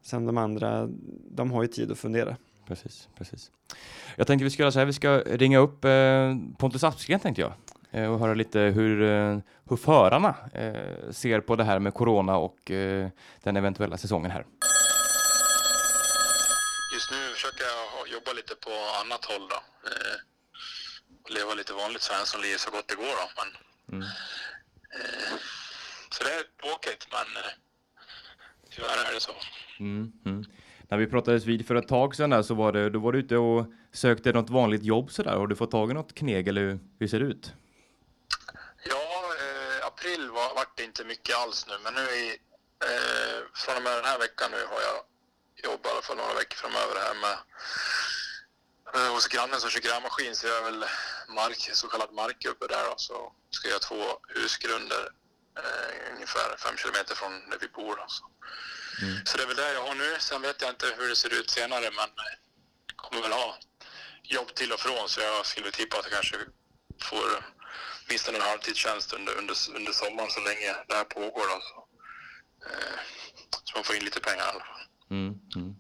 sen 0.03 0.27
de 0.27 0.39
andra, 0.39 0.89
de 1.31 1.51
har 1.51 1.63
ju 1.63 1.69
tid 1.69 1.93
att 1.93 1.99
fundera. 1.99 2.37
Precis, 2.67 3.09
precis. 3.19 3.51
Jag 4.17 4.27
tänkte 4.27 4.45
vi 4.45 4.51
ska 4.51 4.63
göra 4.63 4.73
så 4.73 4.79
här, 4.79 4.87
vi 4.87 4.93
ska 4.93 5.19
ringa 5.19 5.59
upp 5.59 5.85
eh, 5.85 6.37
Pontus 6.59 6.85
Aspgren 6.85 7.21
tänkte 7.21 7.43
jag 7.43 7.53
eh, 7.91 8.13
och 8.13 8.19
höra 8.19 8.35
lite 8.35 8.61
hur, 8.61 9.03
eh, 9.03 9.39
hur 9.69 9.77
förarna 9.77 10.35
eh, 10.53 11.11
ser 11.11 11.41
på 11.41 11.57
det 11.57 11.65
här 11.65 11.79
med 11.79 11.95
corona 11.95 12.37
och 12.37 12.71
eh, 12.71 13.09
den 13.43 13.57
eventuella 13.57 13.97
säsongen 13.97 14.31
här. 14.31 14.45
Just 17.09 17.21
nu 17.21 17.35
försöker 17.35 17.65
jag 17.65 18.09
jobba 18.09 18.33
lite 18.33 18.55
på 18.55 18.71
annat 19.05 19.25
håll 19.25 19.49
då. 19.49 19.57
Eh, 19.91 20.17
leva 21.35 21.55
lite 21.55 21.73
vanligt 21.73 22.03
svenssonliv 22.03 22.57
så 22.57 22.71
gott 22.71 22.89
det 22.89 22.95
går 22.95 23.05
då. 23.05 23.31
Men, 23.37 23.57
Mm. 23.93 24.03
eh, 24.03 25.35
så 26.11 26.25
det 26.25 26.31
är 26.31 26.43
tråkigt 26.63 27.07
men 27.11 27.37
eh, 27.45 27.51
tyvärr 28.71 29.09
är 29.11 29.15
det 29.15 29.21
så. 29.21 29.33
Mm, 29.81 30.13
mm. 30.27 30.45
När 30.89 30.99
vi 30.99 31.07
pratades 31.07 31.45
vid 31.45 31.67
för 31.67 31.75
ett 31.75 31.89
tag 31.89 32.15
sedan 32.17 32.31
där, 32.31 32.43
så 32.43 32.55
var 32.55 32.73
det, 32.73 32.91
då 32.91 32.99
var 32.99 33.13
du 33.13 33.19
ute 33.19 33.37
och 33.37 33.67
sökte 33.93 34.33
något 34.33 34.51
vanligt 34.51 34.83
jobb 34.85 35.11
sådär. 35.11 35.37
Har 35.37 35.47
du 35.47 35.57
fått 35.57 35.71
tag 35.71 35.91
i 35.91 35.95
något 35.95 36.15
kneg 36.15 36.49
eller 36.49 36.79
hur, 36.99 37.09
ser 37.09 37.21
det 37.21 37.27
ut? 37.27 37.53
Ja, 38.85 39.33
eh, 39.41 39.87
april 39.87 40.31
var, 40.31 40.55
vart 40.55 40.77
det 40.77 40.85
inte 40.85 41.05
mycket 41.05 41.37
alls 41.37 41.67
nu, 41.69 41.75
men 41.85 41.95
nu 41.95 42.01
i, 42.01 42.29
eh, 42.89 43.39
från 43.55 43.77
och 43.77 43.83
med 43.83 43.93
den 43.93 44.05
här 44.05 44.19
veckan 44.19 44.51
nu 44.51 44.57
har 44.57 44.81
jag 44.81 44.99
alla 45.65 46.03
fall 46.03 46.17
några 46.17 46.35
veckor 46.35 46.57
framöver 46.57 47.01
här 47.01 47.15
med 47.15 47.39
eh, 48.95 49.13
hos 49.15 49.29
grannen 49.29 49.61
som 49.61 49.71
kör 49.71 49.81
grävmaskin 49.81 50.37
så 50.37 50.47
jag 50.47 50.59
är 50.59 50.63
väl 50.63 50.85
mark, 51.29 51.71
så 51.73 51.89
kallad 51.89 52.13
markgubbe 52.13 52.67
där 52.67 52.85
då, 52.85 52.95
så 52.97 53.33
ska 53.51 53.69
jag 53.69 53.83
två 53.83 54.03
husgrunder 54.29 55.13
eh, 55.59 56.15
ungefär 56.15 56.57
fem 56.57 56.77
kilometer 56.77 57.15
från 57.15 57.51
där 57.51 57.59
vi 57.61 57.69
bor. 57.69 57.97
Då, 57.97 58.05
så. 58.09 58.25
så 59.25 59.37
det 59.37 59.43
är 59.43 59.47
väl 59.47 59.57
det 59.57 59.73
jag 59.73 59.87
har 59.87 59.95
nu. 59.95 60.17
Sen 60.19 60.43
vet 60.43 60.63
jag 60.63 60.71
inte 60.71 60.95
hur 60.99 61.09
det 61.09 61.17
ser 61.17 61.41
ut 61.41 61.51
senare, 61.51 61.91
men 61.91 62.09
eh, 62.09 62.37
kommer 62.97 63.23
väl 63.23 63.33
ha 63.33 63.59
jobb 64.23 64.55
till 64.55 64.73
och 64.73 64.81
från 64.81 65.09
så 65.09 65.21
jag 65.21 65.47
skulle 65.47 65.71
tippa 65.71 65.99
att 65.99 66.05
jag 66.05 66.13
kanske 66.13 66.37
får 67.03 67.45
åtminstone 68.07 68.39
en 68.39 68.45
halvtidstjänst 68.45 69.13
under, 69.13 69.39
under, 69.39 69.57
under 69.75 69.93
sommaren 69.93 70.31
så 70.31 70.41
länge 70.41 70.77
det 70.89 70.95
här 70.95 71.05
pågår. 71.05 71.47
Då, 71.49 71.61
så. 71.61 71.89
Eh, 72.67 72.99
så 73.65 73.77
man 73.77 73.85
får 73.85 73.97
in 73.97 74.05
lite 74.05 74.21
pengar 74.21 74.45
i 74.45 74.49
alla 74.49 74.65
fall. 74.65 74.88
Mm, 75.11 75.39
mm. 75.57 75.75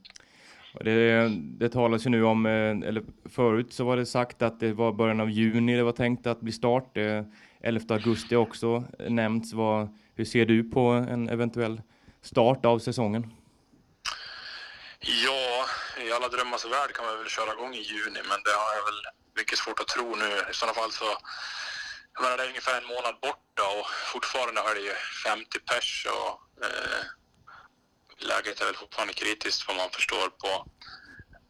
Det, 0.80 1.28
det 1.58 1.68
talas 1.68 2.06
ju 2.06 2.10
nu 2.10 2.24
om, 2.24 2.46
eh, 2.46 2.88
eller 2.88 3.02
förut 3.24 3.72
så 3.72 3.84
var 3.84 3.96
det 3.96 4.06
sagt 4.06 4.42
att 4.42 4.60
det 4.60 4.72
var 4.72 4.92
början 4.92 5.20
av 5.20 5.30
juni 5.30 5.76
det 5.76 5.82
var 5.82 5.92
tänkt 5.92 6.26
att 6.26 6.40
bli 6.40 6.52
start. 6.52 6.96
Eh, 6.96 7.22
11 7.60 7.94
augusti 7.94 8.34
har 8.34 8.42
också 8.42 8.84
nämnts. 8.98 9.52
Vad, 9.52 9.88
hur 10.14 10.24
ser 10.24 10.46
du 10.46 10.70
på 10.70 10.80
en 10.88 11.28
eventuell 11.28 11.82
start 12.22 12.64
av 12.64 12.78
säsongen? 12.78 13.32
Ja, 15.00 15.64
i 16.04 16.12
alla 16.12 16.28
drömmars 16.28 16.64
värld 16.64 16.92
kan 16.94 17.04
man 17.06 17.18
väl 17.18 17.28
köra 17.28 17.52
igång 17.52 17.74
i 17.74 17.82
juni, 17.92 18.20
men 18.30 18.38
det 18.46 18.54
har 18.62 18.72
jag 18.78 18.84
väl 18.90 19.00
mycket 19.38 19.58
svårt 19.58 19.80
att 19.80 19.88
tro 19.88 20.16
nu. 20.16 20.30
I 20.50 20.54
sådana 20.54 20.74
fall 20.74 20.92
så, 20.92 21.08
jag 22.14 22.22
menar 22.22 22.36
det 22.36 22.44
är 22.44 22.48
ungefär 22.54 22.78
en 22.80 22.92
månad 22.94 23.14
borta 23.26 23.64
och 23.76 23.86
fortfarande 24.12 24.60
är 24.60 24.74
det 24.74 24.84
ju 24.90 24.94
50 25.24 25.58
pers 25.68 26.06
och 26.16 26.32
eh, 26.66 27.00
läget 28.18 28.60
är 28.60 28.64
väl 28.64 28.76
fortfarande 28.76 29.14
kritiskt 29.14 29.68
vad 29.68 29.76
man 29.76 29.90
förstår 29.90 30.28
på, 30.28 30.66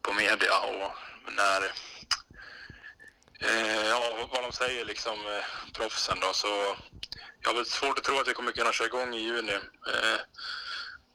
på 0.03 0.13
media 0.13 0.59
och 0.59 0.93
när 1.33 1.63
eh, 3.41 3.87
ja, 3.89 4.29
vad 4.33 4.43
de 4.43 4.53
säger 4.53 4.85
liksom 4.85 5.27
eh, 5.27 5.73
proffsen 5.73 6.21
då 6.21 6.33
så 6.33 6.77
jag 7.41 7.51
har 7.51 7.55
väl 7.55 7.67
svårt 7.67 7.99
att 7.99 8.05
tro 8.05 8.21
att 8.21 8.29
vi 8.29 8.35
kommer 8.35 8.53
kunna 8.53 8.73
köra 8.73 8.87
igång 8.87 9.15
i 9.15 9.21
juni. 9.21 9.53
Eh, 9.53 10.21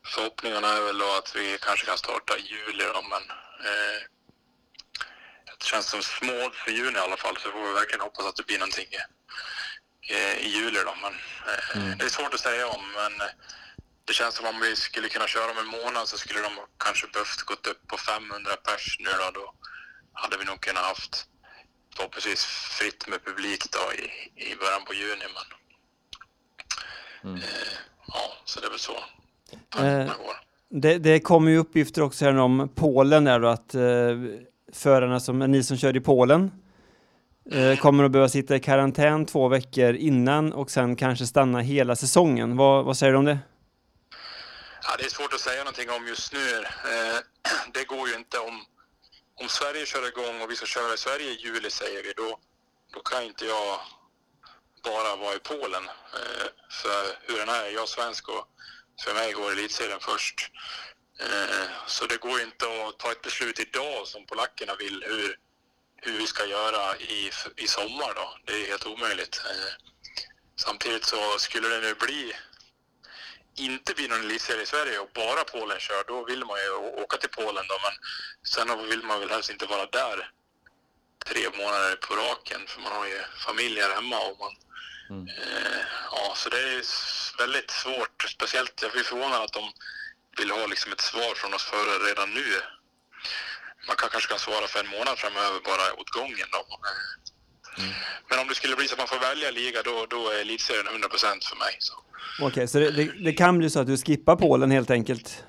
förhoppningarna 0.05 0.67
är 0.67 0.81
väl 0.81 0.97
då 0.97 1.11
att 1.17 1.35
vi 1.35 1.57
kanske 1.61 1.85
kan 1.85 1.97
starta 1.97 2.37
i 2.37 2.41
juli 2.41 2.83
då, 2.93 3.01
men 3.01 3.23
eh, 3.67 4.01
det 5.59 5.65
känns 5.65 5.89
som 5.89 6.03
små 6.03 6.51
för 6.53 6.71
juni 6.71 6.97
i 6.97 7.01
alla 7.01 7.17
fall, 7.17 7.37
så 7.37 7.51
får 7.51 7.67
vi 7.67 7.73
verkligen 7.73 8.01
hoppas 8.01 8.25
att 8.25 8.35
det 8.35 8.45
blir 8.45 8.59
någonting 8.59 8.87
i, 10.09 10.13
i 10.15 10.47
juli 10.47 10.79
då. 10.85 10.95
Men 11.01 11.13
eh, 11.13 11.97
det 11.97 12.05
är 12.05 12.09
svårt 12.09 12.33
att 12.33 12.39
säga 12.39 12.67
om, 12.67 12.91
men 12.95 13.21
eh, 13.21 13.33
det 14.07 14.13
känns 14.13 14.35
som 14.35 14.45
om 14.45 14.59
vi 14.59 14.75
skulle 14.75 15.09
kunna 15.09 15.27
köra 15.27 15.51
om 15.51 15.57
en 15.57 15.71
månad 15.79 16.07
så 16.07 16.17
skulle 16.17 16.41
de 16.41 16.51
kanske 16.85 17.07
behövt 17.13 17.41
gått 17.51 17.67
upp 17.67 17.87
på 17.87 17.97
500 17.97 18.51
pers 18.65 18.97
nu 18.99 19.11
då. 19.23 19.39
Då 19.39 19.45
hade 20.13 20.37
vi 20.37 20.45
nog 20.45 20.61
kunnat 20.61 20.83
haft 20.83 21.27
förhoppningsvis 21.95 22.45
fritt 22.77 23.07
med 23.07 23.25
publik 23.25 23.61
då 23.75 23.83
i, 24.01 24.03
i 24.51 24.55
början 24.55 24.83
på 24.87 24.93
juni. 24.93 25.25
Men, 25.35 25.45
eh, 27.35 27.43
ja, 28.07 28.23
så 28.45 28.59
det 28.59 28.65
är 28.65 28.69
väl 28.69 28.79
så 28.79 28.97
tankarna 29.69 30.15
går. 30.25 30.35
Det, 30.69 30.97
det 30.97 31.19
kommer 31.19 31.51
ju 31.51 31.57
uppgifter 31.57 32.01
också 32.01 32.25
här 32.25 32.37
om 32.37 32.69
Polen 32.75 33.23
där 33.23 33.39
då, 33.39 33.47
att 33.47 33.75
eh, 33.75 33.81
förarna 34.73 35.19
som, 35.19 35.39
ni 35.39 35.63
som 35.63 35.77
kör 35.77 35.97
i 35.97 35.99
Polen 35.99 36.51
eh, 37.51 37.77
kommer 37.77 38.03
att 38.03 38.11
behöva 38.11 38.29
sitta 38.29 38.55
i 38.55 38.59
karantän 38.59 39.25
två 39.25 39.47
veckor 39.47 39.93
innan 39.93 40.53
och 40.53 40.71
sen 40.71 40.95
kanske 40.95 41.25
stanna 41.25 41.59
hela 41.59 41.95
säsongen. 41.95 42.57
Vad, 42.57 42.85
vad 42.85 42.97
säger 42.97 43.13
du 43.13 43.19
om 43.19 43.25
det? 43.25 43.39
Ja, 44.85 44.95
det 44.97 45.05
är 45.05 45.09
svårt 45.09 45.33
att 45.33 45.41
säga 45.41 45.59
någonting 45.63 45.89
om 45.89 46.07
just 46.07 46.33
nu. 46.33 46.57
Eh, 46.63 47.19
det 47.73 47.83
går 47.83 48.09
ju 48.09 48.15
inte 48.15 48.39
om, 48.39 48.65
om 49.41 49.49
Sverige 49.49 49.85
kör 49.85 50.07
igång 50.07 50.41
och 50.41 50.51
vi 50.51 50.55
ska 50.55 50.65
köra 50.65 50.93
i 50.93 50.97
Sverige 50.97 51.29
i 51.29 51.41
juli 51.41 51.69
säger 51.69 52.03
vi, 52.03 52.13
då, 52.13 52.39
då 52.93 52.99
kan 52.99 53.23
inte 53.23 53.45
jag 53.45 53.79
bara 54.83 55.15
vara 55.15 55.35
i 55.35 55.39
Polen. 55.39 55.83
Eh, 56.13 56.47
för 56.81 57.17
hur 57.21 57.37
den 57.37 57.49
är, 57.49 57.65
jag 57.65 57.83
är 57.83 57.85
svensk 57.85 58.29
och 58.29 58.47
för 59.03 59.13
mig 59.13 59.33
går 59.33 59.51
elitserien 59.51 59.99
först. 59.99 60.51
Eh, 61.19 61.67
så 61.87 62.05
det 62.05 62.17
går 62.17 62.41
inte 62.41 62.65
att 62.65 62.99
ta 62.99 63.11
ett 63.11 63.21
beslut 63.21 63.59
idag 63.59 64.07
som 64.07 64.25
polackerna 64.25 64.75
vill 64.75 65.03
hur, 65.07 65.39
hur 65.95 66.17
vi 66.17 66.27
ska 66.27 66.45
göra 66.45 66.97
i, 66.97 67.31
i 67.55 67.67
sommar 67.67 68.13
då. 68.15 68.37
Det 68.45 68.53
är 68.53 68.67
helt 68.67 68.85
omöjligt. 68.85 69.41
Eh, 69.49 69.73
samtidigt 70.55 71.05
så 71.05 71.39
skulle 71.39 71.67
det 71.67 71.81
nu 71.81 71.95
bli 71.95 72.33
inte 73.55 73.93
blir 73.93 74.09
någon 74.09 74.19
elitserie 74.19 74.61
i 74.61 74.65
Sverige 74.65 74.99
och 74.99 75.09
bara 75.13 75.43
Polen 75.43 75.79
kör, 75.79 76.03
då 76.07 76.25
vill 76.25 76.45
man 76.45 76.59
ju 76.59 76.69
åka 77.03 77.17
till 77.17 77.29
Polen 77.29 77.65
då. 77.67 77.77
Men 77.83 77.93
sen 78.43 78.89
vill 78.89 79.03
man 79.03 79.19
väl 79.19 79.29
helst 79.29 79.49
inte 79.49 79.65
vara 79.65 79.85
där 79.85 80.31
tre 81.25 81.49
månader 81.57 81.95
på 81.95 82.15
raken 82.15 82.61
för 82.67 82.81
man 82.81 82.91
har 82.91 83.05
ju 83.05 83.19
familjer 83.47 83.89
hemma 83.95 84.19
och 84.19 84.39
man... 84.39 84.53
Eh, 85.27 85.81
ja, 86.11 86.33
så 86.35 86.49
det 86.49 86.59
är 86.59 86.83
väldigt 87.37 87.71
svårt. 87.71 88.23
Speciellt, 88.29 88.81
jag 88.81 88.91
blir 88.91 89.03
förvånad 89.03 89.41
att 89.41 89.53
de 89.53 89.71
vill 90.37 90.51
ha 90.51 90.65
liksom 90.65 90.91
ett 90.91 91.01
svar 91.01 91.35
från 91.35 91.53
oss 91.53 91.63
förare 91.63 92.09
redan 92.09 92.33
nu. 92.33 92.61
man 93.87 93.95
kan, 93.95 94.09
kanske 94.09 94.29
kan 94.29 94.39
svara 94.39 94.67
för 94.67 94.79
en 94.79 94.87
månad 94.87 95.19
framöver 95.19 95.59
bara 95.59 95.93
åt 95.93 96.09
gången. 96.09 96.47
Då. 96.51 96.79
Mm. 97.77 97.93
Men 98.29 98.39
om 98.39 98.47
det 98.47 98.55
skulle 98.55 98.75
bli 98.75 98.87
så 98.87 98.93
att 98.93 98.99
man 98.99 99.07
får 99.07 99.19
välja 99.19 99.51
liga, 99.51 99.83
då, 99.83 100.05
då 100.09 100.29
är 100.29 100.41
elitserien 100.41 100.87
100 100.87 101.09
procent 101.09 101.45
för 101.45 101.55
mig. 101.55 101.75
Så. 101.79 101.93
Okej, 102.39 102.47
okay, 102.47 102.67
så 102.67 102.79
det, 102.79 102.91
det, 102.91 103.05
det, 103.25 103.33
kan 103.33 103.57
bli 103.57 103.69
så 103.69 103.79
att 103.79 103.87
du 103.87 103.97
skippar 103.97 104.35
Polen 104.35 104.71
helt 104.71 104.91
enkelt? 104.91 105.43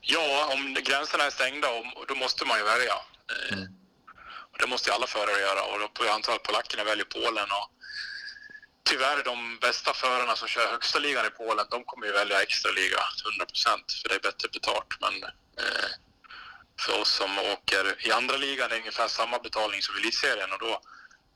Ja, 0.00 0.50
om 0.54 0.74
gränserna 0.74 1.24
är 1.24 1.30
stängda, 1.30 1.68
då 2.08 2.14
måste 2.14 2.44
man 2.44 2.58
ju 2.58 2.64
välja. 2.64 2.96
Eh, 3.32 3.58
mm. 3.58 3.68
Och 4.52 4.58
det 4.58 4.66
måste 4.66 4.92
alla 4.92 5.06
förare 5.06 5.40
göra 5.40 5.62
och 5.62 5.78
då 5.92 6.04
jag 6.04 6.14
antar 6.14 6.32
att 6.34 6.42
polackerna 6.42 6.84
väljer 6.84 7.04
Polen. 7.04 7.48
Och 7.58 7.68
tyvärr 8.90 9.24
de 9.24 9.58
bästa 9.60 9.92
förarna 9.92 10.36
som 10.36 10.48
kör 10.48 10.66
högsta 10.70 10.98
ligan 10.98 11.26
i 11.26 11.30
Polen, 11.30 11.66
de 11.70 11.84
kommer 11.84 12.06
ju 12.06 12.12
välja 12.12 12.42
extra 12.42 12.70
liga 12.72 13.00
100 13.24 13.46
procent, 13.46 13.86
för 14.02 14.08
det 14.08 14.14
är 14.14 14.20
bättre 14.28 14.48
betalt. 14.52 14.92
Men 15.00 15.14
eh, 15.62 15.88
för 16.84 17.00
oss 17.00 17.12
som 17.12 17.38
åker 17.38 18.06
i 18.06 18.12
andra 18.12 18.36
ligan 18.36 18.66
är 18.66 18.74
det 18.74 18.80
ungefär 18.80 19.08
samma 19.08 19.38
betalning 19.38 19.82
som 19.82 19.96
elitserien 19.96 20.52
och 20.52 20.58
då 20.58 20.80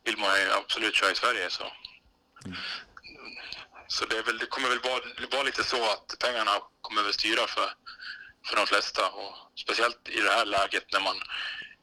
vill 0.04 0.18
man 0.18 0.40
ju 0.40 0.52
absolut 0.52 0.94
köra 0.94 1.10
i 1.10 1.14
Sverige. 1.14 1.50
Så, 1.50 1.64
mm. 2.44 2.56
så 3.88 4.04
det, 4.04 4.22
väl, 4.22 4.38
det 4.38 4.46
kommer 4.46 4.68
väl 4.68 4.80
vara, 4.80 5.00
vara, 5.32 5.42
lite 5.42 5.64
så 5.64 5.90
att 5.90 6.18
pengarna 6.18 6.50
kommer 6.80 7.02
väl 7.02 7.12
styra 7.12 7.46
för, 7.46 7.68
för 8.46 8.56
de 8.56 8.66
flesta 8.66 9.08
och 9.08 9.32
speciellt 9.54 10.08
i 10.08 10.20
det 10.20 10.30
här 10.30 10.44
läget 10.44 10.92
när 10.92 11.00
man 11.00 11.16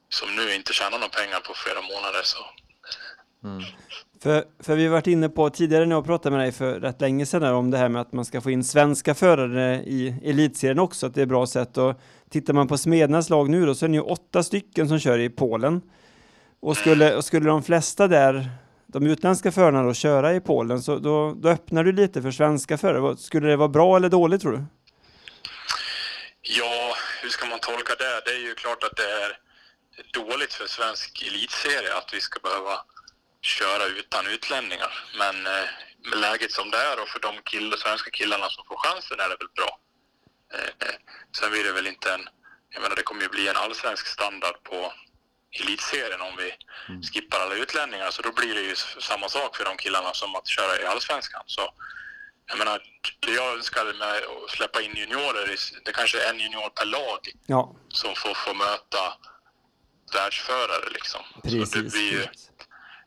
som 0.10 0.36
nu 0.36 0.54
inte 0.56 0.74
tjänar 0.74 1.00
några 1.00 1.10
pengar 1.10 1.40
på 1.40 1.54
flera 1.54 1.82
månader. 1.82 2.24
Så. 2.24 2.46
Mm. 3.44 3.64
För, 4.24 4.44
för 4.60 4.76
vi 4.76 4.84
har 4.84 4.92
varit 4.92 5.08
inne 5.08 5.30
på 5.30 5.50
tidigare 5.50 5.86
när 5.86 5.96
jag 5.96 6.06
pratade 6.06 6.36
med 6.36 6.46
dig 6.46 6.52
för 6.52 6.80
rätt 6.80 7.02
länge 7.02 7.26
sedan 7.26 7.54
om 7.54 7.72
det 7.72 7.78
här 7.78 7.90
med 7.90 8.02
att 8.02 8.14
man 8.14 8.26
ska 8.26 8.42
få 8.42 8.52
in 8.52 8.64
svenska 8.64 9.16
förare 9.16 9.76
i 9.76 10.16
elitserien 10.24 10.80
också, 10.80 11.06
att 11.06 11.14
det 11.14 11.22
är 11.22 11.24
ett 11.24 11.30
bra 11.30 11.48
sätt. 11.48 11.78
Och 11.78 12.00
tittar 12.30 12.54
man 12.54 12.68
på 12.68 12.78
Smednas 12.78 13.30
lag 13.30 13.50
nu 13.50 13.66
då 13.66 13.76
så 13.76 13.86
är 13.86 13.90
det 13.90 13.96
ju 13.96 14.02
åtta 14.02 14.44
stycken 14.44 14.88
som 14.88 15.00
kör 15.00 15.20
i 15.20 15.30
Polen. 15.30 15.82
Och 16.60 16.78
skulle, 16.78 17.16
och 17.16 17.26
skulle 17.26 17.50
de 17.50 17.64
flesta 17.64 18.08
där, 18.08 18.50
de 18.88 19.08
utländska 19.08 19.52
förarna 19.52 19.84
då, 19.84 19.94
köra 19.94 20.34
i 20.34 20.40
Polen 20.40 20.82
så 20.82 21.00
då, 21.00 21.34
då 21.34 21.50
öppnar 21.50 21.84
du 21.84 21.92
lite 21.92 22.22
för 22.22 22.32
svenska 22.32 22.78
förare. 22.78 23.18
Skulle 23.18 23.48
det 23.48 23.56
vara 23.56 23.70
bra 23.70 23.96
eller 23.96 24.10
dåligt 24.10 24.42
tror 24.42 24.52
du? 24.52 24.64
Ja, 26.42 26.96
hur 27.22 27.30
ska 27.30 27.46
man 27.46 27.60
tolka 27.60 27.94
det? 28.00 28.22
Det 28.26 28.32
är 28.38 28.48
ju 28.48 28.54
klart 28.56 28.84
att 28.84 28.96
det 28.96 29.10
är 29.24 29.32
dåligt 30.24 30.54
för 30.54 30.68
svensk 30.68 31.24
elitserie 31.28 31.98
att 31.98 32.14
vi 32.14 32.22
ska 32.22 32.40
behöva 32.40 32.76
köra 33.44 33.86
utan 33.86 34.28
utlänningar. 34.28 34.94
Men 35.18 35.48
eh, 35.48 35.68
med 36.10 36.20
läget 36.20 36.52
som 36.52 36.72
det 36.72 36.78
är 36.78 37.02
och 37.02 37.08
för 37.08 37.20
de 37.20 37.42
kill 37.44 37.74
svenska 37.78 38.12
killarna 38.12 38.50
som 38.50 38.66
får 38.66 38.78
chansen 38.78 39.20
är 39.20 39.30
det 39.30 39.38
väl 39.40 39.54
bra. 39.56 39.80
Eh, 40.54 40.88
eh, 40.88 40.96
sen 41.38 41.52
blir 41.52 41.64
det 41.64 41.72
väl 41.72 41.88
inte 41.88 42.14
en... 42.14 42.28
Jag 42.70 42.82
menar, 42.82 42.96
det 42.96 43.04
kommer 43.04 43.22
ju 43.22 43.30
bli 43.30 43.48
en 43.48 43.58
allsvensk 43.58 44.08
standard 44.08 44.64
på 44.64 44.94
elitserien 45.62 46.22
om 46.22 46.36
vi 46.38 46.52
mm. 46.90 47.02
skippar 47.04 47.40
alla 47.40 47.56
utlänningar. 47.56 48.12
Så 48.12 48.22
då 48.22 48.32
blir 48.32 48.56
det 48.56 48.62
ju 48.62 48.76
samma 49.00 49.30
sak 49.30 49.58
för 49.58 49.66
de 49.66 49.78
killarna 49.78 50.14
som 50.14 50.36
att 50.36 50.48
köra 50.48 50.82
i 50.82 50.86
allsvenskan. 50.86 51.44
Så 51.46 51.74
jag 52.48 52.58
menar, 52.58 52.82
det 53.20 53.32
jag 53.32 53.54
önskar 53.54 53.86
med 53.86 54.18
att 54.18 54.50
släppa 54.50 54.82
in 54.82 54.96
juniorer, 54.96 55.56
det 55.86 55.92
kanske 55.92 56.24
är 56.24 56.30
en 56.30 56.40
junior 56.40 56.70
per 56.70 56.86
lag 56.86 57.20
ja. 57.46 57.76
som 57.90 58.16
får, 58.16 58.34
får 58.34 58.54
möta 58.54 59.14
världsförare 60.14 60.90
liksom. 60.94 61.22
Precis. 61.44 61.72
Så 61.72 61.78
det 61.78 61.92
blir 61.92 62.12
ju, 62.12 62.28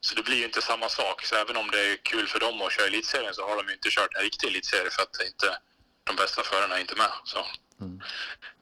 så 0.01 0.15
det 0.15 0.23
blir 0.23 0.37
ju 0.37 0.45
inte 0.45 0.63
samma 0.63 0.89
sak. 0.89 1.25
Så 1.25 1.37
även 1.37 1.57
om 1.57 1.71
det 1.71 1.81
är 1.81 1.97
kul 1.97 2.27
för 2.27 2.41
dem 2.41 2.63
att 2.63 2.73
köra 2.73 2.87
elitserien 2.87 3.35
så 3.35 3.49
har 3.49 3.57
de 3.57 3.69
ju 3.69 3.75
inte 3.75 3.91
kört 3.91 4.15
en 4.17 4.23
riktig 4.23 4.49
elitserie 4.49 4.91
för 4.91 5.03
att 5.03 5.21
inte, 5.31 5.59
de 6.05 6.17
bästa 6.17 6.43
förarna 6.43 6.77
är 6.77 6.81
inte 6.81 6.97
med. 6.97 7.13
Så, 7.25 7.47
mm. 7.81 8.01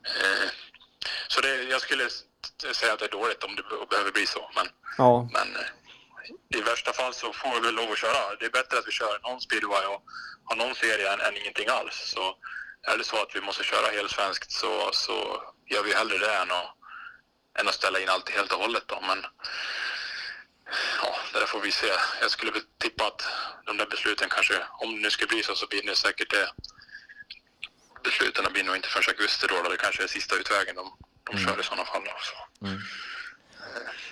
eh, 0.07 0.49
så 1.29 1.41
det, 1.41 1.63
jag 1.63 1.81
skulle 1.81 2.09
säga 2.75 2.93
att 2.93 2.99
det 2.99 3.05
är 3.05 3.19
dåligt 3.21 3.45
om 3.45 3.57
det 3.57 3.63
behöver 3.91 4.13
bli 4.13 4.27
så. 4.27 4.51
Men, 4.55 4.67
ja. 4.99 5.29
men 5.33 5.57
eh, 5.57 6.59
i 6.59 6.61
värsta 6.63 6.93
fall 6.93 7.15
så 7.15 7.33
får 7.33 7.55
vi 7.55 7.61
väl 7.61 7.75
lov 7.75 7.93
att 7.93 7.99
köra. 7.99 8.37
Det 8.41 8.47
är 8.47 8.51
bättre 8.51 8.79
att 8.79 8.89
vi 8.89 8.93
kör 8.93 9.19
någon 9.23 9.41
speedway 9.41 9.85
och 9.87 10.03
har 10.45 10.57
någon 10.57 10.75
serie 10.75 11.13
än, 11.13 11.21
än 11.21 11.37
ingenting 11.37 11.69
alls. 11.69 12.13
Så 12.15 12.37
är 12.93 12.99
det 12.99 13.05
så 13.05 13.23
att 13.23 13.37
vi 13.37 13.41
måste 13.41 13.65
köra 13.65 13.97
helsvenskt 13.97 14.53
så, 14.53 14.91
så 14.93 15.43
gör 15.67 15.83
vi 15.83 15.95
hellre 15.95 16.19
det 16.19 16.35
än 16.35 16.51
att, 16.51 16.71
än 17.59 17.69
att 17.69 17.75
ställa 17.75 18.01
in 18.01 18.09
allt 18.09 18.31
helt 18.31 18.53
och 18.53 18.61
hållet. 18.61 18.85
Då. 18.87 19.01
Men 19.01 19.25
ja, 21.03 21.15
det 21.33 21.39
där 21.39 21.47
får 21.47 21.61
vi 21.61 21.71
se. 21.71 21.87
Jag 22.21 22.31
skulle 22.31 22.53
väl 22.53 22.63
tippa 22.79 23.07
att 23.07 23.23
de 23.67 23.77
där 23.77 23.87
besluten 23.87 24.29
kanske, 24.31 24.55
om 24.81 24.95
det 24.95 25.01
nu 25.01 25.11
skulle 25.11 25.29
bli 25.29 25.43
så, 25.43 25.55
så 25.55 25.67
blir 25.67 25.83
det 25.83 25.97
säkert 25.97 26.31
det. 26.31 26.49
Besluten 28.05 28.53
blir 28.53 28.65
nog 28.65 28.77
inte 28.77 28.89
förrän 28.89 29.05
augusti 29.09 29.47
då, 29.49 29.63
då 29.63 29.71
det 29.71 29.77
kanske 29.77 30.03
är 30.03 30.07
sista 30.07 30.37
utvägen 30.37 30.75
de, 30.75 30.85
de 31.25 31.37
mm. 31.37 31.45
kör 31.45 31.61
i 31.61 31.65
sådana 31.65 31.85
fall. 31.85 32.03
Så. 32.05 32.67
Mm. 32.67 32.81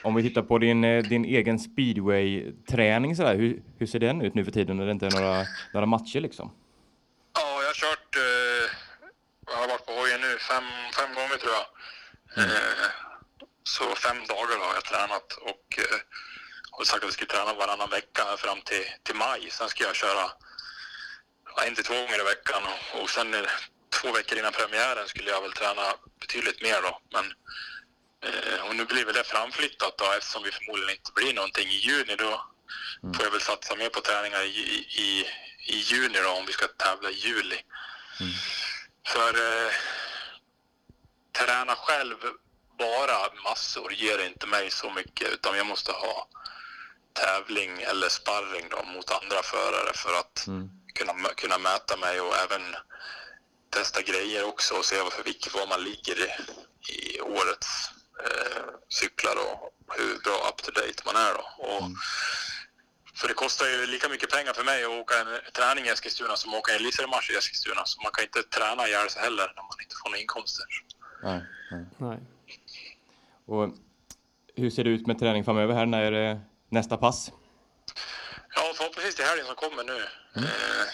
Om 0.03 0.15
vi 0.15 0.23
tittar 0.23 0.43
på 0.43 0.59
din, 0.59 0.85
eh, 0.85 1.03
din 1.03 1.25
egen 1.25 1.59
speedway-träning, 1.59 3.17
så 3.17 3.27
hur, 3.27 3.63
hur 3.79 3.87
ser 3.87 3.99
den 3.99 4.23
ut 4.23 4.35
nu 4.35 4.45
för 4.45 4.53
tiden 4.53 4.77
när 4.77 4.87
det 4.87 4.93
inte 4.93 5.07
är 5.07 5.21
några, 5.21 5.47
några 5.73 5.87
matcher 5.87 6.21
liksom? 6.21 6.53
Ja, 7.35 7.61
jag 7.61 7.69
har 7.69 7.75
kört, 7.75 8.17
eh, 8.17 8.71
jag 9.47 9.57
har 9.57 9.69
varit 9.69 9.87
på 9.87 9.93
hojen 9.93 10.21
nu 10.21 10.39
fem, 10.39 10.65
fem 10.99 11.15
gånger 11.15 11.37
tror 11.37 11.53
jag. 11.53 11.67
Mm. 12.45 12.57
Eh, 12.57 12.89
så 13.63 13.85
fem 13.95 14.17
dagar 14.29 14.59
har 14.67 14.75
jag 14.75 14.85
tränat 14.85 15.33
och 15.33 15.79
eh, 15.79 15.99
har 16.73 16.85
sagt 16.85 16.97
att 16.97 17.03
jag 17.03 17.13
ska 17.13 17.27
träna 17.27 17.55
varannan 17.55 17.91
vecka 17.91 18.37
fram 18.37 18.61
till, 18.61 18.85
till 19.03 19.15
maj. 19.15 19.51
Sen 19.51 19.69
ska 19.69 19.85
jag 19.85 19.97
köra 19.97 20.31
en 21.67 21.75
till 21.75 21.85
två 21.85 21.95
gånger 21.95 22.21
i 22.21 22.25
veckan 22.25 22.63
och, 22.73 23.03
och 23.03 23.11
sen 23.11 23.47
två 24.01 24.13
veckor 24.13 24.39
innan 24.39 24.53
premiären 24.53 25.09
skulle 25.09 25.31
jag 25.31 25.43
väl 25.43 25.53
träna 25.53 25.83
betydligt 26.21 26.63
mer 26.63 26.83
då. 26.83 27.01
Men, 27.13 27.25
eh, 28.25 28.67
och 28.67 28.77
nu 28.77 28.85
blir 28.85 29.05
väl 29.05 29.15
det 29.15 29.25
framflyttat 29.25 29.99
då 29.99 30.05
eftersom 30.19 30.43
vi 30.43 30.51
förmodligen 30.51 30.91
inte 30.91 31.13
blir 31.13 31.35
någonting 31.35 31.69
i 31.69 31.77
juni 31.77 32.17
då 32.17 32.45
mm. 33.03 33.15
får 33.15 33.25
jag 33.25 33.31
väl 33.31 33.41
satsa 33.41 33.77
mer 33.77 33.89
på 33.89 34.01
träningar 34.01 34.43
i, 34.43 34.87
i, 35.07 35.27
i 35.67 35.77
juni 35.77 36.19
då 36.23 36.31
om 36.31 36.47
vi 36.47 36.53
ska 36.53 36.67
tävla 36.69 37.11
i 37.11 37.15
juli. 37.15 37.61
Mm. 38.21 38.33
För 39.07 39.29
eh, 39.29 39.73
träna 41.33 41.75
själv 41.75 42.17
bara 42.79 43.19
massor 43.45 43.93
ger 43.93 44.27
inte 44.27 44.47
mig 44.47 44.71
så 44.71 44.91
mycket 44.91 45.33
utan 45.33 45.57
jag 45.57 45.67
måste 45.67 45.93
ha 45.93 46.29
tävling 47.13 47.73
eller 47.91 48.09
sparring 48.09 48.67
då, 48.71 48.83
mot 48.95 49.11
andra 49.11 49.43
förare 49.43 49.93
för 49.95 50.15
att 50.21 50.47
mm. 50.47 50.71
kunna, 50.95 51.13
kunna 51.37 51.59
mäta 51.59 51.97
mig 51.97 52.21
och 52.21 52.37
även 52.45 52.63
testa 53.71 54.03
grejer 54.03 54.45
också 54.45 54.75
och 54.75 54.85
se 54.85 54.97
för 54.97 55.25
vilket 55.25 55.55
var 55.55 55.67
man 55.67 55.85
ligger 55.85 56.17
i, 56.27 56.31
i 56.93 57.21
årets 57.21 57.71
eh, 58.27 58.63
cyklar 58.89 59.37
och 59.47 59.59
hur 59.99 60.19
bra 60.25 60.49
up 60.49 60.59
to 60.63 60.71
date 60.71 61.03
man 61.05 61.17
är. 61.17 61.33
Då. 61.39 61.45
Och, 61.67 61.83
mm. 61.83 61.97
För 63.15 63.29
det 63.29 63.35
kostar 63.35 63.67
ju 63.67 63.87
lika 63.87 64.09
mycket 64.09 64.31
pengar 64.31 64.53
för 64.53 64.65
mig 64.65 64.85
att 64.85 64.91
åka 64.91 65.15
en 65.21 65.27
träning 65.53 65.85
i 65.85 65.89
Eskilstuna 65.89 66.37
som 66.37 66.55
att 66.55 66.59
åka 66.59 66.73
en 66.73 66.81
elitseriematch 66.81 67.31
i 67.31 67.37
Eskilstuna. 67.37 67.83
Så 67.85 68.03
man 68.03 68.13
kan 68.13 68.25
inte 68.25 68.43
träna 68.43 68.89
ihjäl 68.89 69.11
sig 69.11 69.23
heller 69.23 69.47
när 69.57 69.63
man 69.71 69.79
inte 69.83 69.95
får 70.03 70.09
några 70.09 70.21
inkomster. 70.21 70.67
Nej, 71.23 71.41
nej. 71.71 71.85
nej. 71.99 72.19
Och 73.47 73.75
hur 74.57 74.71
ser 74.71 74.85
det 74.85 74.91
ut 74.91 75.07
med 75.07 75.19
träning 75.19 75.45
framöver 75.45 75.75
här? 75.75 75.87
När 75.87 76.03
är 76.03 76.11
det 76.11 76.41
nästa 76.73 76.97
pass? 76.97 77.33
Ja, 78.55 78.73
förhoppningsvis 78.77 79.15
till 79.15 79.25
helgen 79.25 79.47
som 79.47 79.55
kommer 79.55 79.85
nu. 79.85 80.07
Mm. 80.37 80.49
Eh, 80.49 80.87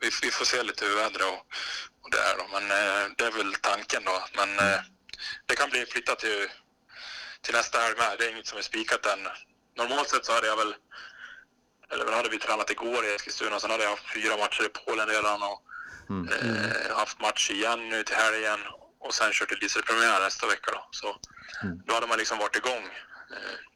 vi, 0.00 0.10
vi, 0.22 0.30
får 0.30 0.44
se 0.44 0.62
lite 0.62 0.84
hur 0.84 0.96
vädret 0.96 1.26
och, 1.32 1.40
och 2.02 2.10
det 2.10 2.18
är 2.18 2.36
då. 2.38 2.44
Men 2.52 2.64
eh, 2.70 3.10
det 3.16 3.24
är 3.24 3.30
väl 3.30 3.54
tanken 3.54 4.02
då. 4.04 4.24
Men 4.36 4.52
mm. 4.52 4.74
eh, 4.74 4.80
det 5.46 5.54
kan 5.56 5.70
bli 5.70 5.86
flyttat 5.86 6.18
till, 6.18 6.46
till 7.42 7.54
nästa 7.54 7.78
helg 7.78 7.96
med. 7.98 8.18
Det 8.18 8.26
är 8.26 8.30
inget 8.32 8.46
som 8.46 8.58
är 8.58 8.62
spikat 8.62 9.06
än. 9.06 9.28
Normalt 9.76 10.08
sett 10.08 10.24
så 10.24 10.32
hade 10.32 10.46
jag 10.46 10.56
väl, 10.56 10.74
eller 11.92 12.12
hade 12.12 12.28
vi 12.28 12.38
tränat 12.38 12.70
igår 12.70 13.04
i 13.04 13.14
Eskilstuna, 13.14 13.60
sen 13.60 13.70
hade 13.70 13.82
jag 13.82 13.90
haft 13.90 14.12
fyra 14.14 14.36
matcher 14.36 14.64
i 14.64 14.68
Polen 14.68 15.08
redan 15.08 15.42
och 15.42 15.62
mm. 16.10 16.28
eh, 16.32 16.96
haft 16.96 17.20
match 17.20 17.50
igen 17.50 17.88
nu 17.88 18.02
till 18.04 18.16
helgen 18.16 18.60
och 19.00 19.14
sen 19.14 19.32
kört 19.32 19.48
till 19.48 19.58
dieselpremiär 19.58 20.20
nästa 20.20 20.46
vecka 20.46 20.70
då. 20.72 20.88
Så 20.90 21.16
mm. 21.62 21.82
då 21.86 21.94
hade 21.94 22.06
man 22.06 22.18
liksom 22.18 22.38
varit 22.38 22.56
igång. 22.56 22.84
Eh, 23.34 23.67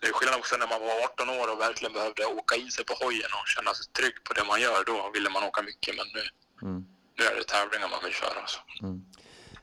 det 0.00 0.06
är 0.10 0.12
skillnad 0.16 0.38
också 0.42 0.54
när 0.62 0.68
man 0.72 0.80
var 0.86 0.94
18 1.06 1.28
år 1.38 1.46
och 1.52 1.60
verkligen 1.66 1.92
behövde 1.98 2.22
åka 2.40 2.54
in 2.62 2.70
sig 2.76 2.84
på 2.90 2.94
hojen 3.02 3.30
och 3.38 3.46
känna 3.54 3.70
sig 3.78 3.86
trygg 3.98 4.16
på 4.26 4.30
det 4.36 4.44
man 4.50 4.60
gör. 4.66 4.78
Då 4.90 4.96
ville 5.14 5.30
man 5.34 5.42
åka 5.50 5.60
mycket, 5.70 5.92
men 5.98 6.06
nu, 6.16 6.24
mm. 6.66 6.80
nu 7.18 7.22
är 7.30 7.34
det 7.38 7.46
tävlingar 7.54 7.88
man 7.94 8.02
vill 8.04 8.16
köra. 8.22 8.40
Så. 8.54 8.60
Mm. 8.84 8.96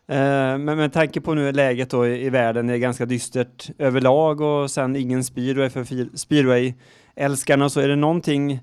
Eh, 0.07 0.57
men 0.65 0.77
med 0.77 0.93
tanke 0.93 1.21
på 1.21 1.33
nu 1.33 1.51
läget 1.51 1.89
då 1.89 2.07
i, 2.07 2.25
i 2.25 2.29
världen 2.29 2.69
är 2.69 2.77
ganska 2.77 3.05
dystert 3.05 3.69
överlag 3.79 4.41
och 4.41 4.71
sen 4.71 4.95
ingen 4.95 5.23
speedway 5.23 5.69
för 5.69 5.83
speedway-älskarna 6.17 7.69
så 7.69 7.79
är 7.79 7.87
det 7.87 7.95
någonting 7.95 8.59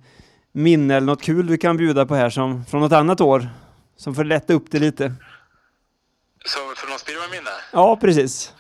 minne 0.52 0.96
eller 0.96 1.06
något 1.06 1.22
kul 1.22 1.46
du 1.46 1.56
kan 1.56 1.76
bjuda 1.76 2.06
på 2.06 2.14
här 2.14 2.30
som 2.30 2.64
från 2.64 2.80
något 2.80 2.92
annat 2.92 3.20
år 3.20 3.48
som 3.96 4.14
får 4.14 4.24
lätta 4.24 4.52
upp 4.52 4.70
det 4.70 4.78
lite? 4.78 5.14
Så 6.44 6.58
för 6.76 6.90
något 6.90 7.00
speedway-minne? 7.00 7.50
Ja, 7.72 7.96
precis. 7.96 8.52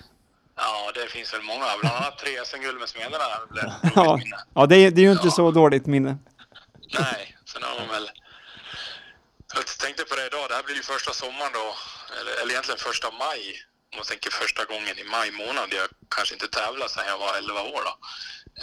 Ja, 0.56 0.92
det 0.94 1.06
finns 1.10 1.34
väl 1.34 1.42
många. 1.42 1.66
Bland 1.80 1.96
annat 1.96 2.18
tre 2.18 2.44
SM-guld 2.44 2.78
med 2.78 2.88
Smederna. 2.88 3.24
ja, 3.94 4.20
ja 4.54 4.66
det, 4.66 4.76
är, 4.76 4.90
det 4.90 5.00
är 5.00 5.04
ju 5.04 5.12
inte 5.12 5.26
ja. 5.26 5.30
så 5.30 5.50
dåligt 5.50 5.86
minne. 5.86 6.18
Nej, 6.98 7.36
sen 7.44 7.62
har 7.62 7.78
man 7.78 7.88
väl... 7.88 8.10
Jag 9.54 9.66
tänkte 9.66 10.04
på 10.04 10.14
det 10.16 10.26
idag. 10.26 10.48
Det 10.48 10.54
här 10.54 10.62
blir 10.62 10.76
ju 10.76 10.82
första 10.82 11.12
sommaren 11.12 11.52
då, 11.52 11.74
eller, 12.20 12.42
eller 12.42 12.50
egentligen 12.52 12.78
första 12.78 13.10
maj 13.10 13.42
om 13.92 13.98
man 13.98 14.06
tänker 14.06 14.30
första 14.30 14.64
gången 14.64 14.98
i 14.98 15.04
maj 15.04 15.30
månad, 15.30 15.68
jag 15.70 15.88
kanske 16.16 16.34
inte 16.34 16.48
tävlat 16.48 16.90
sedan 16.90 17.04
jag 17.06 17.18
var 17.18 17.36
11 17.36 17.60
år 17.62 17.82
då. 17.88 17.94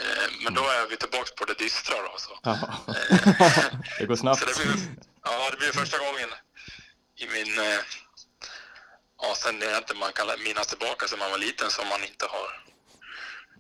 Eh, 0.02 0.28
men 0.44 0.54
då 0.54 0.62
är 0.62 0.88
vi 0.90 0.98
tillbaka 0.98 1.32
på 1.38 1.46
det 1.46 1.58
dystra 1.64 1.96
då. 2.08 2.14
Så. 2.18 2.34
Ja. 2.44 2.56
det 4.00 4.06
går 4.06 4.16
snabbt. 4.16 4.40
Så 4.40 4.46
det 4.46 4.56
blir, 4.58 4.76
ja, 5.24 5.50
det 5.52 5.58
blir 5.58 5.72
första 5.72 5.98
gången 5.98 6.30
i 7.16 7.26
min... 7.34 7.52
Ja, 9.22 9.36
sen 9.36 9.62
är 9.62 9.78
inte 9.78 9.94
man 9.96 10.12
kan 10.12 10.28
minnas 10.44 10.68
tillbaka 10.68 11.08
sen 11.08 11.20
man 11.20 11.32
var 11.32 11.38
liten 11.38 11.70
som 11.72 11.88
man 11.88 12.04
inte 12.04 12.26
har, 12.26 12.48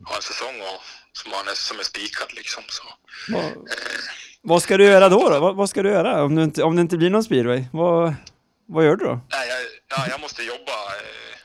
har 0.09 0.15
en 0.15 0.21
säsong 0.21 0.61
och 0.61 0.81
som, 1.13 1.31
man 1.31 1.47
är, 1.47 1.53
som 1.53 1.79
är 1.79 1.83
spikad 1.83 2.33
liksom. 2.33 2.63
Så. 2.67 2.83
Vad, 3.29 3.43
Eh, 3.43 3.99
vad 4.41 4.63
ska 4.63 4.77
du 4.77 4.83
göra 4.85 5.09
då? 5.09 5.29
då? 5.29 5.39
Vad, 5.39 5.55
vad 5.55 5.69
ska 5.69 5.83
du 5.83 5.89
göra 5.89 6.23
om, 6.23 6.35
du 6.35 6.43
inte, 6.43 6.63
om 6.63 6.75
det 6.75 6.81
inte 6.81 6.97
blir 6.97 7.09
någon 7.09 7.23
speedway? 7.23 7.63
Vad, 7.73 8.13
vad 8.67 8.85
gör 8.85 8.95
du 8.95 9.05
då? 9.05 9.19
nej, 9.31 9.47
jag, 9.49 9.59
ja, 9.99 10.07
jag 10.09 10.19
måste 10.21 10.43
jobba. 10.43 10.77
Eh, 10.95 11.35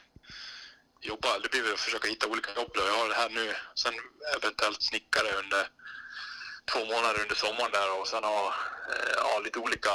jobba. 1.01 1.39
Det 1.43 1.49
blir 1.51 1.63
väl 1.63 1.73
att 1.73 1.81
försöka 1.81 2.09
hitta 2.09 2.27
olika 2.27 2.51
jobb. 2.57 2.71
Då. 2.75 2.81
Jag 2.87 2.95
har 2.99 3.09
det 3.09 3.15
här 3.15 3.29
nu. 3.31 3.55
Sen 3.75 3.95
eventuellt 4.37 4.83
snickare 4.83 5.29
under 5.43 5.63
två 6.73 6.81
månader 6.85 7.21
under 7.23 7.35
sommaren 7.35 7.71
där 7.73 8.01
och 8.01 8.09
sen 8.09 8.25
ha 8.25 8.47
eh, 8.93 9.13
ja, 9.17 9.41
lite 9.45 9.59
olika 9.59 9.91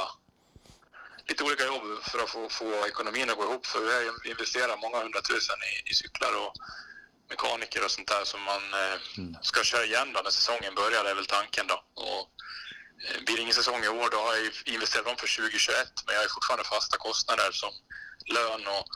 lite 1.28 1.44
olika 1.44 1.64
jobb 1.66 1.82
för 2.02 2.18
att 2.22 2.30
få, 2.30 2.48
få 2.48 2.86
ekonomin 2.86 3.30
att 3.30 3.36
gå 3.36 3.44
ihop. 3.44 3.66
För 3.66 3.80
vi 3.80 3.92
har 3.92 4.26
investerat 4.26 4.80
många 4.80 5.02
hundratusen 5.02 5.56
i, 5.70 5.90
i 5.90 5.94
cyklar 5.94 6.32
och 6.42 6.52
mekaniker 7.30 7.84
och 7.84 7.90
sånt 7.90 8.08
där 8.08 8.24
som 8.24 8.42
man 8.42 8.62
eh, 8.82 8.96
ska 9.42 9.62
köra 9.62 9.84
igen 9.84 10.12
då 10.12 10.20
när 10.20 10.30
säsongen 10.30 10.74
börjar, 10.74 11.04
är 11.04 11.14
väl 11.14 11.26
tanken 11.26 11.66
då. 11.66 11.84
Och, 11.94 12.22
eh, 13.04 13.20
blir 13.24 13.36
det 13.36 13.42
ingen 13.42 13.54
säsong 13.54 13.84
i 13.84 13.88
år 13.88 14.08
då 14.10 14.18
har 14.18 14.34
jag 14.36 14.74
investerat 14.74 15.06
dem 15.06 15.16
för 15.16 15.36
2021 15.36 15.92
men 16.06 16.14
jag 16.14 16.22
har 16.22 16.28
fortfarande 16.28 16.64
fasta 16.64 16.96
kostnader 16.96 17.50
som 17.52 17.72
lön 18.26 18.66
och 18.66 18.86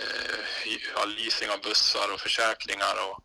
eh, 0.00 1.06
leasing 1.06 1.50
av 1.50 1.60
bussar 1.60 2.12
och 2.14 2.20
försäkringar 2.20 2.96
och 3.08 3.22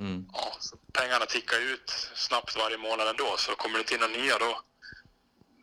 Mm. 0.00 0.26
ja, 0.32 0.56
pengarna 0.92 1.26
tickar 1.26 1.60
ut 1.60 2.08
snabbt 2.14 2.56
varje 2.56 2.78
månad 2.78 3.08
ändå 3.08 3.36
så 3.38 3.54
kommer 3.54 3.78
det 3.78 3.84
till 3.84 4.00
några 4.00 4.12
nya 4.12 4.38
då, 4.38 4.60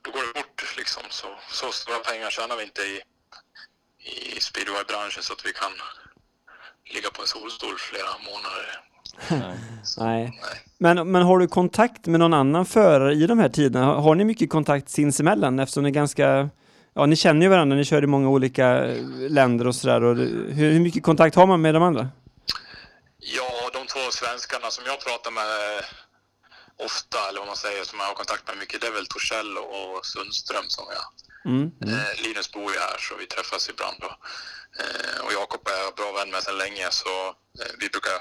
då 0.03 0.11
går 0.11 0.23
det 0.27 0.33
bort 0.39 0.77
liksom. 0.77 1.03
Så, 1.09 1.27
så 1.51 1.71
stora 1.71 1.99
pengar 1.99 2.29
tjänar 2.29 2.55
vi 2.57 2.63
inte 2.63 2.81
i, 2.81 3.01
i 4.37 4.39
speedwaybranschen 4.41 5.23
så 5.23 5.33
att 5.33 5.45
vi 5.45 5.53
kan 5.53 5.71
ligga 6.95 7.09
på 7.09 7.21
en 7.21 7.27
solstol 7.27 7.77
flera 7.77 8.13
månader. 8.29 8.65
Nej. 9.29 9.59
Nej. 9.97 10.39
Nej. 10.41 10.63
Men, 10.77 11.11
men 11.11 11.21
har 11.21 11.39
du 11.39 11.47
kontakt 11.47 12.05
med 12.05 12.19
någon 12.19 12.33
annan 12.33 12.65
förare 12.65 13.13
i 13.13 13.27
de 13.27 13.39
här 13.39 13.49
tiderna? 13.49 13.85
Har, 13.85 14.01
har 14.01 14.15
ni 14.15 14.23
mycket 14.25 14.49
kontakt 14.49 14.89
sinsemellan 14.89 15.59
eftersom 15.59 15.83
ni 15.83 15.89
är 15.89 15.93
ganska 15.93 16.49
Ja, 16.95 17.05
ni 17.05 17.15
känner 17.15 17.41
ju 17.41 17.49
varandra, 17.49 17.77
ni 17.77 17.85
kör 17.85 18.03
i 18.03 18.07
många 18.07 18.29
olika 18.29 18.85
eh, 18.85 19.03
länder 19.29 19.67
och 19.67 19.75
sådär. 19.75 20.01
Hur, 20.01 20.51
hur 20.51 20.79
mycket 20.79 21.03
kontakt 21.03 21.35
har 21.35 21.47
man 21.47 21.61
med 21.61 21.73
de 21.73 21.83
andra? 21.83 22.09
Ja, 23.17 23.69
de 23.73 23.87
två 23.87 24.11
svenskarna 24.11 24.69
som 24.69 24.83
jag 24.87 24.99
pratar 25.05 25.31
med 25.31 25.83
ofta, 26.77 27.29
eller 27.29 27.39
vad 27.39 27.47
man 27.47 27.57
säger, 27.57 27.83
som 27.83 27.99
jag 27.99 28.05
har 28.05 28.13
kontakt 28.13 28.47
med 28.47 28.57
mycket, 28.57 28.81
det 28.81 28.87
är 28.87 28.91
väl 28.91 29.07
Torssell 29.07 29.57
och 29.57 30.05
Sundström 30.05 30.69
som 30.69 30.85
jag 30.89 31.05
Mm. 31.45 31.71
Eh, 31.81 32.21
Linus 32.23 32.51
bor 32.51 32.73
ju 32.73 32.79
här 32.79 32.97
så 32.99 33.15
vi 33.15 33.25
träffas 33.25 33.69
ibland. 33.69 33.97
Då. 33.99 34.17
Eh, 34.79 35.25
och 35.25 35.33
Jakob 35.33 35.67
är 35.67 35.83
jag 35.83 35.95
bra 35.95 36.11
vän 36.11 36.31
med 36.31 36.43
sedan 36.43 36.57
länge 36.57 36.91
så 36.91 37.27
eh, 37.59 37.71
vi 37.79 37.89
brukar 37.89 38.17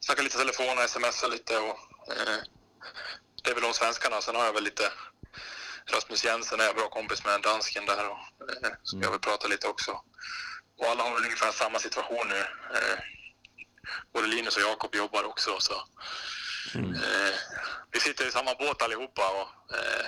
snacka 0.00 0.22
lite 0.22 0.38
telefon 0.38 0.78
och 0.78 0.90
smsa 0.90 1.28
lite. 1.28 1.58
Och, 1.58 1.78
det 3.42 3.50
är 3.50 3.54
väl 3.54 3.62
de 3.62 3.72
svenskarna. 3.72 4.20
Sen 4.20 4.36
har 4.36 4.44
jag 4.44 4.52
väl 4.52 4.64
lite 4.64 4.92
Rasmus 5.86 6.24
Jensen 6.24 6.60
är 6.60 6.64
jag 6.64 6.74
bra 6.74 6.88
kompis 6.88 7.24
med, 7.24 7.42
dansken 7.42 7.86
där. 7.86 8.08
Och, 8.10 8.18
som 8.82 9.02
jag 9.02 9.10
vill 9.10 9.20
prata 9.20 9.48
lite 9.48 9.68
också. 9.68 10.00
Och 10.78 10.86
alla 10.86 11.02
har 11.02 11.14
väl 11.14 11.24
ungefär 11.24 11.52
samma 11.52 11.78
situation 11.78 12.28
nu. 12.28 12.44
Både 14.12 14.26
Linus 14.26 14.56
och 14.56 14.62
Jakob 14.62 14.94
jobbar 14.94 15.24
också. 15.24 15.60
Så, 15.60 15.74
eh, 16.74 17.34
vi 17.92 18.00
sitter 18.00 18.28
i 18.28 18.30
samma 18.30 18.54
båt 18.54 18.82
allihopa. 18.82 19.22
Och, 19.40 19.74
eh, 19.76 20.06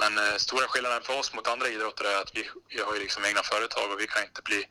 men 0.00 0.12
eh, 0.18 0.36
stora 0.36 0.66
skillnaden 0.68 1.02
för 1.02 1.18
oss 1.18 1.34
mot 1.34 1.48
andra 1.48 1.68
idrottare 1.68 2.08
är 2.08 2.20
att 2.22 2.32
vi, 2.36 2.42
vi 2.68 2.80
har 2.82 2.94
ju 2.94 3.00
liksom 3.00 3.24
egna 3.24 3.42
företag 3.42 3.92
och 3.92 4.00
vi 4.00 4.06
kan 4.06 4.22
inte 4.28 4.42
bli... 4.42 4.64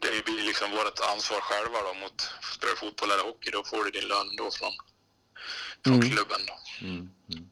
Det 0.00 0.24
blir 0.24 0.42
liksom 0.50 0.70
vårt 0.70 1.00
ansvar 1.12 1.40
själva 1.40 1.78
då 1.88 1.94
mot 2.02 2.18
spelar 2.54 2.74
fotboll 2.74 3.10
eller 3.10 3.24
hockey 3.24 3.50
då 3.50 3.64
får 3.64 3.84
du 3.84 3.90
din 3.90 4.08
lön 4.08 4.36
då 4.36 4.50
från, 4.50 4.72
från 5.84 5.94
Mm. 5.94 6.10
klubben. 6.10 6.40
Då. 6.48 6.86
Mm. 6.86 7.10
Mm. 7.32 7.44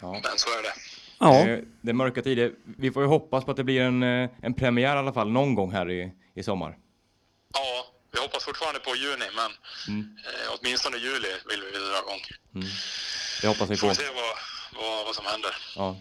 Ja. 0.00 0.12
Men 0.12 0.38
så 0.38 0.48
är 0.58 0.62
det. 0.62 0.74
Ja, 1.18 1.62
Det 1.80 1.90
är 1.90 1.94
mörka 1.94 2.22
tider. 2.22 2.52
Vi 2.64 2.90
får 2.92 3.02
ju 3.02 3.08
hoppas 3.08 3.44
på 3.44 3.50
att 3.50 3.56
det 3.56 3.64
blir 3.64 3.80
en, 3.80 4.02
en 4.42 4.54
premiär 4.54 4.96
i 4.96 4.98
alla 4.98 5.12
fall 5.12 5.30
någon 5.30 5.54
gång 5.54 5.72
här 5.72 5.90
i, 5.90 6.12
i 6.34 6.42
sommar. 6.42 6.78
Vi 8.12 8.18
hoppas 8.20 8.44
fortfarande 8.44 8.80
på 8.80 8.90
juni 8.96 9.24
men 9.36 9.50
Mm. 9.88 10.16
eh, 10.26 10.54
åtminstone 10.60 10.96
juli 10.96 11.28
vill 11.50 11.60
vi 11.72 11.78
dra 11.78 11.98
igång. 12.04 12.20
Det 13.42 13.48
hoppas 13.48 13.70
vi 13.70 13.76
Får 13.76 13.86
på. 13.86 13.92
vi 13.92 13.94
se 13.94 14.02
vad, 14.14 14.82
vad, 14.82 15.06
vad 15.06 15.14
som 15.14 15.24
händer. 15.26 15.50
Ja. 15.76 15.96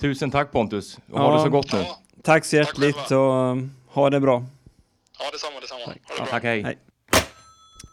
Tusen 0.00 0.30
tack 0.30 0.52
Pontus. 0.52 0.98
Och 1.12 1.18
ha 1.20 1.30
Ja. 1.30 1.36
det 1.36 1.42
så 1.42 1.48
gott 1.50 1.72
nu. 1.72 1.78
Ja, 1.78 1.98
tack 2.22 2.44
så 2.44 2.56
Tack 2.56 2.66
hjärtligt 2.66 2.96
själva. 2.96 3.16
och 3.24 3.50
um, 3.52 3.74
ha 3.88 4.10
det 4.10 4.20
bra. 4.20 4.44
ja 5.18 5.30
detsamma, 5.32 5.60
detsamma. 5.60 5.80
Ha 5.84 5.92
det 5.92 6.16
bra. 6.16 6.26
tack, 6.26 6.42
hej. 6.42 6.62
Hej. 6.62 6.78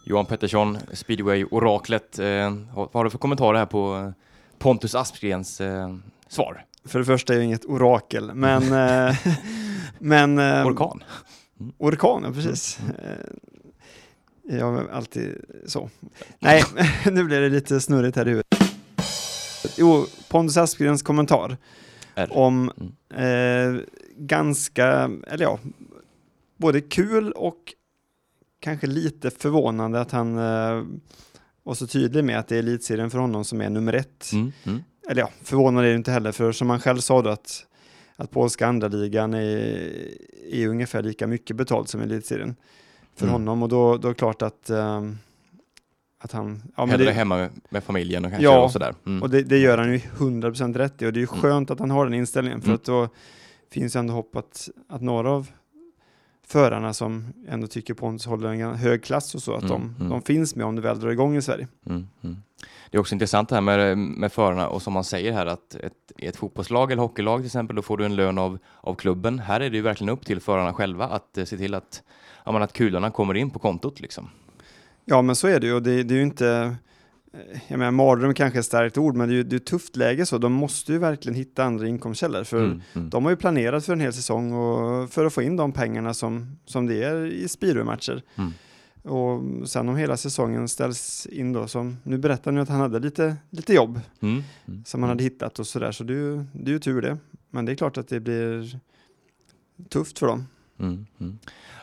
Johan 0.07 0.25
Pettersson, 0.25 0.77
speedway-oraklet. 0.93 2.19
Eh, 2.19 2.53
vad 2.73 2.93
har 2.93 3.03
du 3.03 3.09
för 3.09 3.17
kommentarer 3.17 3.57
här 3.57 3.65
på 3.65 3.95
eh, 3.95 4.11
Pontus 4.59 4.95
Asplgrens 4.95 5.61
eh, 5.61 5.95
svar? 6.27 6.65
För 6.87 6.99
det 6.99 7.05
första 7.05 7.33
är 7.33 7.37
jag 7.37 7.45
inget 7.45 7.65
orakel, 7.65 8.33
men... 8.33 8.63
eh, 8.73 9.15
men 9.99 10.39
eh, 10.39 10.67
Orkan? 10.67 11.03
Orkan, 11.77 12.23
ja 12.23 12.31
precis. 12.31 12.79
Eh, 12.99 14.57
Jag 14.57 14.75
är 14.79 14.87
alltid 14.91 15.45
så. 15.65 15.89
Nej, 16.39 16.63
nu 17.11 17.23
blir 17.23 17.41
det 17.41 17.49
lite 17.49 17.81
snurrigt 17.81 18.17
här 18.17 18.25
i 18.27 18.29
huvudet. 18.29 18.59
Jo, 19.77 20.05
Pontus 20.29 20.57
Asplgrens 20.57 21.01
kommentar 21.01 21.57
R. 22.15 22.27
om 22.31 22.71
eh, 23.13 23.81
ganska, 24.17 24.87
eller 25.27 25.43
ja, 25.43 25.59
både 26.57 26.81
kul 26.81 27.31
och 27.31 27.73
kanske 28.59 28.87
lite 28.87 29.29
förvånande 29.31 30.01
att 30.01 30.11
han 30.11 30.37
eh, 30.37 30.83
var 31.63 31.73
så 31.73 31.87
tydlig 31.87 32.23
med 32.23 32.39
att 32.39 32.47
det 32.47 32.55
är 32.55 32.59
elitserien 32.59 33.09
för 33.11 33.17
honom 33.19 33.45
som 33.45 33.61
är 33.61 33.69
nummer 33.69 33.93
ett. 33.93 34.29
Mm. 34.33 34.51
Mm. 34.63 34.83
Eller 35.09 35.21
ja, 35.21 35.29
förvånande 35.43 35.89
är 35.89 35.91
det 35.91 35.97
inte 35.97 36.11
heller, 36.11 36.31
för 36.31 36.51
som 36.51 36.69
han 36.69 36.79
själv 36.79 36.97
sa 36.99 37.21
då 37.21 37.29
att, 37.29 37.65
att 38.15 38.31
polska 38.31 38.67
andra 38.67 38.87
ligan 38.87 39.33
är, 39.33 39.39
är 40.51 40.67
ungefär 40.67 41.03
lika 41.03 41.27
mycket 41.27 41.55
betalt 41.55 41.89
som 41.89 42.01
elitserien 42.01 42.55
för 43.15 43.25
Mm. 43.25 43.33
honom 43.33 43.63
och 43.63 43.69
då, 43.69 43.97
då 43.97 44.07
är 44.07 44.11
det 44.13 44.17
klart 44.19 44.41
att, 44.41 44.69
ehm, 44.69 45.17
att 46.19 46.31
han... 46.31 46.63
Ja, 46.77 46.85
Hellre 46.85 47.05
det, 47.05 47.11
hemma 47.11 47.49
med, 47.69 47.83
familjen 47.83 48.25
och 48.25 48.31
kanske 48.31 48.43
Ja, 48.43 48.63
och 48.63 48.71
sådär. 48.71 48.93
Mm. 49.05 49.23
och 49.23 49.29
det, 49.29 49.41
det 49.41 49.57
gör 49.57 49.77
han 49.77 49.91
ju 49.91 49.97
100% 49.97 50.77
rätt 50.77 51.01
i 51.01 51.05
och 51.05 51.13
det 51.13 51.17
är 51.19 51.21
ju 51.21 51.27
Mm. 51.31 51.41
skönt 51.41 51.71
att 51.71 51.79
han 51.79 51.91
har 51.91 52.05
den 52.05 52.13
inställningen 52.13 52.61
för 52.61 52.67
Mm. 52.67 52.75
att 52.75 52.83
då 52.83 53.09
finns 53.71 53.95
ju 53.95 53.99
ändå 53.99 54.13
hopp 54.13 54.35
att, 54.35 54.69
att 54.89 55.01
några 55.01 55.31
av 55.31 55.47
förarna 56.47 56.93
som 56.93 57.27
ändå 57.47 57.67
tycker 57.67 57.93
Pontus 57.93 58.25
håller 58.27 58.49
en 58.49 58.75
hög 58.75 59.03
klass 59.03 59.35
och 59.35 59.41
så, 59.43 59.53
att 59.53 59.63
Mm, 59.63 59.95
de, 59.99 60.09
de 60.09 60.21
finns 60.21 60.55
med 60.55 60.65
om 60.65 60.75
det 60.75 60.81
väl 60.81 60.99
drar 60.99 61.09
igång 61.09 61.35
i 61.37 61.41
Sverige. 61.41 61.67
Det 62.91 62.97
är 62.97 63.01
också 63.01 63.15
intressant 63.15 63.49
det 63.49 63.55
här 63.55 63.61
med, 63.61 63.97
med 63.97 64.31
förarna 64.31 64.67
och 64.67 64.81
som 64.81 64.93
man 64.93 65.03
säger 65.03 65.31
här 65.31 65.45
att 65.45 65.75
ett, 65.75 66.11
ett 66.17 66.35
fotbollslag 66.35 66.91
eller 66.91 67.01
hockeylag 67.01 67.39
till 67.39 67.45
exempel, 67.45 67.75
då 67.75 67.81
får 67.81 67.97
du 67.97 68.05
en 68.05 68.15
lön 68.15 68.37
av, 68.37 68.57
av 68.81 68.95
klubben. 68.95 69.39
Här 69.39 69.59
är 69.59 69.69
det 69.69 69.75
ju 69.75 69.81
verkligen 69.81 70.09
upp 70.13 70.25
till 70.25 70.39
förarna 70.39 70.73
själva 70.73 71.05
att 71.05 71.37
eh, 71.37 71.45
se 71.45 71.57
till 71.57 71.73
att, 71.73 72.03
ja, 72.45 72.63
att 72.63 72.73
kulorna 72.73 73.11
kommer 73.11 73.33
in 73.33 73.49
på 73.49 73.59
kontot 73.59 73.99
liksom. 73.99 74.29
Ja, 75.05 75.21
men 75.21 75.35
så 75.35 75.47
är 75.47 75.59
det 75.59 75.67
ju 75.67 75.73
och 75.73 75.83
det, 75.83 76.03
det 76.03 76.13
är 76.13 76.17
ju 76.17 76.23
inte 76.23 76.47
eh, 77.33 77.59
jag 77.67 77.79
menar, 77.79 77.91
mardröm 77.91 78.33
kanske 78.33 78.57
är 78.57 78.59
ett 78.59 78.65
starkt 78.65 78.97
ord, 78.97 79.15
men 79.15 79.27
det 79.29 79.33
är 79.33 79.35
ju 79.35 79.43
det 79.43 79.55
är 79.55 79.57
ett 79.57 79.65
tufft 79.65 79.95
läge 79.95 80.25
så. 80.25 80.37
De 80.37 80.53
måste 80.53 80.91
ju 80.91 80.97
verkligen 80.97 81.35
hitta 81.35 81.63
andra 81.63 81.87
inkomstkällor, 81.87 82.43
för 82.43 82.57
Mm, 82.57 82.81
mm. 82.93 83.09
de 83.09 83.23
har 83.23 83.31
ju 83.31 83.37
planerat 83.37 83.85
för 83.85 83.93
en 83.93 83.99
hel 83.99 84.13
säsong 84.13 84.53
och 84.53 85.09
för 85.09 85.25
att 85.25 85.33
få 85.33 85.41
in 85.41 85.55
de 85.55 85.71
pengarna 85.71 86.13
som, 86.13 86.57
som 86.65 86.87
det 86.87 87.03
är 87.03 87.25
i 87.25 87.47
Speedway-matcher. 87.47 88.21
Mm. 88.35 88.53
Och 89.05 89.41
sen 89.69 89.89
om 89.89 89.95
hela 89.95 90.17
säsongen 90.17 90.67
ställs 90.67 91.25
in 91.25 91.53
då, 91.53 91.67
som 91.67 91.97
nu 92.03 92.17
berättar 92.17 92.51
nu 92.51 92.61
att 92.61 92.69
han 92.69 92.79
hade 92.79 92.99
lite, 92.99 93.35
lite 93.49 93.73
jobb 93.73 93.99
Mm, 94.21 94.43
mm. 94.67 94.83
som 94.85 95.03
han 95.03 95.09
hade 95.09 95.23
hittat 95.23 95.59
och 95.59 95.67
sådär, 95.67 95.91
så 95.91 96.03
det 96.03 96.13
är, 96.13 96.17
ju, 96.17 96.43
det 96.53 96.69
är 96.69 96.73
ju 96.73 96.79
tur 96.79 97.01
det. 97.01 97.17
Men 97.49 97.65
det 97.65 97.71
är 97.71 97.75
klart 97.75 97.97
att 97.97 98.07
det 98.07 98.19
blir 98.19 98.79
tufft 99.89 100.19
för 100.19 100.27
dem. 100.27 100.47
Mm, 100.79 101.05
mm. 101.19 101.37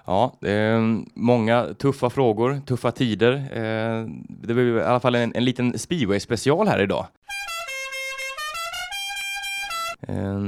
Ja, 0.04 0.36
det 0.40 0.50
är 0.52 1.00
många 1.14 1.74
tuffa 1.78 2.10
frågor, 2.10 2.60
tuffa 2.66 2.90
tider. 2.92 3.32
Eh, 3.34 4.06
Det 4.28 4.54
blir 4.54 4.78
i 4.78 4.82
alla 4.82 5.00
fall 5.00 5.14
en, 5.14 5.32
en 5.34 5.44
liten 5.44 5.78
speedway-special 5.78 6.68
här 6.68 6.82
idag. 6.82 7.06
Eh, 10.08 10.42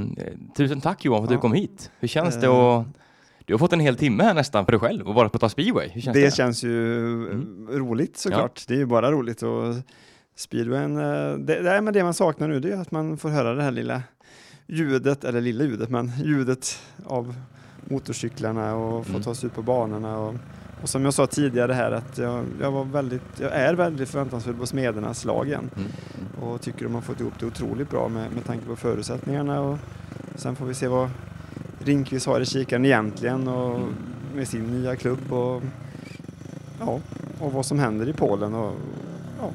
Tusen 0.57 0.81
tack 0.81 1.05
Johan 1.05 1.19
för 1.21 1.25
att 1.25 1.29
du 1.29 1.35
Ja. 1.35 1.41
kom 1.41 1.53
hit. 1.53 1.91
Hur 2.01 2.09
känns 2.09 2.41
det 2.41 2.49
att... 2.49 2.87
Du 3.47 3.55
har 3.55 3.59
fått 3.59 3.73
en 3.73 3.81
hel 3.81 3.97
timme 3.97 4.25
här 4.25 4.35
nästan 4.35 4.65
för 4.65 4.73
dig 4.73 4.81
själv 4.81 5.09
och 5.09 5.15
vara 5.15 5.29
på 5.29 5.39
ta 5.39 5.49
speedway. 5.49 5.89
Hur 5.89 6.01
känns 6.01 6.15
det, 6.15 6.25
det? 6.25 6.35
känns 6.35 6.63
ju 6.65 6.95
Mm. 7.31 7.69
roligt 7.71 8.17
såklart. 8.17 8.65
Det 8.69 8.75
är 8.75 8.79
ju 8.79 8.87
bara 8.87 9.13
roligt 9.13 9.43
och 9.43 9.75
speedwayen, 10.37 10.97
eh, 10.97 11.03
det, 11.39 11.63
det, 11.63 11.71
är 11.71 11.81
men 11.81 11.95
det 11.95 12.03
man 12.05 12.15
saknar 12.15 12.49
nu 12.49 12.61
det 12.61 12.73
är 12.73 12.77
att 12.81 12.91
man 12.91 13.17
får 13.19 13.29
höra 13.29 13.55
det 13.55 13.63
här 13.63 13.71
lilla 13.71 14.03
ljudet, 14.67 15.25
eller 15.25 15.41
lilla 15.41 15.65
ljudet, 15.65 15.91
men 15.91 16.13
ljudet 16.25 16.79
av 17.07 17.35
motorcyklarna 17.85 18.75
och 18.75 19.07
få 19.07 19.11
Mm. 19.11 19.23
ta 19.23 19.35
sig 19.35 19.47
ut 19.47 19.55
på 19.55 19.63
banorna. 19.63 20.19
Och, 20.19 20.35
och 20.83 20.89
som 20.89 21.05
jag 21.05 21.15
sa 21.15 21.27
tidigare 21.27 21.73
här 21.73 21.93
att 21.93 22.19
jag, 22.19 22.45
jag, 22.61 22.71
var 22.73 22.85
väldigt, 22.85 23.23
jag 23.41 23.53
är 23.53 23.75
väldigt 23.75 24.09
förväntansfull 24.09 24.55
på 24.55 24.67
Smedernas 24.67 25.25
lag 25.25 25.47
igen 25.47 25.71
Mm. 25.77 25.89
och 26.51 26.61
tycker 26.61 26.85
de 26.85 26.95
har 26.95 27.03
fått 27.03 27.21
ihop 27.21 27.33
det 27.41 27.47
otroligt 27.47 27.91
bra 27.91 28.09
med, 28.09 28.33
med 28.33 28.45
tanke 28.45 28.67
på 28.67 28.77
förutsättningarna. 28.77 29.61
Och 29.61 29.79
sen 30.35 30.57
får 30.57 30.67
vi 30.67 30.75
se 30.75 30.89
vad 30.89 31.11
Rinkvist 31.85 32.27
har 32.27 32.41
i 32.41 32.47
kikaren 32.47 32.85
egentligen 32.85 33.49
och 33.49 33.81
med 34.35 34.49
sin 34.49 34.67
nya 34.81 34.97
klubb 34.97 35.33
och, 35.33 35.63
ja, 36.81 36.99
och 37.41 37.53
vad 37.53 37.67
som 37.67 37.79
händer 37.79 38.09
i 38.09 38.13
Polen. 38.13 38.55
Och, 38.55 38.73
ja. 39.41 39.49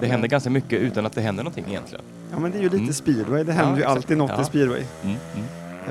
Det 0.00 0.06
händer 0.06 0.28
ganska 0.28 0.50
mycket 0.50 0.80
utan 0.80 1.06
att 1.06 1.12
det 1.12 1.20
händer 1.20 1.44
någonting 1.44 1.64
egentligen. 1.68 2.04
Ja 2.32 2.38
men 2.38 2.50
det 2.50 2.58
är 2.58 2.62
ju 2.62 2.68
lite 2.68 2.76
Mm. 2.82 2.92
speedway, 2.92 3.42
det 3.44 3.52
Ja, 3.52 3.56
händer 3.58 3.76
ju 3.76 3.82
exakt. 3.82 3.96
alltid 3.96 4.16
något 4.18 4.30
Ja. 4.36 4.42
i 4.42 4.44
speedway. 4.44 4.82
Mm. 5.04 5.16
Mm. 5.34 5.46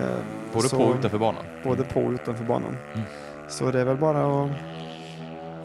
Eh, 0.10 0.18
Både 0.54 0.70
så- 0.70 0.78
på 0.78 0.84
och 0.84 0.96
utanför 1.00 1.18
banan. 1.18 1.44
Både 1.64 1.84
på 1.84 2.00
och 2.02 2.12
utanför 2.12 2.44
banan. 2.46 2.78
Mm. 2.94 3.06
Så 3.50 3.72
det 3.72 3.80
är 3.80 3.86
väl 3.86 3.98
bara 3.98 4.44
att 4.44 4.50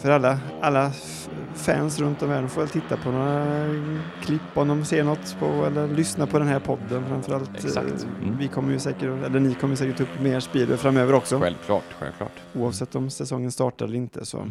för 0.01 0.11
alla, 0.11 0.39
alla 0.61 0.93
fans 1.55 1.99
runt 2.01 2.23
om 2.23 2.29
i 2.29 2.33
världen 2.33 2.49
får 2.49 2.61
väl 2.61 2.71
titta 2.71 2.97
på 2.97 3.11
några 3.11 3.67
klipp 4.23 4.41
om 4.55 4.69
de 4.69 4.85
ser 4.85 5.05
något 5.05 5.37
på 5.41 5.47
eller 5.67 5.89
lyssna 5.89 6.27
på 6.27 6.39
den 6.39 6.49
här 6.49 6.59
podden 6.61 7.05
framförallt. 7.09 7.51
Exakt. 7.55 7.77
Eh, 7.77 8.09
Mm. 8.23 8.37
Vi 8.39 8.49
kommer 8.49 8.73
ju 8.73 8.79
säkert, 8.79 9.03
eller 9.03 9.41
ni 9.41 9.55
kommer 9.55 9.77
säkert 9.77 10.01
upp 10.01 10.21
mer 10.21 10.41
speedway 10.41 10.77
framöver 10.77 11.13
också. 11.15 11.41
Självklart, 11.41 11.85
självklart. 11.99 12.33
Oavsett 12.55 12.95
om 12.95 13.11
säsongen 13.11 13.53
startar 13.53 13.87
eller 13.87 13.97
inte 13.97 14.27
så, 14.27 14.51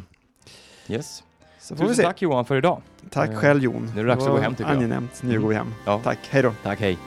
Yes. 0.87 1.23
så 1.59 1.75
får 1.75 1.83
vi 1.83 1.89
Tusen 1.89 1.95
se. 1.95 2.03
tack 2.03 2.21
Johan 2.21 2.45
för 2.45 2.55
idag. 2.57 2.81
Tack 3.09 3.29
Eh, 3.29 3.35
själv 3.35 3.63
Jon. 3.63 3.91
nu 3.95 3.99
är 4.01 4.03
det 4.05 4.09
dags 4.09 4.23
att 4.25 4.29
gå 4.31 4.37
hem, 4.37 4.55
tycker 4.55 4.69
jag. 4.69 4.77
Angenämt. 4.77 5.19
Nu 5.23 5.29
Mm. 5.29 5.41
går 5.41 5.49
vi 5.49 5.55
hem. 5.55 5.73
Ja. 5.85 5.99
Tack, 6.03 6.19
hej 6.29 6.41
då. 6.43 6.53
Tack, 6.63 6.79
hej. 6.79 6.97